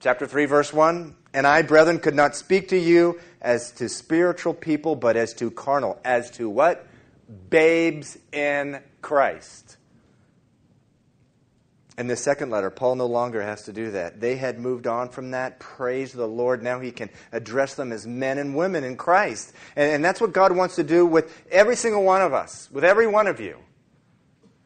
Chapter 0.00 0.26
3, 0.26 0.44
verse 0.44 0.70
1 0.70 1.14
And 1.32 1.46
I, 1.46 1.62
brethren, 1.62 1.98
could 1.98 2.14
not 2.14 2.36
speak 2.36 2.68
to 2.68 2.76
you 2.76 3.20
as 3.40 3.72
to 3.72 3.88
spiritual 3.88 4.52
people, 4.52 4.96
but 4.96 5.16
as 5.16 5.32
to 5.34 5.50
carnal. 5.50 5.98
As 6.04 6.30
to 6.32 6.50
what? 6.50 6.86
Babes 7.48 8.18
in 8.32 8.82
Christ. 9.00 9.78
In 11.98 12.06
the 12.06 12.16
second 12.16 12.48
letter, 12.50 12.70
Paul 12.70 12.96
no 12.96 13.06
longer 13.06 13.42
has 13.42 13.64
to 13.64 13.72
do 13.72 13.90
that. 13.90 14.18
They 14.18 14.36
had 14.36 14.58
moved 14.58 14.86
on 14.86 15.10
from 15.10 15.32
that. 15.32 15.60
Praise 15.60 16.12
the 16.12 16.26
Lord. 16.26 16.62
Now 16.62 16.80
he 16.80 16.90
can 16.90 17.10
address 17.32 17.74
them 17.74 17.92
as 17.92 18.06
men 18.06 18.38
and 18.38 18.56
women 18.56 18.82
in 18.82 18.96
Christ. 18.96 19.52
And, 19.76 19.90
and, 19.92 20.04
that's 20.04 20.20
what 20.20 20.32
God 20.32 20.56
wants 20.56 20.76
to 20.76 20.84
do 20.84 21.04
with 21.04 21.44
every 21.50 21.76
single 21.76 22.02
one 22.02 22.22
of 22.22 22.32
us, 22.32 22.68
with 22.72 22.82
every 22.82 23.06
one 23.06 23.26
of 23.26 23.40
you. 23.40 23.58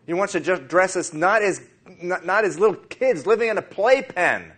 He 0.07 0.15
wants 0.15 0.35
to 0.35 0.41
just 0.41 0.69
dress 0.69 0.95
us 0.95 1.13
not 1.13 1.43
as, 1.43 1.61
not, 2.01 2.25
not 2.25 2.45
as 2.45 2.61
little 2.61 2.77
kids 2.77 3.27
living 3.27 3.49
in 3.49 3.59
a 3.59 3.63
playpen. 3.63 4.53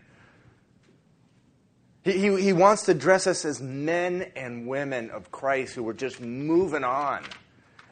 He, 2.05 2.13
he, 2.13 2.43
he 2.43 2.53
wants 2.53 2.83
to 2.85 2.93
dress 2.93 3.27
us 3.27 3.47
as 3.47 3.63
men 3.63 4.31
and 4.37 4.67
women 4.67 5.11
of 5.11 5.31
Christ 5.31 5.75
who 5.75 5.89
are 5.89 5.95
just 5.95 6.21
moving 6.21 6.85
on. 6.85 7.25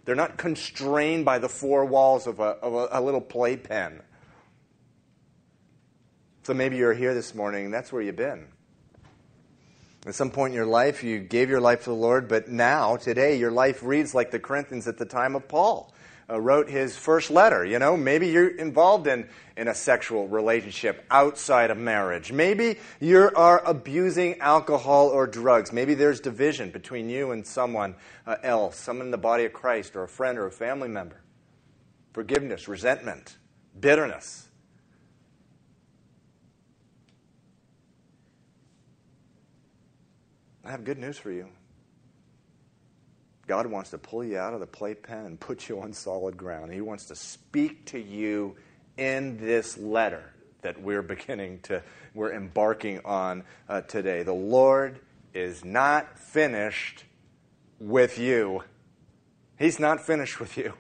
They're 0.05 0.15
not 0.15 0.37
constrained 0.37 1.25
by 1.25 1.39
the 1.39 1.49
four 1.49 1.87
walls 1.87 2.27
of 2.27 2.41
a, 2.41 2.43
of 2.43 2.75
a, 2.75 2.89
a 2.93 3.01
little 3.01 3.23
playpen. 3.23 4.03
So 6.47 6.55
maybe 6.55 6.77
you're 6.77 6.95
here 6.95 7.13
this 7.13 7.35
morning 7.35 7.65
and 7.65 7.75
that's 7.75 7.93
where 7.93 8.01
you've 8.01 8.15
been. 8.15 8.47
At 10.07 10.15
some 10.15 10.31
point 10.31 10.53
in 10.53 10.55
your 10.55 10.65
life, 10.65 11.03
you 11.03 11.19
gave 11.19 11.51
your 11.51 11.61
life 11.61 11.81
to 11.81 11.91
the 11.91 11.97
Lord, 11.97 12.29
but 12.29 12.47
now, 12.47 12.95
today, 12.95 13.37
your 13.37 13.51
life 13.51 13.83
reads 13.83 14.15
like 14.15 14.31
the 14.31 14.39
Corinthians 14.39 14.87
at 14.87 14.97
the 14.97 15.07
time 15.07 15.35
of 15.35 15.49
Paul. 15.49 15.93
Uh, 16.31 16.41
wrote 16.41 16.69
his 16.69 16.97
first 16.97 17.33
letter. 17.33 17.65
You 17.65 17.81
know, 17.81 17.97
maybe 17.97 18.29
you're 18.29 18.47
involved 18.47 19.09
in, 19.09 19.29
in 19.57 19.67
a 19.67 19.75
sexual 19.75 20.29
relationship 20.29 21.05
outside 21.11 21.73
of 21.73 21.79
marriage. 21.79 22.31
Maybe 22.31 22.79
you 23.01 23.29
are 23.35 23.61
abusing 23.67 24.39
alcohol 24.39 25.09
or 25.09 25.27
drugs. 25.27 25.73
Maybe 25.73 25.95
there's 25.95 26.21
division 26.21 26.71
between 26.71 27.11
you 27.11 27.33
and 27.33 27.45
someone 27.45 27.97
uh, 28.25 28.37
else, 28.45 28.77
someone 28.77 29.09
in 29.09 29.11
the 29.11 29.19
body 29.19 29.47
of 29.47 29.53
Christ, 29.53 29.97
or 29.97 30.05
a 30.05 30.09
friend 30.09 30.39
or 30.39 30.47
a 30.47 30.53
family 30.53 30.89
member. 30.89 31.21
Forgiveness, 32.13 32.69
resentment, 32.69 33.37
bitterness. 33.81 34.47
I 40.67 40.73
have 40.73 40.83
good 40.83 40.99
news 40.99 41.17
for 41.17 41.31
you. 41.31 41.47
God 43.47 43.67
wants 43.67 43.91
to 43.91 43.99
pull 43.99 44.25
you 44.25 44.37
out 44.37 44.53
of 44.53 44.59
the 44.59 44.67
playpen 44.67 45.25
and 45.25 45.39
put 45.39 45.69
you 45.69 45.81
on 45.81 45.93
solid 45.93 46.37
ground. 46.37 46.73
He 46.73 46.81
wants 46.81 47.05
to 47.07 47.15
speak 47.15 47.85
to 47.87 48.01
you 48.01 48.57
in 48.97 49.39
this 49.39 49.79
letter 49.79 50.33
that 50.63 50.83
we're 50.83 51.03
beginning 51.15 51.61
to, 51.65 51.85
we're 52.15 52.33
embarking 52.33 53.01
on 53.05 53.45
uh, 53.69 53.83
today. 53.83 54.25
The 54.25 54.33
Lord 54.33 54.99
is 55.33 55.65
not 55.65 56.19
finished 56.19 57.05
with 57.79 58.19
you. 58.19 58.65
He's 59.61 59.79
not 59.79 60.05
finished 60.05 60.41
with 60.41 60.57
you. 60.57 60.73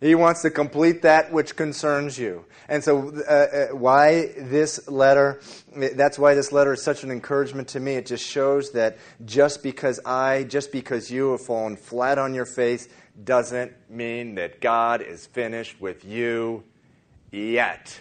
He 0.00 0.14
wants 0.14 0.40
to 0.42 0.50
complete 0.50 1.02
that 1.02 1.30
which 1.30 1.56
concerns 1.56 2.18
you. 2.18 2.46
And 2.68 2.82
so, 2.82 3.12
uh, 3.28 3.32
uh, 3.32 3.66
why 3.76 4.32
this 4.38 4.88
letter? 4.88 5.42
That's 5.76 6.18
why 6.18 6.34
this 6.34 6.52
letter 6.52 6.72
is 6.72 6.82
such 6.82 7.04
an 7.04 7.10
encouragement 7.10 7.68
to 7.68 7.80
me. 7.80 7.96
It 7.96 8.06
just 8.06 8.24
shows 8.24 8.70
that 8.72 8.96
just 9.26 9.62
because 9.62 10.00
I, 10.06 10.44
just 10.44 10.72
because 10.72 11.10
you 11.10 11.32
have 11.32 11.42
fallen 11.42 11.76
flat 11.76 12.16
on 12.16 12.32
your 12.32 12.46
face, 12.46 12.88
doesn't 13.22 13.72
mean 13.90 14.36
that 14.36 14.62
God 14.62 15.02
is 15.02 15.26
finished 15.26 15.78
with 15.82 16.02
you 16.02 16.64
yet. 17.30 18.00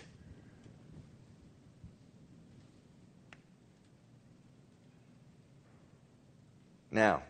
Now, 6.91 7.23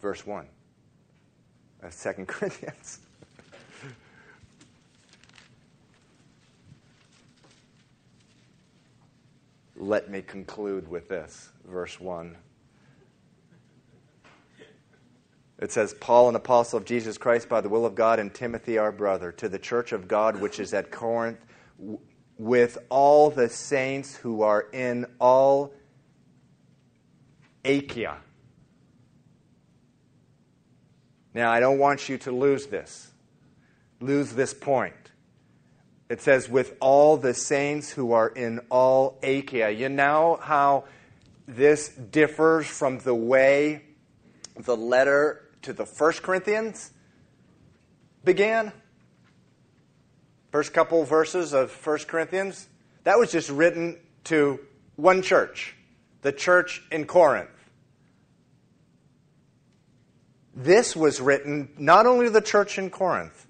verse 0.00 0.26
1 0.26 0.46
of 1.82 1.98
2 1.98 2.24
Corinthians. 2.26 3.00
Let 9.80 10.10
me 10.10 10.20
conclude 10.20 10.86
with 10.88 11.08
this, 11.08 11.48
verse 11.66 11.98
1. 11.98 12.36
It 15.58 15.72
says, 15.72 15.94
Paul, 15.94 16.28
an 16.28 16.36
apostle 16.36 16.76
of 16.76 16.84
Jesus 16.84 17.16
Christ 17.16 17.48
by 17.48 17.62
the 17.62 17.70
will 17.70 17.86
of 17.86 17.94
God, 17.94 18.18
and 18.18 18.32
Timothy, 18.32 18.76
our 18.76 18.92
brother, 18.92 19.32
to 19.32 19.48
the 19.48 19.58
church 19.58 19.92
of 19.92 20.06
God 20.06 20.38
which 20.38 20.60
is 20.60 20.74
at 20.74 20.90
Corinth, 20.90 21.38
with 22.36 22.76
all 22.90 23.30
the 23.30 23.48
saints 23.48 24.14
who 24.14 24.42
are 24.42 24.66
in 24.74 25.06
all 25.18 25.72
Achaia. 27.64 28.18
Now, 31.32 31.50
I 31.50 31.58
don't 31.58 31.78
want 31.78 32.06
you 32.06 32.18
to 32.18 32.32
lose 32.32 32.66
this, 32.66 33.12
lose 33.98 34.34
this 34.34 34.52
point. 34.52 34.99
It 36.10 36.20
says, 36.20 36.48
with 36.48 36.76
all 36.80 37.16
the 37.16 37.32
saints 37.32 37.92
who 37.92 38.12
are 38.12 38.28
in 38.28 38.58
all 38.68 39.20
Achaia. 39.22 39.70
You 39.70 39.88
know 39.88 40.40
how 40.42 40.86
this 41.46 41.88
differs 41.88 42.66
from 42.66 42.98
the 42.98 43.14
way 43.14 43.82
the 44.56 44.76
letter 44.76 45.48
to 45.62 45.72
the 45.72 45.86
First 45.86 46.24
Corinthians 46.24 46.90
began? 48.24 48.72
First 50.50 50.72
couple 50.72 51.04
verses 51.04 51.52
of 51.52 51.70
First 51.70 52.08
Corinthians. 52.08 52.68
That 53.04 53.16
was 53.16 53.30
just 53.30 53.48
written 53.48 53.96
to 54.24 54.58
one 54.96 55.22
church, 55.22 55.76
the 56.22 56.32
church 56.32 56.82
in 56.90 57.06
Corinth. 57.06 57.50
This 60.56 60.96
was 60.96 61.20
written 61.20 61.70
not 61.78 62.06
only 62.06 62.26
to 62.26 62.32
the 62.32 62.40
church 62.40 62.78
in 62.78 62.90
Corinth, 62.90 63.46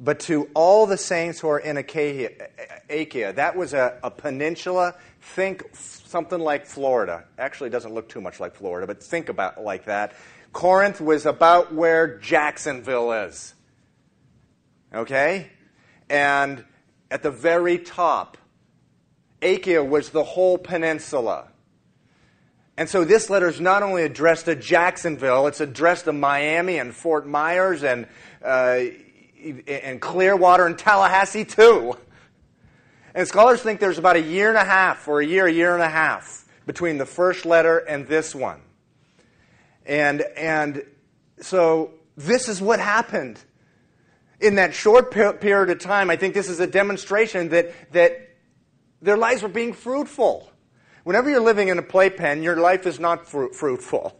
but 0.00 0.18
to 0.20 0.48
all 0.54 0.86
the 0.86 0.96
saints 0.96 1.38
who 1.38 1.48
are 1.48 1.58
in 1.58 1.76
Achaia. 1.76 3.32
That 3.34 3.54
was 3.54 3.74
a, 3.74 3.98
a, 4.02 4.10
peninsula. 4.10 4.94
Think 5.20 5.64
something 5.74 6.40
like 6.40 6.64
Florida. 6.64 7.24
Actually, 7.38 7.68
doesn't 7.68 7.92
look 7.92 8.08
too 8.08 8.22
much 8.22 8.40
like 8.40 8.54
Florida, 8.54 8.86
but 8.86 9.02
think 9.02 9.28
about 9.28 9.62
like 9.62 9.84
that. 9.84 10.14
Corinth 10.54 11.02
was 11.02 11.26
about 11.26 11.74
where 11.74 12.18
Jacksonville 12.18 13.12
is. 13.12 13.54
Okay? 14.92 15.50
And 16.08 16.64
at 17.10 17.22
the 17.22 17.30
very 17.30 17.78
top 17.78 18.38
Achaia 19.42 19.84
was 19.84 20.10
the 20.10 20.24
whole 20.24 20.58
peninsula. 20.58 21.48
And 22.76 22.88
so 22.88 23.04
this 23.04 23.28
letter 23.28 23.48
is 23.48 23.60
not 23.60 23.82
only 23.82 24.02
addressed 24.02 24.46
to 24.46 24.54
Jacksonville, 24.54 25.46
it's 25.46 25.60
addressed 25.60 26.06
to 26.06 26.12
Miami 26.12 26.78
and 26.78 26.94
Fort 26.94 27.26
Myers 27.26 27.82
and, 27.84 28.06
uh, 28.42 28.84
and 29.66 30.00
Clearwater 30.00 30.66
and 30.66 30.78
Tallahassee 30.78 31.44
too. 31.44 31.96
And 33.14 33.26
scholars 33.26 33.60
think 33.60 33.80
there's 33.80 33.98
about 33.98 34.16
a 34.16 34.22
year 34.22 34.48
and 34.48 34.58
a 34.58 34.64
half, 34.64 35.08
or 35.08 35.20
a 35.20 35.26
year, 35.26 35.46
a 35.46 35.52
year 35.52 35.74
and 35.74 35.82
a 35.82 35.88
half, 35.88 36.44
between 36.66 36.98
the 36.98 37.06
first 37.06 37.44
letter 37.44 37.78
and 37.78 38.06
this 38.06 38.34
one. 38.34 38.60
And, 39.84 40.22
and 40.36 40.84
so 41.40 41.92
this 42.16 42.48
is 42.48 42.60
what 42.60 42.78
happened. 42.78 43.40
In 44.40 44.54
that 44.54 44.74
short 44.74 45.10
period 45.10 45.70
of 45.70 45.80
time, 45.80 46.08
I 46.08 46.16
think 46.16 46.32
this 46.34 46.48
is 46.48 46.60
a 46.60 46.66
demonstration 46.66 47.50
that, 47.50 47.92
that 47.92 48.30
their 49.02 49.16
lives 49.16 49.42
were 49.42 49.48
being 49.48 49.72
fruitful. 49.72 50.50
Whenever 51.04 51.28
you're 51.28 51.40
living 51.40 51.68
in 51.68 51.78
a 51.78 51.82
playpen, 51.82 52.42
your 52.42 52.56
life 52.56 52.86
is 52.86 53.00
not 53.00 53.26
fruit- 53.26 53.54
fruitful. 53.54 54.18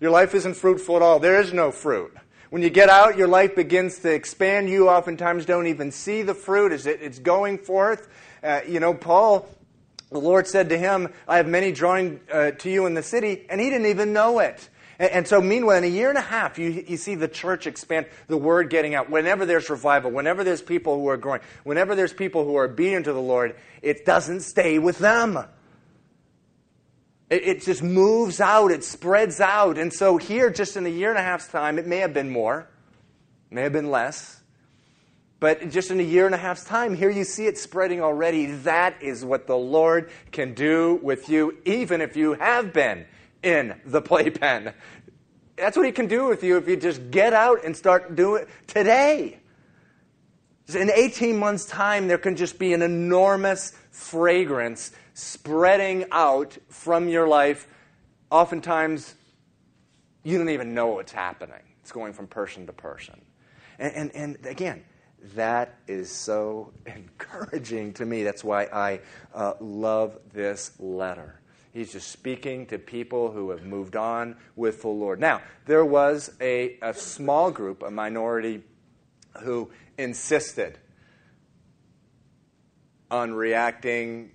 Your 0.00 0.10
life 0.10 0.34
isn't 0.34 0.54
fruitful 0.54 0.96
at 0.96 1.02
all. 1.02 1.18
There 1.18 1.40
is 1.40 1.52
no 1.52 1.70
fruit. 1.70 2.16
When 2.50 2.62
you 2.62 2.70
get 2.70 2.88
out, 2.88 3.16
your 3.16 3.28
life 3.28 3.54
begins 3.54 4.00
to 4.00 4.12
expand. 4.12 4.68
You 4.68 4.88
oftentimes 4.88 5.46
don't 5.46 5.68
even 5.68 5.92
see 5.92 6.22
the 6.22 6.34
fruit 6.34 6.72
as 6.72 6.84
it, 6.84 7.00
it's 7.00 7.20
going 7.20 7.58
forth. 7.58 8.08
Uh, 8.42 8.62
you 8.66 8.80
know, 8.80 8.92
Paul, 8.92 9.48
the 10.10 10.18
Lord 10.18 10.48
said 10.48 10.70
to 10.70 10.76
him, 10.76 11.12
I 11.28 11.36
have 11.36 11.46
many 11.46 11.70
drawing 11.70 12.18
uh, 12.32 12.50
to 12.50 12.68
you 12.68 12.86
in 12.86 12.94
the 12.94 13.04
city, 13.04 13.46
and 13.48 13.60
he 13.60 13.70
didn't 13.70 13.86
even 13.86 14.12
know 14.12 14.40
it. 14.40 14.68
And, 14.98 15.28
so, 15.28 15.40
meanwhile, 15.40 15.76
in 15.76 15.84
a 15.84 15.86
year 15.86 16.08
and 16.08 16.18
a 16.18 16.22
half, 16.22 16.58
you, 16.58 16.84
you 16.88 16.96
see 16.96 17.14
the 17.14 17.28
church 17.28 17.68
expand, 17.68 18.06
the 18.26 18.36
word 18.36 18.68
getting 18.68 18.96
out. 18.96 19.08
Whenever 19.08 19.46
there's 19.46 19.70
revival, 19.70 20.10
whenever 20.10 20.42
there's 20.42 20.60
people 20.60 20.96
who 20.96 21.06
are 21.06 21.16
growing, 21.16 21.40
whenever 21.62 21.94
there's 21.94 22.12
people 22.12 22.44
who 22.44 22.56
are 22.56 22.64
obedient 22.64 23.04
to 23.04 23.12
the 23.12 23.22
Lord, 23.22 23.54
it 23.80 24.04
doesn't 24.04 24.40
stay 24.40 24.80
with 24.80 24.98
them. 24.98 25.38
It, 27.30 27.44
it 27.44 27.62
just 27.62 27.82
moves 27.82 28.40
out, 28.40 28.72
it 28.72 28.84
spreads 28.84 29.40
out. 29.40 29.78
And 29.78 29.92
so, 29.92 30.18
here, 30.18 30.50
just 30.50 30.76
in 30.76 30.84
a 30.84 30.90
year 30.90 31.10
and 31.10 31.18
a 31.18 31.22
half's 31.22 31.48
time, 31.48 31.78
it 31.78 31.86
may 31.86 31.98
have 31.98 32.12
been 32.12 32.30
more, 32.30 32.68
may 33.50 33.62
have 33.62 33.72
been 33.72 33.90
less. 33.90 34.40
But 35.38 35.70
just 35.70 35.90
in 35.90 35.98
a 36.00 36.04
year 36.04 36.26
and 36.26 36.34
a 36.34 36.38
half's 36.38 36.64
time, 36.64 36.94
here 36.94 37.08
you 37.08 37.24
see 37.24 37.46
it 37.46 37.56
spreading 37.56 38.02
already. 38.02 38.46
That 38.46 39.02
is 39.02 39.24
what 39.24 39.46
the 39.46 39.56
Lord 39.56 40.10
can 40.32 40.52
do 40.52 41.00
with 41.02 41.30
you, 41.30 41.56
even 41.64 42.02
if 42.02 42.14
you 42.14 42.34
have 42.34 42.74
been 42.74 43.06
in 43.42 43.80
the 43.86 44.02
playpen. 44.02 44.74
That's 45.56 45.78
what 45.78 45.86
He 45.86 45.92
can 45.92 46.08
do 46.08 46.26
with 46.26 46.44
you 46.44 46.58
if 46.58 46.68
you 46.68 46.76
just 46.76 47.10
get 47.10 47.32
out 47.32 47.64
and 47.64 47.74
start 47.74 48.16
doing 48.16 48.42
it 48.42 48.48
today. 48.66 49.38
In 50.74 50.90
18 50.90 51.38
months' 51.38 51.64
time, 51.64 52.06
there 52.06 52.18
can 52.18 52.36
just 52.36 52.58
be 52.58 52.74
an 52.74 52.82
enormous 52.82 53.72
fragrance 53.90 54.92
spreading 55.20 56.06
out 56.12 56.56
from 56.68 57.08
your 57.08 57.28
life. 57.28 57.66
Oftentimes, 58.30 59.14
you 60.22 60.38
don't 60.38 60.50
even 60.50 60.74
know 60.74 60.88
what's 60.88 61.12
happening. 61.12 61.62
It's 61.82 61.92
going 61.92 62.12
from 62.12 62.26
person 62.26 62.66
to 62.66 62.72
person. 62.72 63.20
And, 63.78 63.94
and, 63.94 64.14
and 64.14 64.46
again, 64.46 64.84
that 65.34 65.76
is 65.86 66.10
so 66.10 66.72
encouraging 66.86 67.92
to 67.94 68.06
me. 68.06 68.22
That's 68.22 68.44
why 68.44 68.64
I 68.64 69.00
uh, 69.34 69.54
love 69.60 70.18
this 70.32 70.72
letter. 70.78 71.40
He's 71.72 71.92
just 71.92 72.10
speaking 72.10 72.66
to 72.66 72.78
people 72.78 73.30
who 73.30 73.50
have 73.50 73.64
moved 73.64 73.94
on 73.94 74.36
with 74.56 74.82
the 74.82 74.88
Lord. 74.88 75.20
Now, 75.20 75.40
there 75.66 75.84
was 75.84 76.32
a, 76.40 76.76
a 76.82 76.92
small 76.92 77.52
group, 77.52 77.82
a 77.84 77.90
minority, 77.90 78.62
who 79.42 79.70
insisted 79.96 80.78
on 83.08 83.32
reacting 83.32 84.32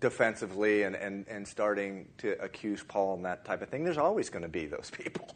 defensively 0.00 0.82
and, 0.82 0.94
and, 0.94 1.26
and 1.28 1.46
starting 1.46 2.08
to 2.18 2.40
accuse 2.42 2.82
Paul 2.82 3.14
and 3.14 3.24
that 3.24 3.44
type 3.44 3.62
of 3.62 3.68
thing. 3.68 3.84
There's 3.84 3.98
always 3.98 4.30
going 4.30 4.42
to 4.42 4.48
be 4.48 4.66
those 4.66 4.90
people. 4.90 5.28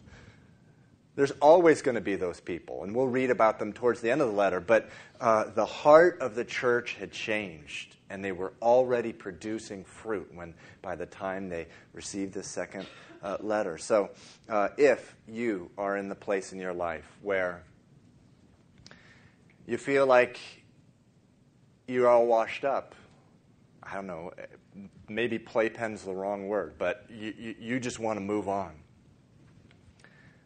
There's 1.15 1.33
always 1.43 1.83
going 1.83 1.97
to 1.97 2.01
be 2.01 2.17
those 2.17 2.41
people, 2.41 2.85
and 2.85 2.97
we'll 2.97 3.07
read 3.07 3.31
about 3.31 3.59
them 3.59 3.75
towards 3.75 4.01
the 4.01 4.11
end 4.11 4.23
of 4.23 4.29
the 4.29 4.35
letter. 4.35 4.61
But 4.61 4.89
uh, 5.21 5.51
the 5.51 5.67
heart 5.67 6.19
of 6.21 6.35
the 6.35 6.45
church 6.45 6.95
had 6.95 7.13
changed, 7.13 7.97
and 8.09 8.25
they 8.25 8.33
were 8.33 8.55
already 8.63 9.13
producing 9.13 9.85
fruit 9.85 10.31
when, 10.33 10.55
by 10.81 10.97
the 10.97 11.05
time 11.05 11.51
they 11.51 11.67
received 11.93 12.33
the 12.33 12.43
second 12.43 12.87
uh, 13.23 13.37
letter. 13.41 13.77
So, 13.77 14.11
uh, 14.49 14.69
if 14.79 15.15
you 15.29 15.71
are 15.77 15.99
in 15.99 16.09
the 16.09 16.15
place 16.15 16.55
in 16.55 16.59
your 16.59 16.73
life 16.73 17.05
where 17.21 17.63
you 19.67 19.77
feel 19.77 20.07
like 20.07 20.41
you're 21.87 22.09
all 22.09 22.27
washed 22.27 22.65
up, 22.65 22.95
I 23.83 23.95
don't 23.95 24.07
know, 24.07 24.33
maybe 25.09 25.39
playpen's 25.39 26.05
the 26.05 26.15
wrong 26.15 26.49
word, 26.49 26.75
but 26.79 27.05
you, 27.11 27.35
you, 27.37 27.55
you 27.59 27.81
just 27.81 27.99
want 27.99 28.17
to 28.17 28.21
move 28.21 28.49
on 28.49 28.73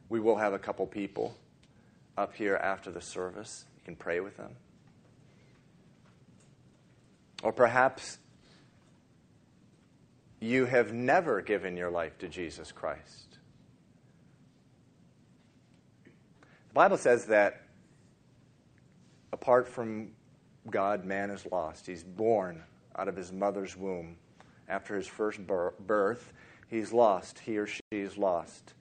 we 0.09 0.21
will 0.21 0.37
have 0.37 0.53
a 0.53 0.59
couple 0.59 0.87
people 0.87 1.37
up 2.17 2.35
here 2.35 2.57
after 2.57 2.91
the 2.91 3.01
service. 3.01 3.65
You 3.79 3.85
can 3.85 3.97
pray 3.97 4.21
with 4.21 4.37
them. 4.37 4.53
Or 7.43 7.53
perhaps 7.53 8.19
you 10.41 10.67
have 10.67 10.93
never 10.93 11.43
given 11.43 11.77
your 11.77 11.91
life 11.91 12.19
to 12.19 12.29
Jesus 12.29 12.73
Christ. 12.73 13.39
The 16.05 16.75
Bible 16.75 16.97
says 16.97 17.27
that 17.27 17.63
apart 19.33 19.69
from 19.69 20.13
God, 20.71 21.05
man 21.05 21.31
is 21.31 21.47
lost. 21.51 21.87
He's 21.87 22.05
born 22.05 22.63
out 22.99 23.09
of 23.09 23.17
his 23.17 23.33
mother's 23.33 23.77
womb. 23.77 24.17
After 24.69 24.97
his 24.97 25.07
first 25.07 25.41
birth, 25.47 26.33
he's 26.69 26.93
lost. 26.93 27.39
He 27.39 27.59
or 27.59 27.67
she 27.67 27.83
is 27.93 28.19
lost 28.19 28.75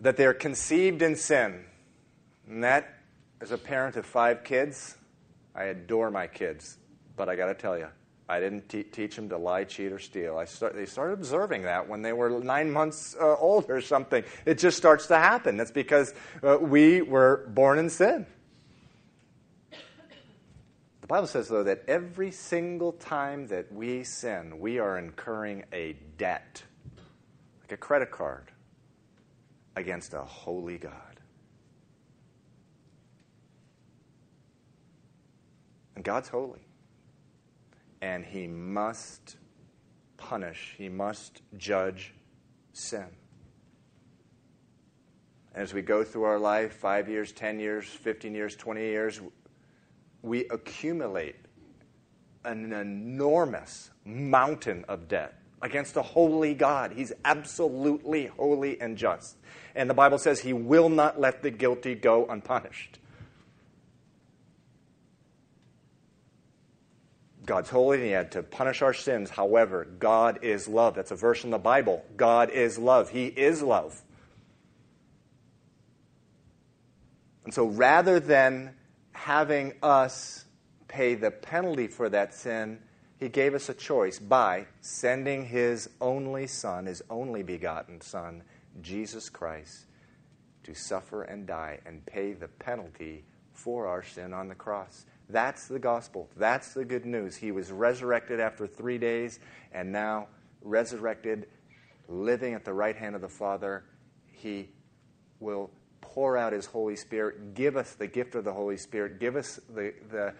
that 0.00 0.16
they're 0.16 0.34
conceived 0.34 1.02
in 1.02 1.14
sin. 1.16 1.64
And 2.48 2.64
that, 2.64 2.98
as 3.40 3.52
a 3.52 3.58
parent 3.58 3.96
of 3.96 4.06
five 4.06 4.44
kids, 4.44 4.96
I 5.54 5.64
adore 5.64 6.10
my 6.10 6.26
kids. 6.26 6.78
But 7.16 7.28
I 7.28 7.36
got 7.36 7.46
to 7.46 7.54
tell 7.54 7.78
you, 7.78 7.88
I 8.28 8.40
didn't 8.40 8.68
te- 8.68 8.84
teach 8.84 9.16
them 9.16 9.28
to 9.28 9.36
lie, 9.36 9.64
cheat, 9.64 9.92
or 9.92 9.98
steal. 9.98 10.38
I 10.38 10.44
start, 10.44 10.74
they 10.74 10.86
started 10.86 11.14
observing 11.14 11.62
that 11.62 11.88
when 11.88 12.02
they 12.02 12.12
were 12.12 12.30
nine 12.40 12.70
months 12.70 13.16
uh, 13.20 13.36
old 13.36 13.70
or 13.70 13.80
something. 13.80 14.24
It 14.46 14.58
just 14.58 14.76
starts 14.76 15.06
to 15.08 15.16
happen. 15.16 15.56
That's 15.56 15.70
because 15.70 16.14
uh, 16.42 16.58
we 16.60 17.02
were 17.02 17.48
born 17.48 17.78
in 17.78 17.90
sin. 17.90 18.26
Bible 21.10 21.26
says, 21.26 21.48
though, 21.48 21.64
that 21.64 21.82
every 21.88 22.30
single 22.30 22.92
time 22.92 23.48
that 23.48 23.72
we 23.72 24.04
sin, 24.04 24.60
we 24.60 24.78
are 24.78 24.96
incurring 24.96 25.64
a 25.72 25.96
debt, 26.18 26.62
like 27.60 27.72
a 27.72 27.76
credit 27.76 28.12
card 28.12 28.52
against 29.74 30.14
a 30.14 30.20
holy 30.20 30.78
God. 30.78 30.92
And 35.96 36.04
God's 36.04 36.28
holy. 36.28 36.60
And 38.00 38.24
He 38.24 38.46
must 38.46 39.36
punish, 40.16 40.76
He 40.78 40.88
must 40.88 41.42
judge 41.56 42.14
sin. 42.72 43.08
As 45.56 45.74
we 45.74 45.82
go 45.82 46.04
through 46.04 46.22
our 46.22 46.38
life, 46.38 46.74
five 46.74 47.08
years, 47.08 47.32
10 47.32 47.58
years, 47.58 47.88
15 47.88 48.32
years, 48.32 48.54
20 48.54 48.80
years, 48.80 49.20
we 50.22 50.46
accumulate 50.48 51.36
an 52.44 52.72
enormous 52.72 53.90
mountain 54.04 54.84
of 54.88 55.08
debt 55.08 55.34
against 55.62 55.96
a 55.96 56.02
holy 56.02 56.54
God. 56.54 56.92
He's 56.92 57.12
absolutely 57.24 58.26
holy 58.26 58.80
and 58.80 58.96
just. 58.96 59.36
And 59.74 59.88
the 59.88 59.94
Bible 59.94 60.18
says 60.18 60.40
he 60.40 60.52
will 60.52 60.88
not 60.88 61.20
let 61.20 61.42
the 61.42 61.50
guilty 61.50 61.94
go 61.94 62.26
unpunished. 62.26 62.98
God's 67.44 67.70
holy 67.70 67.98
and 67.98 68.06
he 68.06 68.12
had 68.12 68.32
to 68.32 68.42
punish 68.42 68.80
our 68.80 68.94
sins. 68.94 69.30
However, 69.30 69.84
God 69.84 70.38
is 70.42 70.68
love. 70.68 70.94
That's 70.94 71.10
a 71.10 71.16
verse 71.16 71.44
in 71.44 71.50
the 71.50 71.58
Bible. 71.58 72.04
God 72.16 72.50
is 72.50 72.78
love. 72.78 73.10
He 73.10 73.26
is 73.26 73.62
love. 73.62 74.00
And 77.44 77.52
so 77.52 77.66
rather 77.66 78.20
than 78.20 78.76
having 79.20 79.74
us 79.82 80.46
pay 80.88 81.14
the 81.14 81.30
penalty 81.30 81.86
for 81.86 82.08
that 82.08 82.32
sin, 82.32 82.78
he 83.18 83.28
gave 83.28 83.54
us 83.54 83.68
a 83.68 83.74
choice 83.74 84.18
by 84.18 84.66
sending 84.80 85.44
his 85.44 85.90
only 86.00 86.46
Son, 86.46 86.86
his 86.86 87.02
only 87.10 87.42
begotten 87.42 88.00
Son, 88.00 88.42
Jesus 88.80 89.28
Christ, 89.28 89.84
to 90.62 90.74
suffer 90.74 91.24
and 91.24 91.46
die 91.46 91.80
and 91.84 92.04
pay 92.06 92.32
the 92.32 92.48
penalty 92.48 93.22
for 93.52 93.86
our 93.86 94.02
sin 94.02 94.32
on 94.32 94.48
the 94.48 94.54
cross. 94.54 95.04
That's 95.28 95.68
the 95.68 95.78
gospel. 95.78 96.30
That's 96.38 96.72
the 96.72 96.86
good 96.86 97.04
news. 97.04 97.36
He 97.36 97.52
was 97.52 97.70
resurrected 97.70 98.40
after 98.40 98.66
three 98.66 98.96
days 98.96 99.38
and 99.70 99.92
now 99.92 100.28
resurrected, 100.62 101.46
living 102.08 102.54
at 102.54 102.64
the 102.64 102.72
right 102.72 102.96
hand 102.96 103.14
of 103.14 103.20
the 103.20 103.28
Father. 103.28 103.84
He 104.32 104.70
will 105.40 105.70
pour 106.14 106.36
out 106.36 106.52
his 106.52 106.66
Holy 106.66 106.96
Spirit, 106.96 107.54
give 107.54 107.76
us 107.76 107.94
the 107.94 108.06
gift 108.06 108.34
of 108.34 108.44
the 108.44 108.52
Holy 108.52 108.76
Spirit, 108.76 109.20
give 109.20 109.36
us 109.36 109.60
the, 109.74 109.94
the 110.10 110.34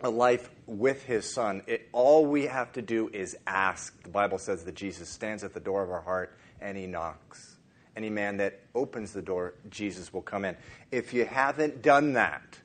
a 0.00 0.10
life 0.10 0.50
with 0.66 1.04
his 1.04 1.30
son. 1.30 1.62
It, 1.66 1.88
all 1.92 2.26
we 2.26 2.46
have 2.46 2.72
to 2.72 2.82
do 2.82 3.08
is 3.12 3.36
ask. 3.46 4.02
The 4.02 4.10
Bible 4.10 4.38
says 4.38 4.64
that 4.64 4.74
Jesus 4.74 5.08
stands 5.08 5.42
at 5.44 5.54
the 5.54 5.60
door 5.60 5.82
of 5.82 5.90
our 5.90 6.02
heart 6.02 6.36
and 6.60 6.76
he 6.76 6.86
knocks. 6.86 7.56
Any 7.96 8.10
man 8.10 8.36
that 8.38 8.60
opens 8.74 9.12
the 9.12 9.22
door, 9.22 9.54
Jesus 9.70 10.12
will 10.12 10.22
come 10.22 10.44
in. 10.44 10.56
If 10.92 11.14
you 11.14 11.24
haven't 11.24 11.80
done 11.80 12.12
that, 12.12 12.58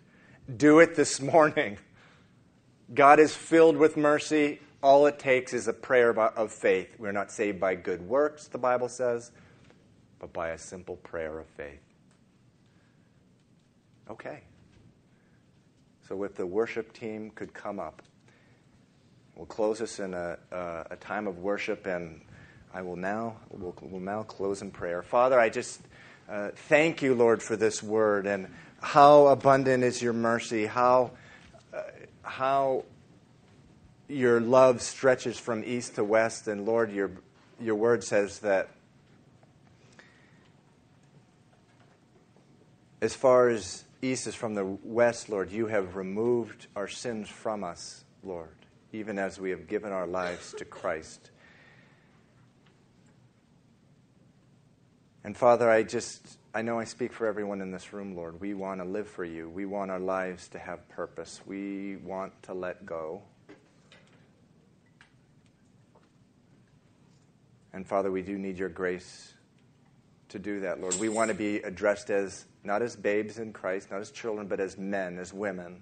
do 0.57 0.79
it 0.79 0.95
this 0.95 1.21
morning. 1.21 1.77
God 2.93 3.19
is 3.19 3.33
filled 3.33 3.77
with 3.77 3.95
mercy. 3.95 4.59
All 4.83 5.05
it 5.05 5.19
takes 5.19 5.53
is 5.53 5.69
a 5.69 5.73
prayer 5.73 6.11
of 6.11 6.51
faith. 6.51 6.95
We're 6.99 7.13
not 7.13 7.31
saved 7.31 7.59
by 7.59 7.75
good 7.75 8.01
works, 8.01 8.47
the 8.47 8.57
Bible 8.57 8.89
says, 8.89 9.31
but 10.19 10.33
by 10.33 10.49
a 10.49 10.57
simple 10.57 10.97
prayer 10.97 11.39
of 11.39 11.47
faith. 11.47 11.90
Okay. 14.11 14.41
So 16.05 16.21
if 16.25 16.35
the 16.35 16.45
worship 16.45 16.91
team 16.91 17.31
could 17.33 17.53
come 17.53 17.79
up, 17.79 18.01
we'll 19.37 19.45
close 19.45 19.79
this 19.79 20.01
in 20.01 20.13
a, 20.13 20.37
a, 20.51 20.87
a 20.91 20.95
time 20.97 21.27
of 21.27 21.37
worship, 21.37 21.85
and 21.85 22.19
I 22.73 22.81
will 22.81 22.97
now 22.97 23.37
will 23.49 23.73
will 23.79 24.01
now 24.01 24.23
close 24.23 24.61
in 24.61 24.69
prayer. 24.69 25.01
Father, 25.01 25.39
I 25.39 25.47
just 25.47 25.79
uh, 26.29 26.49
thank 26.67 27.01
you, 27.01 27.15
Lord, 27.15 27.41
for 27.41 27.55
this 27.55 27.81
word 27.81 28.27
and 28.27 28.49
how 28.81 29.27
abundant 29.27 29.85
is 29.85 30.01
your 30.01 30.11
mercy, 30.11 30.65
how 30.65 31.11
uh, 31.73 31.83
how 32.21 32.83
your 34.09 34.41
love 34.41 34.81
stretches 34.81 35.39
from 35.39 35.63
east 35.63 35.95
to 35.95 36.03
west, 36.03 36.49
and 36.49 36.65
Lord, 36.65 36.91
your 36.91 37.11
your 37.61 37.75
word 37.75 38.03
says 38.03 38.39
that 38.39 38.71
as 43.01 43.15
far 43.15 43.47
as 43.47 43.85
east 44.01 44.27
is 44.27 44.35
from 44.35 44.55
the 44.55 44.65
west, 44.65 45.29
Lord. 45.29 45.51
You 45.51 45.67
have 45.67 45.95
removed 45.95 46.67
our 46.75 46.87
sins 46.87 47.29
from 47.29 47.63
us, 47.63 48.03
Lord, 48.23 48.55
even 48.91 49.19
as 49.19 49.39
we 49.39 49.51
have 49.51 49.67
given 49.67 49.91
our 49.91 50.07
lives 50.07 50.53
to 50.57 50.65
Christ. 50.65 51.31
And 55.23 55.37
Father, 55.37 55.69
I 55.69 55.83
just, 55.83 56.39
I 56.53 56.63
know 56.63 56.79
I 56.79 56.85
speak 56.85 57.13
for 57.13 57.27
everyone 57.27 57.61
in 57.61 57.71
this 57.71 57.93
room, 57.93 58.15
Lord. 58.15 58.41
We 58.41 58.55
want 58.55 58.81
to 58.81 58.85
live 58.85 59.07
for 59.07 59.23
you. 59.23 59.49
We 59.49 59.65
want 59.65 59.91
our 59.91 59.99
lives 59.99 60.47
to 60.49 60.59
have 60.59 60.87
purpose. 60.89 61.41
We 61.45 61.97
want 61.97 62.33
to 62.43 62.53
let 62.53 62.85
go. 62.85 63.21
And 67.71 67.87
Father, 67.87 68.11
we 68.11 68.23
do 68.23 68.37
need 68.37 68.57
your 68.57 68.69
grace 68.69 69.33
to 70.31 70.39
do 70.39 70.61
that, 70.61 70.81
Lord. 70.81 70.95
We 70.99 71.09
want 71.09 71.29
to 71.29 71.35
be 71.35 71.57
addressed 71.57 72.09
as 72.09 72.45
not 72.63 72.81
as 72.81 72.95
babes 72.95 73.37
in 73.37 73.53
Christ, 73.53 73.91
not 73.91 74.01
as 74.01 74.11
children, 74.11 74.47
but 74.47 74.59
as 74.59 74.77
men, 74.77 75.19
as 75.19 75.33
women. 75.33 75.81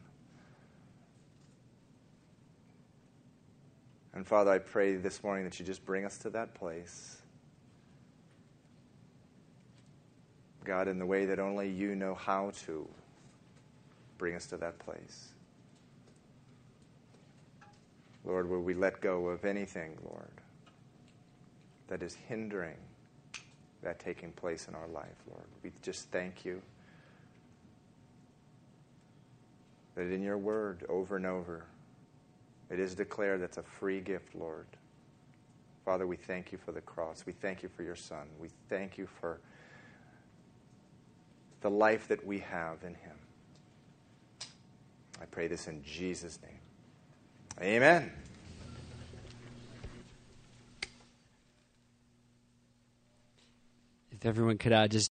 And 4.13 4.27
Father, 4.27 4.51
I 4.51 4.57
pray 4.59 4.95
this 4.95 5.23
morning 5.23 5.45
that 5.45 5.59
you 5.59 5.65
just 5.65 5.85
bring 5.85 6.03
us 6.03 6.17
to 6.19 6.29
that 6.31 6.53
place. 6.55 7.17
God, 10.65 10.87
in 10.87 10.99
the 10.99 11.05
way 11.05 11.25
that 11.25 11.39
only 11.39 11.69
you 11.69 11.95
know 11.95 12.15
how 12.15 12.51
to 12.65 12.87
bring 14.17 14.35
us 14.35 14.45
to 14.47 14.57
that 14.57 14.77
place. 14.79 15.29
Lord, 18.25 18.49
where 18.49 18.59
we 18.59 18.73
let 18.73 18.99
go 18.99 19.27
of 19.29 19.45
anything, 19.45 19.97
Lord, 20.03 20.29
that 21.87 22.03
is 22.03 22.15
hindering 22.27 22.75
that 23.83 23.99
taking 23.99 24.31
place 24.33 24.67
in 24.67 24.75
our 24.75 24.87
life, 24.87 25.15
Lord. 25.29 25.45
We 25.63 25.71
just 25.81 26.09
thank 26.11 26.43
you 26.43 26.61
that 29.95 30.11
in 30.11 30.21
your 30.21 30.37
word, 30.37 30.85
over 30.89 31.15
and 31.15 31.25
over, 31.25 31.65
it 32.69 32.79
is 32.79 32.95
declared 32.95 33.41
that's 33.41 33.57
a 33.57 33.63
free 33.63 33.99
gift, 33.99 34.35
Lord. 34.35 34.67
Father, 35.85 36.05
we 36.05 36.17
thank 36.17 36.51
you 36.51 36.57
for 36.57 36.71
the 36.71 36.81
cross. 36.81 37.23
We 37.25 37.33
thank 37.33 37.63
you 37.63 37.69
for 37.69 37.83
your 37.83 37.95
Son. 37.95 38.27
We 38.39 38.49
thank 38.69 38.97
you 38.97 39.07
for 39.19 39.39
the 41.61 41.69
life 41.69 42.07
that 42.07 42.25
we 42.25 42.39
have 42.39 42.83
in 42.83 42.93
him. 42.93 43.17
I 45.21 45.25
pray 45.25 45.47
this 45.47 45.67
in 45.67 45.83
Jesus' 45.83 46.39
name. 46.41 46.59
Amen. 47.61 48.11
If 54.19 54.25
everyone 54.25 54.57
could 54.57 54.73
uh, 54.73 54.87
just 54.87 55.07